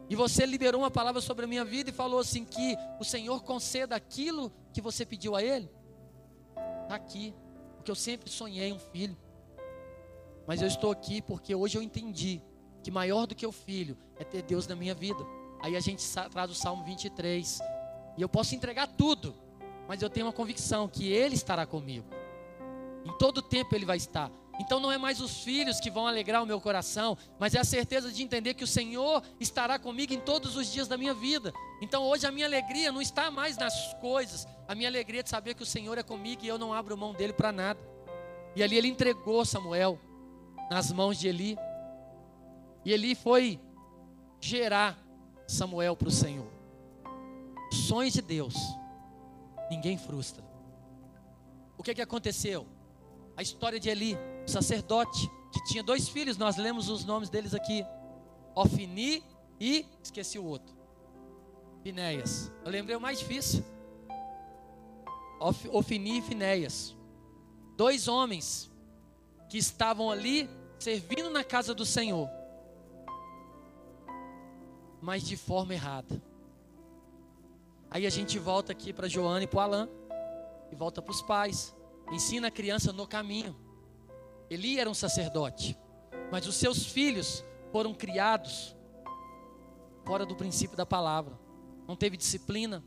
E 0.09 0.17
você 0.17 0.47
liberou 0.47 0.81
uma 0.81 0.91
palavra 0.91 1.21
sobre 1.21 1.45
a 1.45 1.49
minha 1.49 1.65
vida 1.65 1.91
e 1.91 1.93
falou 1.93 2.19
assim: 2.19 2.45
que 2.45 2.77
o 2.99 3.05
Senhor 3.05 3.43
conceda 3.43 3.95
aquilo 3.95 4.51
que 4.73 4.81
você 4.81 5.05
pediu 5.05 5.37
a 5.37 5.43
Ele. 5.43 5.71
Está 6.83 6.95
aqui, 6.95 7.35
porque 7.89 7.91
eu 7.91 7.95
sempre 7.95 8.31
sonhei 8.31 8.71
um 8.71 8.79
filho. 8.79 9.17
Mas 10.47 10.61
eu 10.61 10.69
estou 10.69 10.91
aqui 10.91 11.23
porque 11.23 11.55
hoje 11.55 11.79
eu 11.79 11.83
entendi 11.83 12.43
que 12.83 12.91
maior 12.91 13.27
do 13.27 13.35
que 13.35 13.47
o 13.47 13.53
filho 13.53 13.97
é 14.19 14.25
ter 14.25 14.43
Deus 14.43 14.67
na 14.67 14.77
minha 14.77 14.95
vida. 14.95 15.25
Aí 15.61 15.75
a 15.75 15.81
gente 15.81 16.05
traz 16.31 16.51
o 16.51 16.55
Salmo 16.55 16.85
23. 16.85 17.61
E 18.17 18.21
eu 18.21 18.29
posso 18.29 18.55
entregar 18.55 18.89
tudo, 18.89 19.35
mas 19.87 20.03
eu 20.03 20.11
tenho 20.11 20.27
uma 20.27 20.33
convicção 20.33 20.87
que 20.87 21.11
Ele 21.11 21.35
estará 21.35 21.65
comigo. 21.65 22.07
Em 23.07 23.17
todo 23.17 23.41
tempo 23.41 23.75
Ele 23.75 23.87
vai 23.87 23.97
estar. 23.97 24.31
Então 24.59 24.81
não 24.81 24.91
é 24.91 24.99
mais 24.99 25.21
os 25.21 25.43
filhos 25.45 25.79
que 25.79 25.91
vão 25.91 26.07
alegrar 26.07 26.43
o 26.43 26.47
meu 26.47 26.61
coração, 26.61 27.17
mas 27.39 27.55
é 27.55 27.61
a 27.61 27.65
certeza 27.65 28.11
de 28.11 28.23
entender 28.23 28.55
que 28.55 28.65
o 28.65 28.67
Senhor 28.67 29.23
estará 29.39 29.79
comigo 29.79 30.13
em 30.13 30.19
todos 30.19 30.57
os 30.57 30.73
dias 30.73 30.89
da 30.89 30.97
minha 30.97 31.15
vida. 31.15 31.53
Então 31.81 32.03
hoje 32.03 32.27
a 32.27 32.33
minha 32.33 32.47
alegria 32.47 32.91
não 32.91 33.01
está 33.01 33.31
mais 33.31 33.57
nas 33.57 33.95
coisas, 33.95 34.47
a 34.67 34.75
minha 34.75 34.89
alegria 34.89 35.21
é 35.21 35.23
de 35.23 35.31
saber 35.31 35.55
que 35.55 35.63
o 35.63 35.67
Senhor 35.67 35.97
é 35.97 36.03
comigo 36.03 36.45
e 36.45 36.49
eu 36.49 36.59
não 36.59 36.75
abro 36.75 36.97
mão 36.97 37.15
dele 37.15 37.33
para 37.33 37.53
nada. 37.53 37.81
E 38.57 38.63
ali 38.63 38.77
ele 38.77 38.89
entregou 38.89 39.45
Samuel 39.45 39.99
nas 40.69 40.91
mãos 40.91 41.19
de 41.19 41.29
Eli. 41.29 41.57
E 42.85 42.93
Eli 42.93 43.15
foi 43.15 43.61
gerar 44.41 44.99
Samuel 45.47 45.97
para 45.97 46.09
o 46.09 46.13
Senhor. 46.13 46.49
Sonhos 47.73 48.15
de 48.15 48.23
Deus, 48.23 48.55
ninguém 49.71 49.97
frustra. 49.97 50.43
O 51.77 51.83
que, 51.83 51.95
que 51.95 52.03
aconteceu? 52.03 52.67
A 53.37 53.43
história 53.43 53.79
de 53.79 53.89
Eli 53.89 54.19
sacerdote, 54.49 55.31
que 55.53 55.63
tinha 55.65 55.83
dois 55.83 56.09
filhos, 56.09 56.37
nós 56.37 56.57
lemos 56.57 56.89
os 56.89 57.05
nomes 57.05 57.29
deles 57.29 57.55
aqui: 57.55 57.85
Ofni 58.55 59.23
e 59.61 59.87
esqueci 60.03 60.39
o 60.39 60.45
outro. 60.45 60.77
Finéias. 61.83 62.53
Eu 62.65 62.71
lembrei 62.71 62.97
o 62.97 63.01
mais 63.01 63.19
difícil. 63.19 63.65
Of, 65.41 65.69
Ofni 65.69 66.19
e 66.19 66.23
Finéias. 66.23 66.97
Dois 67.77 68.09
homens 68.09 68.71
que 69.49 69.57
estavam 69.57 70.11
ali 70.11 70.51
servindo 70.79 71.31
na 71.31 71.43
casa 71.43 71.75
do 71.75 71.87
Senhor, 71.87 72.29
mas 75.01 75.23
de 75.23 75.37
forma 75.37 75.75
errada. 75.75 76.23
Aí 77.91 78.07
a 78.07 78.11
gente 78.11 78.39
volta 78.39 78.73
aqui 78.73 78.93
para 78.93 79.09
Joana 79.09 79.45
e 79.45 79.47
para 79.47 79.63
Alain, 79.63 79.89
e 80.71 80.77
volta 80.77 81.01
para 81.01 81.13
os 81.13 81.23
pais. 81.23 81.75
Ensina 82.13 82.49
a 82.49 82.51
criança 82.51 82.93
no 82.93 83.07
caminho. 83.07 83.57
Eli 84.51 84.79
era 84.79 84.89
um 84.89 84.95
sacerdote, 84.95 85.77
mas 86.31 86.47
os 86.47 86.57
seus 86.57 86.87
filhos 86.87 87.45
foram 87.71 87.93
criados 87.93 88.75
fora 90.07 90.25
do 90.25 90.35
princípio 90.35 90.77
da 90.77 90.87
palavra. 90.87 91.39
Não 91.87 91.95
teve 91.95 92.17
disciplina, 92.17 92.83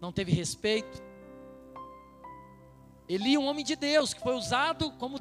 não 0.00 0.12
teve 0.12 0.32
respeito. 0.32 1.02
Eli, 3.08 3.38
um 3.38 3.46
homem 3.46 3.64
de 3.64 3.74
Deus, 3.74 4.12
que 4.12 4.20
foi 4.20 4.34
usado 4.34 4.90
como 4.92 5.18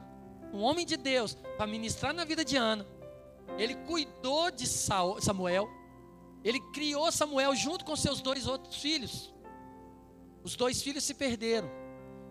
um 0.54 0.62
homem 0.62 0.86
de 0.86 0.98
Deus 0.98 1.36
para 1.56 1.66
ministrar 1.66 2.14
na 2.14 2.26
vida 2.26 2.44
de 2.44 2.58
Ana. 2.58 2.86
Ele 3.58 3.76
cuidou 3.76 4.52
de 4.52 4.68
Samuel. 4.68 5.70
Ele 6.44 6.60
criou 6.72 7.12
Samuel 7.12 7.56
junto 7.56 7.86
com 7.86 7.96
seus 7.96 8.22
dois 8.22 8.46
outros 8.46 8.76
filhos. 8.76 9.34
Os 10.44 10.56
dois 10.56 10.82
filhos 10.82 11.04
se 11.04 11.14
perderam 11.14 11.70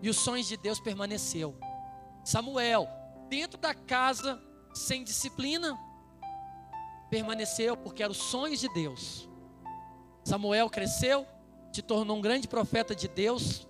e 0.01 0.09
os 0.09 0.17
sonhos 0.17 0.47
de 0.47 0.57
Deus 0.57 0.79
permaneceu. 0.79 1.55
Samuel 2.23 2.87
dentro 3.29 3.59
da 3.59 3.73
casa, 3.73 4.41
sem 4.73 5.03
disciplina, 5.03 5.77
permaneceu 7.09 7.75
porque 7.77 8.03
eram 8.03 8.11
os 8.11 8.17
sonhos 8.17 8.59
de 8.59 8.69
Deus. 8.73 9.29
Samuel 10.23 10.69
cresceu, 10.69 11.25
se 11.71 11.81
tornou 11.81 12.17
um 12.17 12.21
grande 12.21 12.47
profeta 12.47 12.95
de 12.95 13.07
Deus, 13.07 13.67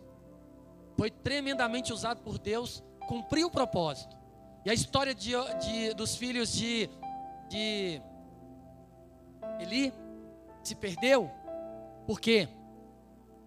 foi 0.95 1.11
tremendamente 1.11 1.93
usado 1.93 2.21
por 2.21 2.39
Deus, 2.39 2.83
cumpriu 3.07 3.47
o 3.47 3.51
propósito. 3.51 4.17
E 4.65 4.69
a 4.69 4.73
história 4.73 5.13
de, 5.13 5.31
de, 5.61 5.93
dos 5.93 6.15
filhos 6.15 6.51
de, 6.51 6.89
de 7.47 8.01
Eli 9.59 9.93
se 10.63 10.75
perdeu, 10.75 11.31
por 12.05 12.19
quê? 12.19 12.49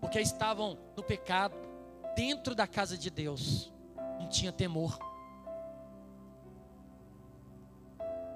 Porque 0.01 0.21
estavam 0.21 0.79
no 0.97 1.03
pecado, 1.03 1.57
dentro 2.15 2.55
da 2.55 2.67
casa 2.67 2.97
de 2.97 3.11
Deus, 3.11 3.73
não 4.19 4.29
tinha 4.29 4.53
temor. 4.53 5.10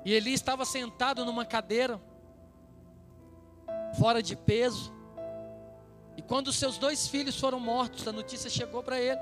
E 0.05 0.13
Eli 0.13 0.35
estava 0.35 0.65
sentado 0.65 1.25
numa 1.25 1.47
cadeira, 1.47 2.01
fora 3.99 4.23
de 4.23 4.37
peso. 4.37 4.93
E 6.17 6.23
quando 6.23 6.53
seus 6.53 6.77
dois 6.77 7.09
filhos 7.09 7.41
foram 7.41 7.59
mortos, 7.59 8.07
a 8.07 8.13
notícia 8.13 8.51
chegou 8.51 8.83
para 8.83 9.01
ele. 9.01 9.21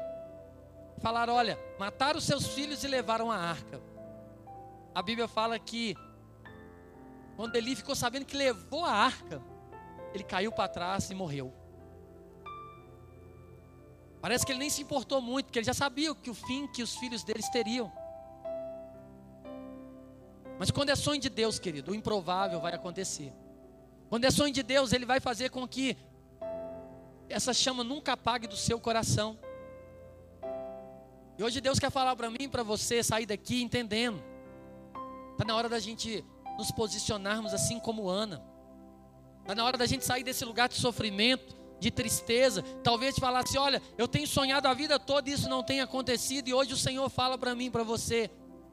Falaram: 0.99 1.35
Olha, 1.35 1.59
mataram 1.78 2.20
seus 2.20 2.47
filhos 2.49 2.83
e 2.83 2.89
levaram 2.89 3.30
a 3.30 3.37
arca. 3.37 3.80
A 4.95 5.01
Bíblia 5.01 5.28
fala 5.28 5.59
que, 5.59 5.97
quando 7.37 7.57
Eli 7.57 7.76
ficou 7.76 7.95
sabendo 7.95 8.26
que 8.26 8.37
levou 8.37 8.85
a 8.85 8.93
arca, 8.93 9.41
ele 10.12 10.24
caiu 10.24 10.51
para 10.51 10.68
trás 10.68 11.11
e 11.11 11.14
morreu. 11.14 11.53
Parece 14.20 14.45
que 14.45 14.53
ele 14.53 14.59
nem 14.59 14.70
se 14.70 14.83
importou 14.83 15.20
muito, 15.20 15.47
porque 15.47 15.59
ele 15.59 15.66
já 15.66 15.74
sabia 15.74 16.14
que 16.14 16.30
o 16.30 16.35
fim 16.35 16.66
que 16.68 16.83
os 16.83 16.95
filhos 16.97 17.24
deles 17.24 17.49
teriam. 17.49 17.91
Mas 20.62 20.70
quando 20.70 20.90
é 20.90 20.94
sonho 20.94 21.20
de 21.20 21.28
Deus, 21.28 21.58
querido, 21.58 21.90
o 21.90 21.94
improvável 21.94 22.60
vai 22.60 22.72
acontecer. 22.72 23.32
Quando 24.08 24.26
é 24.26 24.30
sonho 24.30 24.54
de 24.54 24.62
Deus, 24.62 24.92
Ele 24.92 25.04
vai 25.04 25.18
fazer 25.18 25.50
com 25.50 25.66
que 25.66 25.96
essa 27.28 27.52
chama 27.52 27.82
nunca 27.82 28.12
apague 28.12 28.46
do 28.46 28.54
seu 28.54 28.78
coração. 28.78 29.36
E 31.36 31.42
hoje 31.42 31.60
Deus 31.60 31.80
quer 31.80 31.90
falar 31.90 32.14
para 32.14 32.30
mim 32.30 32.48
para 32.48 32.62
você 32.62 33.02
sair 33.02 33.26
daqui 33.26 33.60
entendendo. 33.60 34.22
Está 35.32 35.44
na 35.44 35.56
hora 35.56 35.68
da 35.68 35.80
gente 35.80 36.24
nos 36.56 36.70
posicionarmos 36.70 37.52
assim 37.52 37.80
como 37.80 38.08
Ana. 38.08 38.40
Está 39.40 39.56
na 39.56 39.64
hora 39.64 39.76
da 39.76 39.86
gente 39.86 40.04
sair 40.04 40.22
desse 40.22 40.44
lugar 40.44 40.68
de 40.68 40.76
sofrimento, 40.76 41.56
de 41.80 41.90
tristeza. 41.90 42.62
Talvez 42.84 43.18
falar 43.18 43.40
assim: 43.40 43.58
olha, 43.58 43.82
eu 43.98 44.06
tenho 44.06 44.28
sonhado 44.28 44.68
a 44.68 44.74
vida 44.74 44.96
toda 44.96 45.28
e 45.28 45.32
isso 45.32 45.48
não 45.48 45.64
tem 45.64 45.80
acontecido. 45.80 46.46
E 46.46 46.54
hoje 46.54 46.72
o 46.72 46.76
Senhor 46.76 47.10
fala 47.10 47.36
para 47.36 47.52
mim 47.52 47.68
para 47.68 47.82
você: 47.82 48.30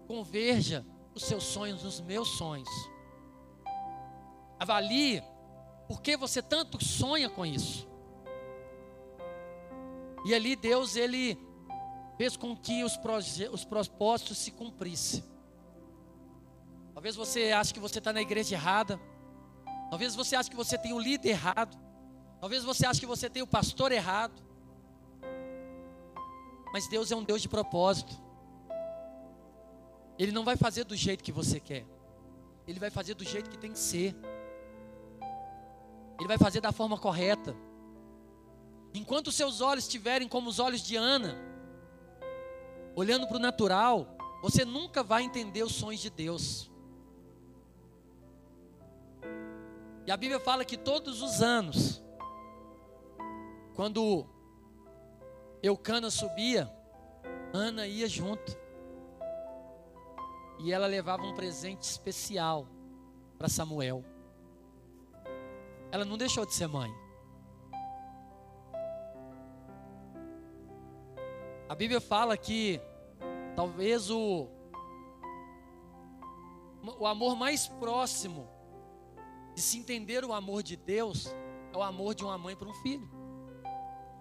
converja 0.08 0.86
os 1.20 1.28
seus 1.28 1.44
sonhos 1.44 1.84
nos 1.84 2.00
meus 2.00 2.30
sonhos. 2.30 2.70
Avalie 4.58 5.22
por 5.88 6.02
que 6.02 6.16
você 6.16 6.42
tanto 6.42 6.84
sonha 6.84 7.30
com 7.30 7.46
isso. 7.46 7.88
E 10.26 10.34
ali 10.34 10.56
Deus 10.56 10.96
ele 10.96 11.38
fez 12.18 12.38
com 12.38 12.56
que 12.56 12.84
os, 12.84 12.98
os 13.52 13.66
propósitos 13.66 14.38
se 14.38 14.52
cumprissem. 14.52 15.24
Talvez 16.94 17.16
você 17.16 17.52
ache 17.52 17.74
que 17.74 17.80
você 17.80 18.00
está 18.00 18.14
na 18.14 18.22
igreja 18.22 18.56
errada. 18.56 19.00
Talvez 19.90 20.16
você 20.16 20.36
ache 20.36 20.50
que 20.50 20.56
você 20.56 20.78
tem 20.78 20.94
o 20.94 21.00
líder 21.00 21.30
errado. 21.30 21.78
Talvez 22.40 22.64
você 22.64 22.86
ache 22.86 23.00
que 23.00 23.06
você 23.06 23.30
tem 23.30 23.42
o 23.42 23.48
pastor 23.48 23.92
errado. 23.92 24.42
Mas 26.72 26.88
Deus 26.88 27.12
é 27.12 27.16
um 27.16 27.24
Deus 27.24 27.42
de 27.42 27.50
propósito. 27.50 28.29
Ele 30.20 30.34
não 30.34 30.44
vai 30.44 30.58
fazer 30.58 30.84
do 30.84 30.98
jeito 30.98 31.24
que 31.24 31.32
você 31.32 31.62
quer. 31.62 31.86
Ele 32.68 32.78
vai 32.78 32.90
fazer 32.90 33.14
do 33.14 33.24
jeito 33.24 33.50
que 33.50 33.58
tem 33.58 33.72
que 33.72 33.80
ser. 33.80 34.14
Ele 36.20 36.28
vai 36.28 36.38
fazer 36.38 36.60
da 36.60 36.74
forma 36.74 36.98
correta. 36.98 37.56
Enquanto 38.94 39.32
seus 39.32 39.62
olhos 39.62 39.86
estiverem 39.86 40.28
como 40.28 40.50
os 40.50 40.60
olhos 40.60 40.82
de 40.82 40.98
Ana, 40.98 41.38
olhando 42.96 43.28
para 43.28 43.38
o 43.38 43.40
natural, 43.40 44.18
você 44.42 44.66
nunca 44.66 45.02
vai 45.02 45.24
entender 45.24 45.64
os 45.64 45.74
sonhos 45.74 46.02
de 46.02 46.10
Deus. 46.10 46.70
E 50.06 50.12
a 50.12 50.18
Bíblia 50.18 50.40
fala 50.40 50.66
que 50.66 50.76
todos 50.76 51.22
os 51.22 51.42
anos, 51.42 52.04
quando 53.74 54.28
Eucana 55.64 56.10
subia, 56.10 56.70
Ana 57.54 57.88
ia 57.88 58.10
junto. 58.10 58.58
E 60.60 60.72
ela 60.72 60.88
levava 60.88 61.24
um 61.24 61.34
presente 61.34 61.84
especial 61.84 62.68
para 63.38 63.48
Samuel. 63.48 64.04
Ela 65.92 66.06
não 66.06 66.18
deixou 66.18 66.46
de 66.46 66.54
ser 66.54 66.68
mãe. 66.68 66.94
A 71.68 71.76
Bíblia 71.76 72.02
fala 72.02 72.36
que 72.36 72.82
talvez 73.56 74.10
o, 74.10 74.48
o 77.00 77.06
amor 77.06 77.36
mais 77.36 77.68
próximo 77.68 78.48
de 79.56 79.62
se 79.62 79.78
entender 79.78 80.26
o 80.26 80.34
amor 80.34 80.64
de 80.64 80.76
Deus 80.76 81.28
é 81.74 81.78
o 81.78 81.84
amor 81.84 82.16
de 82.16 82.24
uma 82.24 82.38
mãe 82.38 82.56
para 82.56 82.68
um 82.68 82.74
filho. 82.76 83.10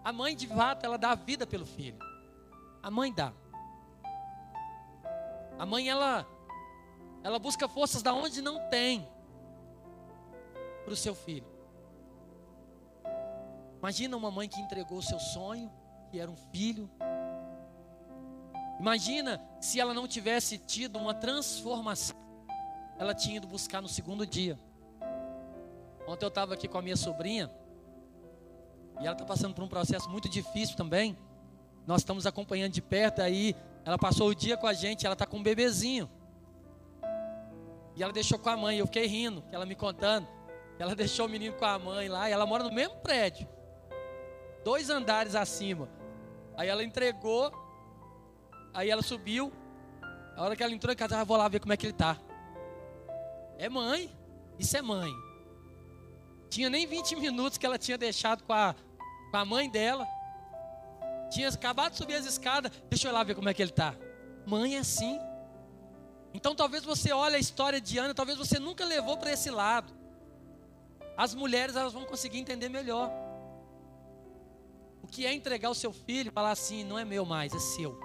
A 0.04 0.12
mãe, 0.12 0.36
de 0.36 0.46
fato, 0.46 0.84
ela 0.84 0.96
dá 0.96 1.10
a 1.10 1.14
vida 1.14 1.46
pelo 1.46 1.66
filho. 1.66 1.98
A 2.82 2.90
mãe 2.90 3.12
dá. 3.12 3.32
A 5.58 5.66
mãe, 5.66 5.88
ela, 5.88 6.26
ela 7.22 7.38
busca 7.38 7.68
forças 7.68 8.02
da 8.02 8.14
onde 8.14 8.40
não 8.40 8.68
tem 8.68 9.08
para 10.84 10.92
o 10.92 10.96
seu 10.96 11.14
filho. 11.14 11.46
Imagina 13.78 14.16
uma 14.16 14.30
mãe 14.30 14.48
que 14.48 14.60
entregou 14.60 14.98
o 14.98 15.02
seu 15.02 15.18
sonho, 15.18 15.70
que 16.10 16.18
era 16.18 16.30
um 16.30 16.36
filho. 16.36 16.90
Imagina 18.78 19.40
se 19.60 19.80
ela 19.80 19.92
não 19.92 20.06
tivesse 20.06 20.58
tido 20.58 20.98
uma 20.98 21.12
transformação. 21.12 22.16
Ela 22.96 23.14
tinha 23.14 23.36
ido 23.36 23.46
buscar 23.46 23.80
no 23.80 23.88
segundo 23.88 24.26
dia. 24.26 24.58
Ontem 26.06 26.24
eu 26.24 26.28
estava 26.28 26.54
aqui 26.54 26.66
com 26.66 26.78
a 26.78 26.82
minha 26.82 26.96
sobrinha. 26.96 27.50
E 29.00 29.06
ela 29.06 29.12
está 29.12 29.24
passando 29.24 29.54
por 29.54 29.62
um 29.62 29.68
processo 29.68 30.08
muito 30.08 30.28
difícil 30.28 30.76
também. 30.76 31.16
Nós 31.86 32.00
estamos 32.00 32.26
acompanhando 32.26 32.72
de 32.72 32.82
perto. 32.82 33.20
Aí 33.20 33.54
ela 33.84 33.98
passou 33.98 34.28
o 34.28 34.34
dia 34.34 34.56
com 34.56 34.66
a 34.66 34.72
gente. 34.72 35.06
Ela 35.06 35.14
está 35.14 35.26
com 35.26 35.38
um 35.38 35.42
bebezinho. 35.42 36.10
E 37.96 38.02
ela 38.02 38.12
deixou 38.12 38.38
com 38.38 38.48
a 38.48 38.56
mãe. 38.56 38.78
Eu 38.78 38.86
fiquei 38.86 39.06
rindo, 39.06 39.44
ela 39.50 39.66
me 39.66 39.74
contando. 39.74 40.26
Ela 40.78 40.94
deixou 40.94 41.26
o 41.26 41.28
menino 41.28 41.54
com 41.54 41.64
a 41.64 41.78
mãe 41.78 42.08
lá. 42.08 42.28
E 42.28 42.32
ela 42.32 42.46
mora 42.46 42.64
no 42.64 42.72
mesmo 42.72 42.96
prédio 42.96 43.48
dois 44.68 44.90
andares 44.90 45.34
acima. 45.34 45.88
Aí 46.54 46.68
ela 46.68 46.84
entregou, 46.84 47.50
aí 48.74 48.90
ela 48.90 49.00
subiu. 49.02 49.50
A 50.36 50.42
hora 50.42 50.54
que 50.54 50.62
ela 50.62 50.74
entrou 50.74 50.92
em 50.92 50.96
casa, 50.96 51.18
eu 51.18 51.24
vou 51.24 51.38
lá 51.38 51.48
ver 51.48 51.58
como 51.58 51.72
é 51.72 51.76
que 51.76 51.86
ele 51.86 51.94
tá. 51.94 52.18
É 53.56 53.68
mãe, 53.68 54.14
isso 54.58 54.76
é 54.76 54.82
mãe. 54.82 55.10
Tinha 56.50 56.68
nem 56.68 56.86
20 56.86 57.16
minutos 57.16 57.56
que 57.56 57.64
ela 57.64 57.78
tinha 57.78 57.96
deixado 57.96 58.44
com 58.44 58.52
a, 58.52 58.74
com 59.30 59.36
a 59.38 59.44
mãe 59.44 59.70
dela. 59.70 60.06
Tinha 61.30 61.48
acabado 61.48 61.92
de 61.92 61.98
subir 61.98 62.14
as 62.14 62.26
escadas, 62.26 62.72
deixa 62.88 63.08
eu 63.08 63.12
lá 63.12 63.22
ver 63.22 63.34
como 63.34 63.48
é 63.48 63.54
que 63.54 63.62
ele 63.62 63.72
tá. 63.72 63.94
Mãe 64.46 64.76
é 64.76 64.78
assim. 64.78 65.18
Então 66.32 66.54
talvez 66.54 66.84
você 66.84 67.12
olhe 67.12 67.36
a 67.36 67.38
história 67.38 67.80
de 67.80 67.98
Ana, 67.98 68.14
talvez 68.14 68.38
você 68.38 68.58
nunca 68.58 68.84
levou 68.84 69.16
para 69.16 69.32
esse 69.32 69.50
lado. 69.50 69.92
As 71.16 71.34
mulheres 71.34 71.74
elas 71.74 71.92
vão 71.92 72.04
conseguir 72.04 72.38
entender 72.38 72.68
melhor. 72.68 73.10
O 75.02 75.06
que 75.06 75.26
é 75.26 75.32
entregar 75.32 75.70
o 75.70 75.74
seu 75.74 75.92
filho 75.92 76.28
e 76.28 76.32
falar 76.32 76.52
assim: 76.52 76.84
não 76.84 76.98
é 76.98 77.04
meu 77.04 77.24
mais, 77.24 77.52
é 77.54 77.58
seu. 77.58 77.98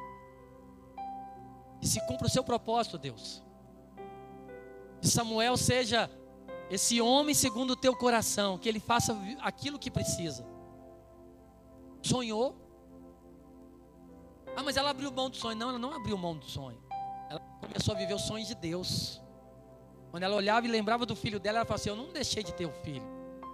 E 1.81 1.87
se 1.87 1.99
cumpra 2.07 2.27
o 2.27 2.29
seu 2.29 2.43
propósito, 2.43 2.97
Deus. 2.97 3.43
Que 5.01 5.07
Samuel 5.07 5.57
seja 5.57 6.09
esse 6.69 7.01
homem 7.01 7.35
segundo 7.35 7.71
o 7.71 7.75
teu 7.75 7.95
coração, 7.95 8.57
que 8.57 8.69
ele 8.69 8.79
faça 8.79 9.15
aquilo 9.41 9.77
que 9.77 9.91
precisa. 9.91 10.45
Sonhou? 12.01 12.62
Ah, 14.55 14.63
mas 14.63 14.77
ela 14.77 14.91
abriu 14.91 15.11
mão 15.11 15.29
do 15.29 15.35
sonho. 15.35 15.55
Não, 15.55 15.69
ela 15.69 15.79
não 15.79 15.93
abriu 15.93 16.17
mão 16.17 16.37
do 16.37 16.45
sonho. 16.45 16.81
Ela 17.29 17.39
começou 17.59 17.95
a 17.95 17.97
viver 17.97 18.13
os 18.13 18.21
sonhos 18.21 18.47
de 18.47 18.55
Deus. 18.55 19.21
Quando 20.11 20.23
ela 20.23 20.35
olhava 20.35 20.67
e 20.67 20.69
lembrava 20.69 21.05
do 21.05 21.15
filho 21.15 21.39
dela, 21.39 21.59
ela 21.59 21.65
falou 21.65 21.79
assim: 21.79 21.89
Eu 21.89 21.95
não 21.95 22.13
deixei 22.13 22.43
de 22.43 22.53
ter 22.53 22.65
o 22.65 22.71
filho. 22.71 23.05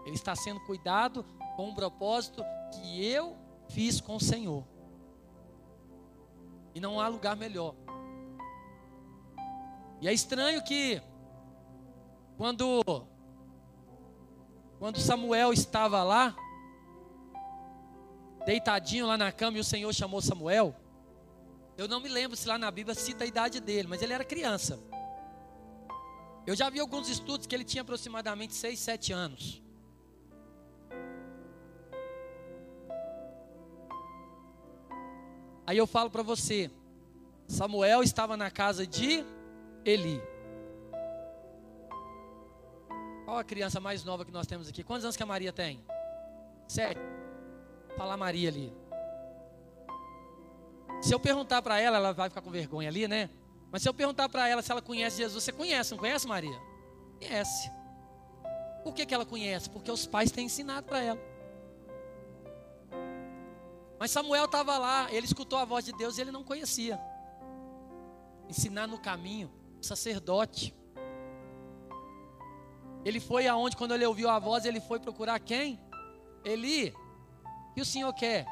Ele 0.06 0.16
está 0.16 0.36
sendo 0.36 0.60
cuidado 0.62 1.24
com 1.56 1.70
um 1.70 1.76
propósito 1.76 2.44
que 2.74 3.06
eu 3.06 3.38
fiz 3.70 4.02
com 4.02 4.16
o 4.16 4.20
Senhor. 4.20 4.66
E 6.76 6.80
não 6.80 7.00
há 7.00 7.08
lugar 7.08 7.36
melhor. 7.36 7.76
E 10.02 10.08
é 10.08 10.14
estranho 10.14 10.64
que 10.64 11.02
quando 12.38 12.82
quando 14.80 14.98
Samuel 14.98 15.52
estava 15.52 16.04
lá, 16.04 16.34
deitadinho 18.46 19.06
lá 19.06 19.18
na 19.18 19.30
cama 19.30 19.58
e 19.58 19.60
o 19.60 19.64
Senhor 19.64 19.94
chamou 19.94 20.22
Samuel, 20.22 20.74
eu 21.80 21.88
não 21.88 22.02
me 22.02 22.10
lembro 22.10 22.36
se 22.36 22.46
lá 22.46 22.58
na 22.58 22.70
Bíblia 22.70 22.94
cita 22.94 23.24
a 23.24 23.28
idade 23.28 23.62
dele, 23.62 23.88
mas 23.88 24.02
ele 24.02 24.12
era 24.12 24.26
criança. 24.26 24.78
Eu 26.46 26.54
já 26.54 26.70
vi 26.70 26.78
alguns 26.78 27.08
estudos 27.08 27.48
que 27.48 27.56
ele 27.56 27.64
tinha 27.64 27.84
aproximadamente 27.84 28.54
6, 28.54 28.78
7 28.78 29.14
anos. 29.14 29.64
Aí 35.66 35.78
eu 35.78 35.88
falo 35.88 36.10
para 36.10 36.22
você, 36.22 36.70
Samuel 37.48 38.04
estava 38.04 38.36
na 38.36 38.52
casa 38.52 38.86
de 38.86 39.24
Eli. 39.86 40.22
Qual 43.24 43.38
a 43.38 43.44
criança 43.44 43.80
mais 43.80 44.04
nova 44.04 44.26
que 44.26 44.32
nós 44.32 44.48
temos 44.48 44.68
aqui? 44.68 44.84
Quantos 44.84 45.06
anos 45.06 45.16
que 45.16 45.24
a 45.24 45.26
Maria 45.26 45.54
tem? 45.54 45.82
Sete. 46.68 47.00
Fala 47.96 48.18
Maria 48.18 48.50
ali. 48.50 48.89
Se 51.02 51.14
eu 51.14 51.20
perguntar 51.20 51.62
para 51.62 51.80
ela, 51.80 51.98
ela 51.98 52.14
vai 52.14 52.30
ficar 52.30 52.42
com 52.42 52.52
vergonha 52.52 52.90
ali, 52.90 53.08
né? 53.08 53.30
Mas 53.72 53.82
se 53.82 53.90
eu 53.90 53.94
perguntar 53.94 54.28
para 54.28 54.48
ela 54.48 54.62
se 54.62 54.72
ela 54.72 54.82
conhece 54.82 55.18
Jesus, 55.18 55.44
você 55.44 55.52
conhece, 55.52 55.92
não 55.92 55.98
conhece 55.98 56.28
Maria? 56.28 56.60
Conhece. 57.20 57.72
Por 58.84 58.94
que, 58.94 59.06
que 59.06 59.14
ela 59.14 59.26
conhece? 59.26 59.70
Porque 59.70 59.92
os 59.92 60.06
pais 60.06 60.32
têm 60.32 60.46
ensinado 60.46 60.88
para 60.88 61.02
ela. 61.02 61.20
Mas 64.00 64.12
Samuel 64.12 64.46
estava 64.46 64.78
lá, 64.78 65.12
ele 65.12 65.26
escutou 65.26 65.60
a 65.60 65.66
voz 65.66 65.86
de 65.86 65.92
Deus 65.92 66.18
e 66.18 66.22
ele 66.22 66.32
não 66.32 66.44
conhecia. 66.44 67.00
Ensinar 68.50 68.88
no 68.88 68.98
caminho, 68.98 69.52
sacerdote. 69.82 70.74
Ele 73.06 73.20
foi 73.20 73.48
aonde, 73.48 73.78
quando 73.78 73.94
ele 73.94 74.06
ouviu 74.06 74.30
a 74.30 74.40
voz, 74.40 74.66
ele 74.66 74.82
foi 74.82 75.00
procurar 75.00 75.40
quem? 75.40 75.80
Eli. 76.44 76.94
Que 77.74 77.82
o 77.82 77.86
senhor 77.86 78.12
quer? 78.14 78.46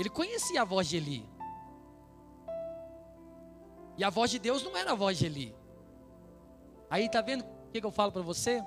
Ele 0.00 0.08
conhecia 0.08 0.62
a 0.62 0.64
voz 0.64 0.88
de 0.88 0.96
Eli. 0.96 1.28
E 3.98 4.02
a 4.02 4.08
voz 4.08 4.30
de 4.30 4.38
Deus 4.38 4.62
não 4.62 4.74
era 4.74 4.92
a 4.92 4.94
voz 4.94 5.18
de 5.18 5.26
Eli. 5.26 5.54
Aí 6.88 7.06
tá 7.06 7.20
vendo 7.20 7.42
o 7.42 7.70
que, 7.70 7.82
que 7.82 7.86
eu 7.86 7.90
falo 7.90 8.10
para 8.10 8.22
você? 8.22 8.64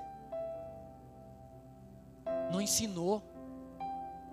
Não 2.51 2.61
ensinou. 2.61 3.23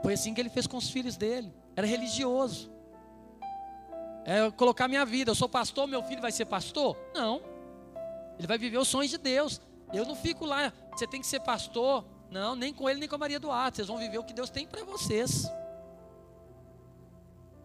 Foi 0.02 0.12
assim 0.12 0.34
que 0.34 0.42
ele 0.42 0.50
fez 0.50 0.66
com 0.66 0.76
os 0.76 0.90
filhos 0.90 1.16
dele. 1.16 1.50
Era 1.74 1.86
religioso. 1.86 2.70
É 4.26 4.50
colocar 4.50 4.86
minha 4.86 5.06
vida. 5.06 5.30
Eu 5.30 5.34
sou 5.34 5.48
pastor, 5.48 5.86
meu 5.86 6.02
filho 6.02 6.20
vai 6.20 6.30
ser 6.30 6.44
pastor? 6.44 6.98
Não. 7.14 7.40
Ele 8.38 8.46
vai 8.46 8.58
viver 8.58 8.76
os 8.76 8.88
sonhos 8.88 9.10
de 9.10 9.16
Deus. 9.16 9.58
Eu 9.90 10.04
não 10.04 10.14
fico 10.14 10.44
lá. 10.44 10.70
Você 10.92 11.06
tem 11.06 11.22
que 11.22 11.26
ser 11.26 11.40
pastor. 11.40 12.04
Não, 12.30 12.54
nem 12.54 12.74
com 12.74 12.90
ele, 12.90 13.00
nem 13.00 13.08
com 13.08 13.14
a 13.14 13.18
Maria 13.18 13.40
Duarte. 13.40 13.76
Vocês 13.76 13.88
vão 13.88 13.96
viver 13.96 14.18
o 14.18 14.24
que 14.24 14.34
Deus 14.34 14.50
tem 14.50 14.66
para 14.66 14.84
vocês. 14.84 15.50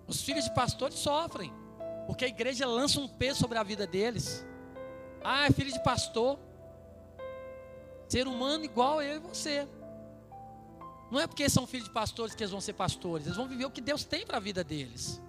Os 0.07 0.21
filhos 0.21 0.45
de 0.45 0.53
pastores 0.53 0.97
sofrem. 0.97 1.53
Porque 2.07 2.25
a 2.25 2.27
igreja 2.27 2.67
lança 2.67 2.99
um 2.99 3.07
peso 3.07 3.39
sobre 3.39 3.57
a 3.57 3.63
vida 3.63 3.87
deles. 3.87 4.45
Ah, 5.23 5.47
é 5.47 5.51
filho 5.51 5.71
de 5.71 5.83
pastor. 5.83 6.39
Ser 8.07 8.27
humano 8.27 8.63
igual 8.63 9.01
eu 9.01 9.15
e 9.15 9.19
você. 9.19 9.67
Não 11.09 11.19
é 11.19 11.27
porque 11.27 11.49
são 11.49 11.65
filhos 11.65 11.87
de 11.87 11.93
pastores 11.93 12.35
que 12.35 12.43
eles 12.43 12.51
vão 12.51 12.61
ser 12.61 12.73
pastores, 12.73 13.25
eles 13.25 13.37
vão 13.37 13.47
viver 13.47 13.65
o 13.65 13.71
que 13.71 13.81
Deus 13.81 14.03
tem 14.03 14.25
para 14.25 14.37
a 14.37 14.39
vida 14.39 14.63
deles. 14.63 15.21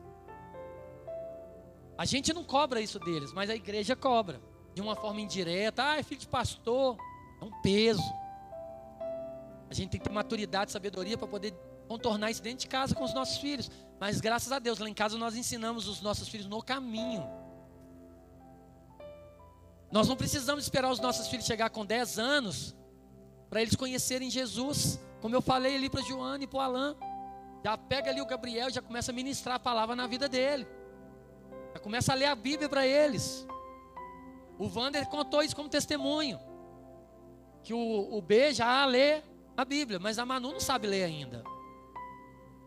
A 1.98 2.04
gente 2.04 2.32
não 2.32 2.44
cobra 2.44 2.80
isso 2.80 2.98
deles, 2.98 3.32
mas 3.32 3.48
a 3.48 3.54
igreja 3.54 3.96
cobra. 3.96 4.40
De 4.74 4.82
uma 4.82 4.94
forma 4.94 5.20
indireta, 5.20 5.82
ah, 5.82 5.96
é 5.98 6.02
filho 6.02 6.20
de 6.20 6.28
pastor, 6.28 6.98
é 7.40 7.44
um 7.44 7.62
peso. 7.62 8.02
A 9.70 9.74
gente 9.74 9.90
tem 9.90 10.00
que 10.00 10.06
ter 10.06 10.12
maturidade, 10.12 10.70
sabedoria 10.70 11.16
para 11.16 11.26
poder 11.26 11.54
contornar 11.86 12.30
isso 12.30 12.42
dentro 12.42 12.60
de 12.60 12.68
casa 12.68 12.94
com 12.94 13.04
os 13.04 13.14
nossos 13.14 13.38
filhos. 13.38 13.70
Mas 13.98 14.20
graças 14.20 14.52
a 14.52 14.58
Deus, 14.58 14.78
lá 14.78 14.88
em 14.88 14.94
casa 14.94 15.16
nós 15.16 15.36
ensinamos 15.36 15.88
os 15.88 16.00
nossos 16.00 16.28
filhos 16.28 16.46
no 16.46 16.62
caminho. 16.62 17.26
Nós 19.90 20.08
não 20.08 20.16
precisamos 20.16 20.64
esperar 20.64 20.90
os 20.90 21.00
nossos 21.00 21.28
filhos 21.28 21.46
chegar 21.46 21.70
com 21.70 21.86
10 21.86 22.18
anos 22.18 22.76
para 23.48 23.62
eles 23.62 23.76
conhecerem 23.76 24.30
Jesus. 24.30 25.00
Como 25.20 25.34
eu 25.34 25.40
falei 25.40 25.76
ali 25.76 25.88
para 25.88 26.02
Joana 26.02 26.44
e 26.44 26.46
para 26.46 26.58
o 26.58 26.60
Alain. 26.60 26.96
Já 27.64 27.76
pega 27.76 28.10
ali 28.10 28.20
o 28.20 28.26
Gabriel, 28.26 28.70
já 28.70 28.82
começa 28.82 29.10
a 29.10 29.14
ministrar 29.14 29.56
a 29.56 29.60
palavra 29.60 29.96
na 29.96 30.06
vida 30.06 30.28
dele. 30.28 30.66
Começa 31.82 32.12
a 32.12 32.14
ler 32.14 32.26
a 32.26 32.34
Bíblia 32.34 32.68
para 32.68 32.86
eles. 32.86 33.46
O 34.58 34.66
Wander 34.68 35.06
contou 35.08 35.42
isso 35.42 35.54
como 35.54 35.68
testemunho. 35.68 36.38
Que 37.62 37.74
o, 37.74 38.16
o 38.16 38.22
B 38.22 38.52
já 38.52 38.84
lê 38.86 39.22
a 39.56 39.64
Bíblia, 39.64 39.98
mas 39.98 40.18
a 40.18 40.26
Manu 40.26 40.52
não 40.52 40.60
sabe 40.60 40.86
ler 40.86 41.04
ainda. 41.04 41.44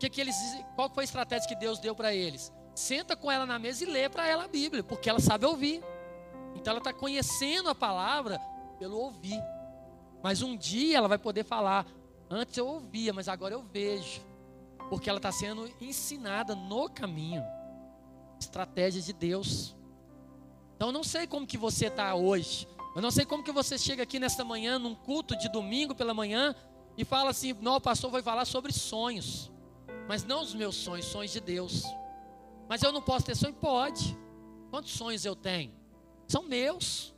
Que 0.00 0.08
que 0.08 0.20
eles, 0.20 0.34
qual 0.74 0.88
foi 0.88 1.02
a 1.02 1.04
estratégia 1.04 1.46
que 1.46 1.54
Deus 1.54 1.78
deu 1.78 1.94
para 1.94 2.14
eles? 2.14 2.50
Senta 2.74 3.14
com 3.14 3.30
ela 3.30 3.44
na 3.44 3.58
mesa 3.58 3.84
e 3.84 3.86
lê 3.86 4.08
para 4.08 4.26
ela 4.26 4.44
a 4.44 4.48
Bíblia, 4.48 4.82
porque 4.82 5.10
ela 5.10 5.20
sabe 5.20 5.44
ouvir. 5.44 5.84
Então 6.54 6.70
ela 6.70 6.78
está 6.78 6.92
conhecendo 6.92 7.68
a 7.68 7.74
palavra 7.74 8.40
pelo 8.78 8.96
ouvir. 8.96 9.38
Mas 10.22 10.40
um 10.40 10.56
dia 10.56 10.96
ela 10.96 11.06
vai 11.06 11.18
poder 11.18 11.44
falar: 11.44 11.86
Antes 12.30 12.56
eu 12.56 12.66
ouvia, 12.66 13.12
mas 13.12 13.28
agora 13.28 13.52
eu 13.52 13.62
vejo. 13.62 14.22
Porque 14.88 15.10
ela 15.10 15.18
está 15.18 15.30
sendo 15.30 15.70
ensinada 15.78 16.54
no 16.54 16.88
caminho. 16.88 17.44
Estratégia 18.40 19.02
de 19.02 19.12
Deus. 19.12 19.76
Então 20.76 20.88
eu 20.88 20.92
não 20.92 21.04
sei 21.04 21.26
como 21.26 21.46
que 21.46 21.58
você 21.58 21.88
está 21.88 22.14
hoje. 22.14 22.66
Eu 22.96 23.02
não 23.02 23.10
sei 23.10 23.26
como 23.26 23.44
que 23.44 23.52
você 23.52 23.76
chega 23.76 24.02
aqui 24.02 24.18
nesta 24.18 24.42
manhã, 24.44 24.78
num 24.78 24.94
culto 24.94 25.36
de 25.36 25.48
domingo 25.50 25.94
pela 25.94 26.14
manhã, 26.14 26.54
e 26.96 27.04
fala 27.04 27.30
assim: 27.30 27.52
não, 27.60 27.76
o 27.76 27.80
pastor 27.80 28.10
vai 28.10 28.22
falar 28.22 28.46
sobre 28.46 28.72
sonhos. 28.72 29.50
Mas 30.10 30.24
não 30.24 30.42
os 30.42 30.52
meus 30.52 30.74
sonhos, 30.74 31.06
sonhos 31.06 31.30
de 31.30 31.40
Deus. 31.40 31.84
Mas 32.68 32.82
eu 32.82 32.90
não 32.90 33.00
posso 33.00 33.26
ter 33.26 33.36
sonho? 33.36 33.54
Pode. 33.54 34.18
Quantos 34.68 34.90
sonhos 34.90 35.24
eu 35.24 35.36
tenho? 35.36 35.72
São 36.26 36.42
meus. 36.42 37.14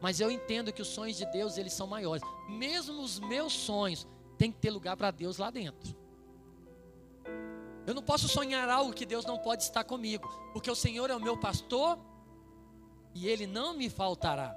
Mas 0.00 0.20
eu 0.20 0.30
entendo 0.30 0.72
que 0.72 0.80
os 0.80 0.86
sonhos 0.86 1.16
de 1.16 1.26
Deus, 1.26 1.58
eles 1.58 1.72
são 1.72 1.88
maiores. 1.88 2.22
Mesmo 2.48 3.02
os 3.02 3.18
meus 3.18 3.52
sonhos, 3.52 4.06
tem 4.38 4.52
que 4.52 4.60
ter 4.60 4.70
lugar 4.70 4.96
para 4.96 5.10
Deus 5.10 5.38
lá 5.38 5.50
dentro. 5.50 5.92
Eu 7.84 7.94
não 7.94 8.02
posso 8.04 8.28
sonhar 8.28 8.68
algo 8.68 8.92
que 8.92 9.04
Deus 9.04 9.24
não 9.24 9.36
pode 9.36 9.64
estar 9.64 9.82
comigo, 9.82 10.28
porque 10.52 10.70
o 10.70 10.76
Senhor 10.76 11.10
é 11.10 11.16
o 11.16 11.20
meu 11.20 11.36
pastor 11.36 11.98
e 13.12 13.26
ele 13.26 13.48
não 13.48 13.74
me 13.74 13.90
faltará. 13.90 14.56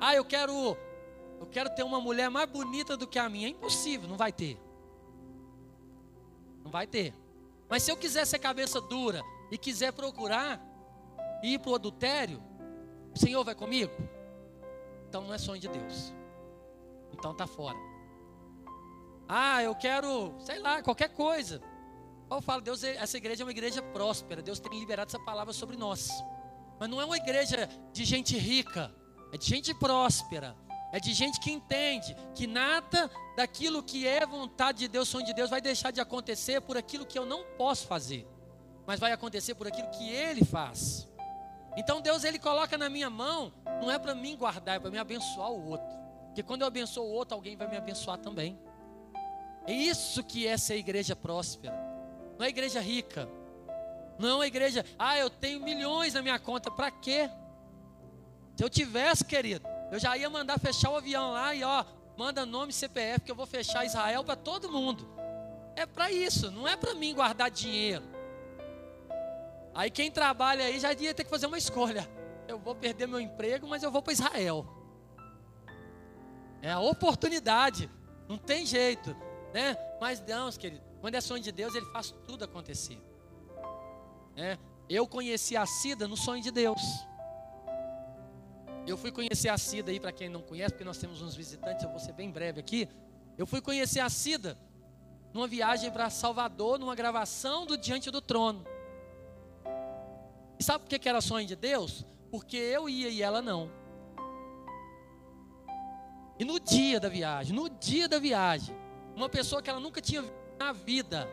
Ah, 0.00 0.14
eu 0.14 0.24
quero 0.24 0.74
eu 1.38 1.46
quero 1.48 1.68
ter 1.74 1.82
uma 1.82 2.00
mulher 2.00 2.30
mais 2.30 2.48
bonita 2.48 2.96
do 2.96 3.06
que 3.06 3.18
a 3.18 3.28
minha, 3.28 3.48
é 3.48 3.50
impossível, 3.50 4.08
não 4.08 4.16
vai 4.16 4.32
ter. 4.32 4.58
Não 6.62 6.70
vai 6.70 6.86
ter. 6.86 7.14
Mas 7.68 7.82
se 7.82 7.90
eu 7.90 7.96
quiser 7.96 8.26
ser 8.26 8.38
cabeça 8.38 8.80
dura 8.80 9.22
e 9.50 9.58
quiser 9.58 9.92
procurar 9.92 10.60
ir 11.42 11.58
para 11.58 11.70
o 11.70 11.74
adultério, 11.74 12.42
o 13.14 13.18
Senhor 13.18 13.42
vai 13.44 13.54
comigo? 13.54 13.92
Então 15.08 15.22
não 15.22 15.34
é 15.34 15.38
sonho 15.38 15.60
de 15.60 15.68
Deus. 15.68 16.12
Então 17.12 17.34
tá 17.34 17.46
fora. 17.46 17.78
Ah, 19.28 19.62
eu 19.62 19.74
quero, 19.74 20.34
sei 20.40 20.58
lá, 20.58 20.82
qualquer 20.82 21.08
coisa. 21.08 21.62
Eu 22.30 22.40
falo, 22.40 22.62
Deus, 22.62 22.82
essa 22.82 23.16
igreja 23.16 23.42
é 23.42 23.44
uma 23.44 23.50
igreja 23.50 23.82
próspera. 23.82 24.42
Deus 24.42 24.58
tem 24.58 24.78
liberado 24.78 25.08
essa 25.08 25.18
palavra 25.18 25.52
sobre 25.52 25.76
nós. 25.76 26.08
Mas 26.78 26.88
não 26.88 27.00
é 27.00 27.04
uma 27.04 27.16
igreja 27.16 27.68
de 27.92 28.04
gente 28.04 28.36
rica, 28.36 28.94
é 29.32 29.36
de 29.36 29.46
gente 29.46 29.74
próspera. 29.74 30.56
É 30.92 31.00
de 31.00 31.14
gente 31.14 31.40
que 31.40 31.50
entende 31.50 32.14
que 32.34 32.46
nada 32.46 33.10
daquilo 33.34 33.82
que 33.82 34.06
é 34.06 34.26
vontade 34.26 34.80
de 34.80 34.88
Deus, 34.88 35.08
sonho 35.08 35.24
de 35.24 35.32
Deus, 35.32 35.48
vai 35.48 35.60
deixar 35.60 35.90
de 35.90 36.00
acontecer 36.00 36.60
por 36.60 36.76
aquilo 36.76 37.06
que 37.06 37.18
eu 37.18 37.24
não 37.24 37.42
posso 37.56 37.86
fazer, 37.86 38.28
mas 38.86 39.00
vai 39.00 39.10
acontecer 39.10 39.54
por 39.54 39.66
aquilo 39.66 39.88
que 39.88 40.10
Ele 40.10 40.44
faz. 40.44 41.08
Então 41.76 42.00
Deus 42.00 42.24
ele 42.24 42.38
coloca 42.38 42.76
na 42.76 42.88
minha 42.88 43.08
mão, 43.08 43.52
não 43.80 43.90
é 43.90 43.98
para 43.98 44.14
mim 44.14 44.36
guardar, 44.36 44.76
é 44.76 44.78
para 44.78 44.90
me 44.90 44.98
abençoar 44.98 45.50
o 45.50 45.70
outro. 45.70 45.86
Porque 46.26 46.42
quando 46.42 46.62
eu 46.62 46.66
abençoo 46.66 47.06
o 47.06 47.10
outro, 47.12 47.34
alguém 47.34 47.56
vai 47.56 47.66
me 47.66 47.76
abençoar 47.76 48.18
também. 48.18 48.58
É 49.66 49.72
isso 49.72 50.22
que 50.22 50.46
é 50.46 50.56
ser 50.56 50.76
igreja 50.76 51.16
próspera. 51.16 51.74
Não 52.38 52.44
é 52.44 52.48
igreja 52.48 52.80
rica. 52.80 53.28
Não 54.18 54.42
é 54.42 54.46
igreja, 54.46 54.84
ah, 54.98 55.18
eu 55.18 55.30
tenho 55.30 55.60
milhões 55.60 56.14
na 56.14 56.22
minha 56.22 56.38
conta, 56.38 56.70
para 56.70 56.90
quê? 56.90 57.30
Se 58.54 58.62
eu 58.62 58.68
tivesse, 58.68 59.24
querido, 59.24 59.66
eu 59.92 59.98
já 59.98 60.16
ia 60.16 60.30
mandar 60.30 60.58
fechar 60.58 60.90
o 60.90 60.96
avião 60.96 61.32
lá 61.32 61.54
e 61.54 61.62
ó, 61.62 61.84
manda 62.16 62.46
nome 62.46 62.72
CPF 62.72 63.26
que 63.26 63.30
eu 63.30 63.36
vou 63.36 63.44
fechar 63.44 63.84
Israel 63.84 64.24
para 64.24 64.34
todo 64.34 64.72
mundo. 64.72 65.06
É 65.76 65.84
para 65.84 66.10
isso, 66.10 66.50
não 66.50 66.66
é 66.66 66.74
para 66.74 66.94
mim 66.94 67.14
guardar 67.14 67.50
dinheiro. 67.50 68.02
Aí 69.74 69.90
quem 69.90 70.10
trabalha 70.10 70.64
aí 70.64 70.80
já 70.80 70.94
ia 70.94 71.12
ter 71.12 71.24
que 71.24 71.30
fazer 71.30 71.44
uma 71.44 71.58
escolha. 71.58 72.08
Eu 72.48 72.58
vou 72.58 72.74
perder 72.74 73.06
meu 73.06 73.20
emprego, 73.20 73.68
mas 73.68 73.82
eu 73.82 73.90
vou 73.90 74.00
para 74.00 74.14
Israel. 74.14 74.66
É 76.62 76.70
a 76.70 76.80
oportunidade, 76.80 77.90
não 78.26 78.38
tem 78.38 78.64
jeito, 78.64 79.14
né? 79.52 79.76
Mas 80.00 80.20
Deus, 80.20 80.56
querido, 80.56 80.82
quando 81.02 81.16
é 81.16 81.20
sonho 81.20 81.42
de 81.42 81.52
Deus, 81.52 81.74
Ele 81.74 81.86
faz 81.92 82.14
tudo 82.26 82.46
acontecer. 82.46 82.98
É, 84.38 84.56
eu 84.88 85.06
conheci 85.06 85.54
a 85.54 85.66
Cida 85.66 86.08
no 86.08 86.16
sonho 86.16 86.42
de 86.42 86.50
Deus. 86.50 86.80
Eu 88.86 88.96
fui 88.96 89.12
conhecer 89.12 89.48
a 89.48 89.56
Cida 89.56 89.90
aí, 89.90 90.00
para 90.00 90.12
quem 90.12 90.28
não 90.28 90.42
conhece, 90.42 90.70
porque 90.70 90.84
nós 90.84 90.98
temos 90.98 91.22
uns 91.22 91.36
visitantes, 91.36 91.84
eu 91.84 91.90
vou 91.90 92.00
ser 92.00 92.12
bem 92.12 92.30
breve 92.30 92.60
aqui. 92.60 92.88
Eu 93.38 93.46
fui 93.46 93.60
conhecer 93.60 94.00
a 94.00 94.10
Cida 94.10 94.58
numa 95.32 95.46
viagem 95.46 95.90
para 95.90 96.10
Salvador, 96.10 96.78
numa 96.78 96.94
gravação 96.94 97.64
do 97.64 97.78
Diante 97.78 98.10
do 98.10 98.20
Trono. 98.20 98.64
E 100.58 100.64
sabe 100.64 100.84
por 100.84 100.98
que 100.98 101.08
era 101.08 101.20
sonho 101.20 101.46
de 101.46 101.56
Deus? 101.56 102.04
Porque 102.30 102.56
eu 102.56 102.88
ia 102.88 103.08
e 103.08 103.22
ela 103.22 103.40
não. 103.40 103.70
E 106.38 106.44
no 106.44 106.58
dia 106.58 106.98
da 106.98 107.08
viagem, 107.08 107.54
no 107.54 107.68
dia 107.68 108.08
da 108.08 108.18
viagem, 108.18 108.74
uma 109.14 109.28
pessoa 109.28 109.62
que 109.62 109.70
ela 109.70 109.78
nunca 109.78 110.00
tinha 110.00 110.22
visto 110.22 110.42
na 110.58 110.72
vida, 110.72 111.28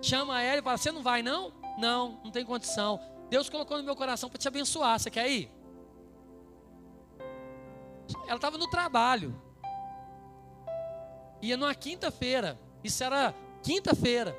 chama 0.00 0.42
ela 0.42 0.58
e 0.58 0.62
fala: 0.62 0.76
Você 0.76 0.92
não 0.92 1.02
vai 1.02 1.22
não? 1.22 1.52
Não, 1.78 2.20
não 2.24 2.30
tem 2.30 2.44
condição. 2.44 3.00
Deus 3.28 3.48
colocou 3.48 3.76
no 3.78 3.84
meu 3.84 3.96
coração 3.96 4.28
para 4.28 4.38
te 4.38 4.48
abençoar. 4.48 4.98
Você 4.98 5.10
quer 5.10 5.30
ir? 5.30 5.50
Ela 8.26 8.36
estava 8.36 8.58
no 8.58 8.68
trabalho. 8.68 9.40
Ia 11.40 11.56
numa 11.56 11.74
quinta-feira. 11.74 12.58
Isso 12.82 13.02
era 13.02 13.34
quinta-feira. 13.62 14.36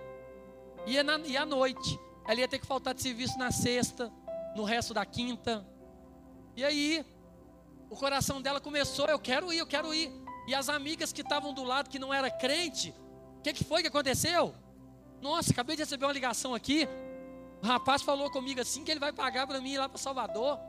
Ia, 0.86 1.04
na, 1.04 1.18
ia 1.20 1.42
à 1.42 1.46
noite. 1.46 2.00
Ela 2.28 2.42
ia 2.42 2.48
ter 2.48 2.60
que 2.60 2.66
faltar 2.66 2.94
de 2.94 3.02
serviço 3.02 3.38
na 3.38 3.52
sexta, 3.52 4.12
no 4.56 4.64
resto 4.64 4.94
da 4.94 5.06
quinta. 5.06 5.66
E 6.56 6.64
aí, 6.64 7.06
o 7.90 7.96
coração 7.96 8.42
dela 8.42 8.60
começou: 8.60 9.08
eu 9.08 9.20
quero 9.20 9.52
ir, 9.54 9.60
eu 9.60 9.68
quero 9.68 9.94
ir. 9.94 10.12
E 10.48 10.54
as 10.54 10.70
amigas 10.70 11.12
que 11.12 11.22
estavam 11.22 11.54
do 11.54 11.64
lado, 11.64 11.90
que 11.90 12.00
não 12.00 12.14
era 12.14 12.30
crente, 12.30 12.94
o 13.40 13.42
que, 13.42 13.54
que 13.54 13.64
foi 13.64 13.82
que 13.82 13.88
aconteceu? 13.88 14.56
Nossa, 15.22 15.52
acabei 15.52 15.76
de 15.76 15.82
receber 15.82 16.06
uma 16.06 16.14
ligação 16.14 16.54
aqui. 16.54 16.88
O 17.64 17.66
rapaz 17.66 18.02
falou 18.02 18.30
comigo 18.30 18.62
assim 18.62 18.84
que 18.84 18.92
ele 18.92 19.00
vai 19.00 19.12
pagar 19.12 19.48
para 19.48 19.60
mim 19.60 19.72
ir 19.72 19.78
lá 19.80 19.90
para 19.90 19.98
Salvador. 19.98 20.60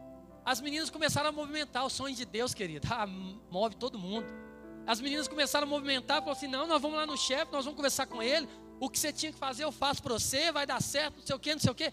As 0.46 0.60
meninas 0.60 0.88
começaram 0.88 1.30
a 1.30 1.32
movimentar 1.32 1.84
o 1.84 1.90
sonho 1.90 2.14
de 2.14 2.24
Deus, 2.24 2.54
querido. 2.54 2.86
Ah, 2.88 3.04
move 3.50 3.74
todo 3.74 3.98
mundo. 3.98 4.26
As 4.86 5.00
meninas 5.00 5.26
começaram 5.26 5.66
a 5.66 5.68
movimentar, 5.68 6.18
falaram 6.18 6.38
assim: 6.38 6.46
não, 6.46 6.68
nós 6.68 6.80
vamos 6.80 6.96
lá 6.96 7.04
no 7.04 7.16
chefe, 7.16 7.50
nós 7.50 7.64
vamos 7.64 7.76
conversar 7.76 8.06
com 8.06 8.22
ele. 8.22 8.48
O 8.78 8.88
que 8.88 8.96
você 8.96 9.12
tinha 9.12 9.32
que 9.32 9.38
fazer, 9.38 9.64
eu 9.64 9.72
faço 9.72 10.00
para 10.00 10.12
você, 10.12 10.52
vai 10.52 10.64
dar 10.64 10.80
certo, 10.80 11.16
não 11.16 11.26
sei 11.26 11.34
o 11.34 11.38
que, 11.40 11.52
não 11.52 11.60
sei 11.60 11.72
o 11.72 11.74
que. 11.74 11.90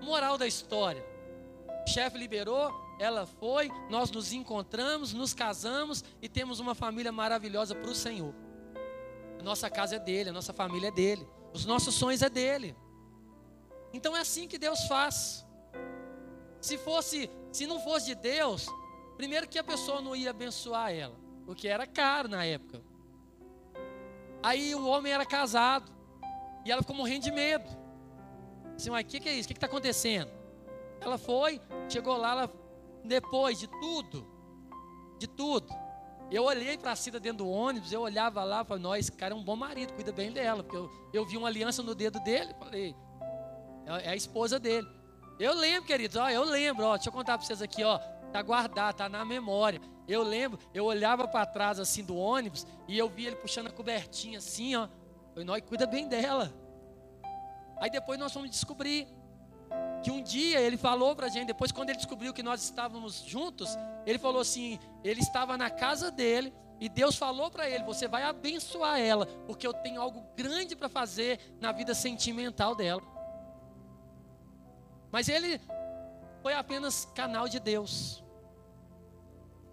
Moral 0.00 0.38
da 0.38 0.46
história. 0.46 1.04
O 1.84 1.90
chefe 1.90 2.16
liberou, 2.16 2.72
ela 3.00 3.26
foi, 3.26 3.70
nós 3.90 4.08
nos 4.12 4.32
encontramos, 4.32 5.12
nos 5.12 5.34
casamos 5.34 6.04
e 6.22 6.28
temos 6.28 6.60
uma 6.60 6.76
família 6.76 7.10
maravilhosa 7.10 7.74
para 7.74 7.90
o 7.90 7.94
Senhor. 7.94 8.32
Nossa 9.42 9.68
casa 9.68 9.96
é 9.96 9.98
dele, 9.98 10.30
a 10.30 10.32
nossa 10.32 10.52
família 10.52 10.88
é 10.88 10.90
dele, 10.92 11.26
os 11.52 11.64
nossos 11.64 11.94
sonhos 11.94 12.22
é 12.22 12.28
dele. 12.28 12.76
Então 13.92 14.16
é 14.16 14.20
assim 14.20 14.46
que 14.46 14.58
Deus 14.58 14.86
faz. 14.86 15.44
Se 16.60 16.76
fosse, 16.76 17.30
se 17.56 17.66
não 17.66 17.80
fosse 17.80 18.06
de 18.06 18.14
Deus, 18.14 18.68
primeiro 19.16 19.48
que 19.48 19.58
a 19.58 19.64
pessoa 19.64 20.02
não 20.02 20.14
ia 20.14 20.28
abençoar 20.28 20.92
ela, 20.92 21.16
porque 21.46 21.66
era 21.66 21.86
caro 21.86 22.28
na 22.28 22.44
época. 22.44 22.82
Aí 24.42 24.74
o 24.74 24.86
homem 24.86 25.10
era 25.10 25.24
casado 25.24 25.90
e 26.66 26.70
ela 26.70 26.82
ficou 26.82 26.94
morrendo 26.94 27.24
de 27.24 27.30
medo. 27.30 27.66
Assim, 28.76 28.90
mas 28.90 29.04
o 29.04 29.06
que, 29.06 29.20
que 29.20 29.28
é 29.30 29.32
isso? 29.32 29.46
O 29.46 29.48
que 29.48 29.54
está 29.54 29.66
acontecendo? 29.66 30.30
Ela 31.00 31.16
foi, 31.16 31.58
chegou 31.88 32.18
lá, 32.18 32.32
ela, 32.32 32.52
depois 33.02 33.58
de 33.58 33.68
tudo, 33.68 34.26
de 35.18 35.26
tudo. 35.26 35.72
Eu 36.30 36.44
olhei 36.44 36.76
para 36.76 36.92
a 36.92 36.96
Cida 36.96 37.18
dentro 37.18 37.38
do 37.38 37.48
ônibus, 37.48 37.90
eu 37.90 38.02
olhava 38.02 38.44
lá, 38.44 38.66
falei, 38.66 38.82
nós, 38.82 39.06
esse 39.06 39.12
cara 39.12 39.32
é 39.32 39.36
um 39.36 39.42
bom 39.42 39.56
marido, 39.56 39.94
cuida 39.94 40.12
bem 40.12 40.30
dela, 40.30 40.62
porque 40.62 40.76
eu, 40.76 40.90
eu 41.10 41.24
vi 41.24 41.38
uma 41.38 41.48
aliança 41.48 41.82
no 41.82 41.94
dedo 41.94 42.20
dele, 42.20 42.52
falei, 42.58 42.94
é, 43.86 44.08
é 44.08 44.10
a 44.10 44.16
esposa 44.16 44.58
dele. 44.58 44.86
Eu 45.38 45.54
lembro, 45.54 45.86
queridos, 45.86 46.16
ó, 46.16 46.28
eu 46.30 46.44
lembro, 46.44 46.84
ó, 46.84 46.96
deixa 46.96 47.08
eu 47.08 47.12
contar 47.12 47.36
para 47.36 47.46
vocês 47.46 47.60
aqui, 47.60 47.84
ó, 47.84 47.98
tá 48.32 48.40
guardado, 48.42 48.96
tá 48.96 49.08
na 49.08 49.24
memória. 49.24 49.80
Eu 50.08 50.22
lembro, 50.22 50.58
eu 50.72 50.84
olhava 50.84 51.26
para 51.26 51.44
trás 51.44 51.78
assim 51.80 52.04
do 52.04 52.16
ônibus 52.16 52.66
e 52.86 52.96
eu 52.96 53.08
via 53.08 53.28
ele 53.28 53.36
puxando 53.36 53.66
a 53.66 53.70
cobertinha 53.70 54.38
assim, 54.38 54.76
ó. 54.76 54.88
Eu 55.34 55.44
nós 55.44 55.62
cuida 55.62 55.86
bem 55.86 56.08
dela. 56.08 56.52
Aí 57.78 57.90
depois 57.90 58.18
nós 58.18 58.32
fomos 58.32 58.50
descobrir 58.50 59.06
que 60.02 60.10
um 60.10 60.22
dia 60.22 60.60
ele 60.60 60.76
falou 60.76 61.14
para 61.14 61.26
a 61.26 61.28
gente, 61.28 61.48
depois 61.48 61.72
quando 61.72 61.90
ele 61.90 61.98
descobriu 61.98 62.32
que 62.32 62.42
nós 62.42 62.62
estávamos 62.62 63.22
juntos, 63.26 63.76
ele 64.06 64.18
falou 64.18 64.40
assim, 64.40 64.78
ele 65.02 65.20
estava 65.20 65.56
na 65.56 65.68
casa 65.68 66.10
dele 66.10 66.54
e 66.80 66.88
Deus 66.88 67.16
falou 67.16 67.50
para 67.50 67.68
ele: 67.68 67.84
Você 67.84 68.06
vai 68.06 68.22
abençoar 68.22 69.00
ela, 69.00 69.26
porque 69.46 69.66
eu 69.66 69.72
tenho 69.72 70.00
algo 70.00 70.24
grande 70.36 70.76
para 70.76 70.88
fazer 70.88 71.40
na 71.60 71.72
vida 71.72 71.94
sentimental 71.94 72.74
dela. 72.74 73.02
Mas 75.10 75.28
ele 75.28 75.60
foi 76.42 76.54
apenas 76.54 77.04
canal 77.14 77.48
de 77.48 77.58
Deus, 77.58 78.22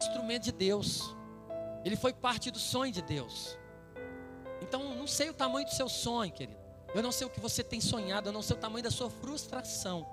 instrumento 0.01 0.43
de 0.43 0.51
Deus. 0.51 1.15
Ele 1.83 1.95
foi 1.95 2.13
parte 2.13 2.49
do 2.49 2.59
sonho 2.59 2.91
de 2.91 3.01
Deus. 3.01 3.57
Então, 4.61 4.95
não 4.95 5.05
sei 5.07 5.29
o 5.29 5.33
tamanho 5.33 5.65
do 5.65 5.73
seu 5.73 5.89
sonho, 5.89 6.31
querido. 6.31 6.61
Eu 6.95 7.01
não 7.01 7.11
sei 7.11 7.27
o 7.27 7.29
que 7.29 7.39
você 7.39 7.63
tem 7.63 7.81
sonhado, 7.81 8.29
eu 8.29 8.33
não 8.33 8.41
sei 8.41 8.55
o 8.55 8.59
tamanho 8.59 8.83
da 8.83 8.91
sua 8.91 9.09
frustração. 9.09 10.07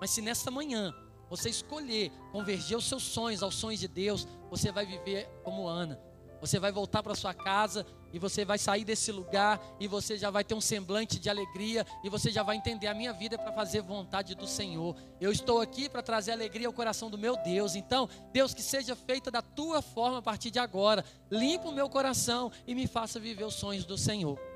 Mas 0.00 0.10
se 0.10 0.22
nesta 0.22 0.50
manhã 0.50 0.92
você 1.28 1.48
escolher 1.48 2.10
converger 2.32 2.76
os 2.76 2.88
seus 2.88 3.02
sonhos 3.02 3.42
aos 3.42 3.54
sonhos 3.54 3.80
de 3.80 3.88
Deus, 3.88 4.26
você 4.50 4.72
vai 4.72 4.84
viver 4.84 5.28
como 5.44 5.66
Ana. 5.66 6.00
Você 6.40 6.58
vai 6.58 6.72
voltar 6.72 7.02
para 7.02 7.14
sua 7.14 7.32
casa 7.32 7.86
e 8.12 8.18
você 8.18 8.44
vai 8.44 8.58
sair 8.58 8.84
desse 8.84 9.10
lugar 9.10 9.60
e 9.80 9.88
você 9.88 10.16
já 10.16 10.30
vai 10.30 10.44
ter 10.44 10.54
um 10.54 10.60
semblante 10.60 11.18
de 11.18 11.30
alegria 11.30 11.86
e 12.04 12.08
você 12.08 12.30
já 12.30 12.42
vai 12.42 12.56
entender 12.56 12.86
a 12.86 12.94
minha 12.94 13.12
vida 13.12 13.36
é 13.36 13.38
para 13.38 13.52
fazer 13.52 13.82
vontade 13.82 14.34
do 14.34 14.46
Senhor. 14.46 14.96
Eu 15.20 15.32
estou 15.32 15.60
aqui 15.60 15.88
para 15.88 16.02
trazer 16.02 16.32
alegria 16.32 16.66
ao 16.66 16.72
coração 16.72 17.10
do 17.10 17.18
meu 17.18 17.36
Deus. 17.36 17.74
Então, 17.74 18.08
Deus, 18.32 18.52
que 18.52 18.62
seja 18.62 18.94
feita 18.94 19.30
da 19.30 19.40
tua 19.40 19.80
forma 19.80 20.18
a 20.18 20.22
partir 20.22 20.50
de 20.50 20.58
agora. 20.58 21.04
Limpa 21.30 21.68
o 21.68 21.72
meu 21.72 21.88
coração 21.88 22.50
e 22.66 22.74
me 22.74 22.86
faça 22.86 23.18
viver 23.18 23.44
os 23.44 23.54
sonhos 23.54 23.84
do 23.84 23.96
Senhor. 23.96 24.51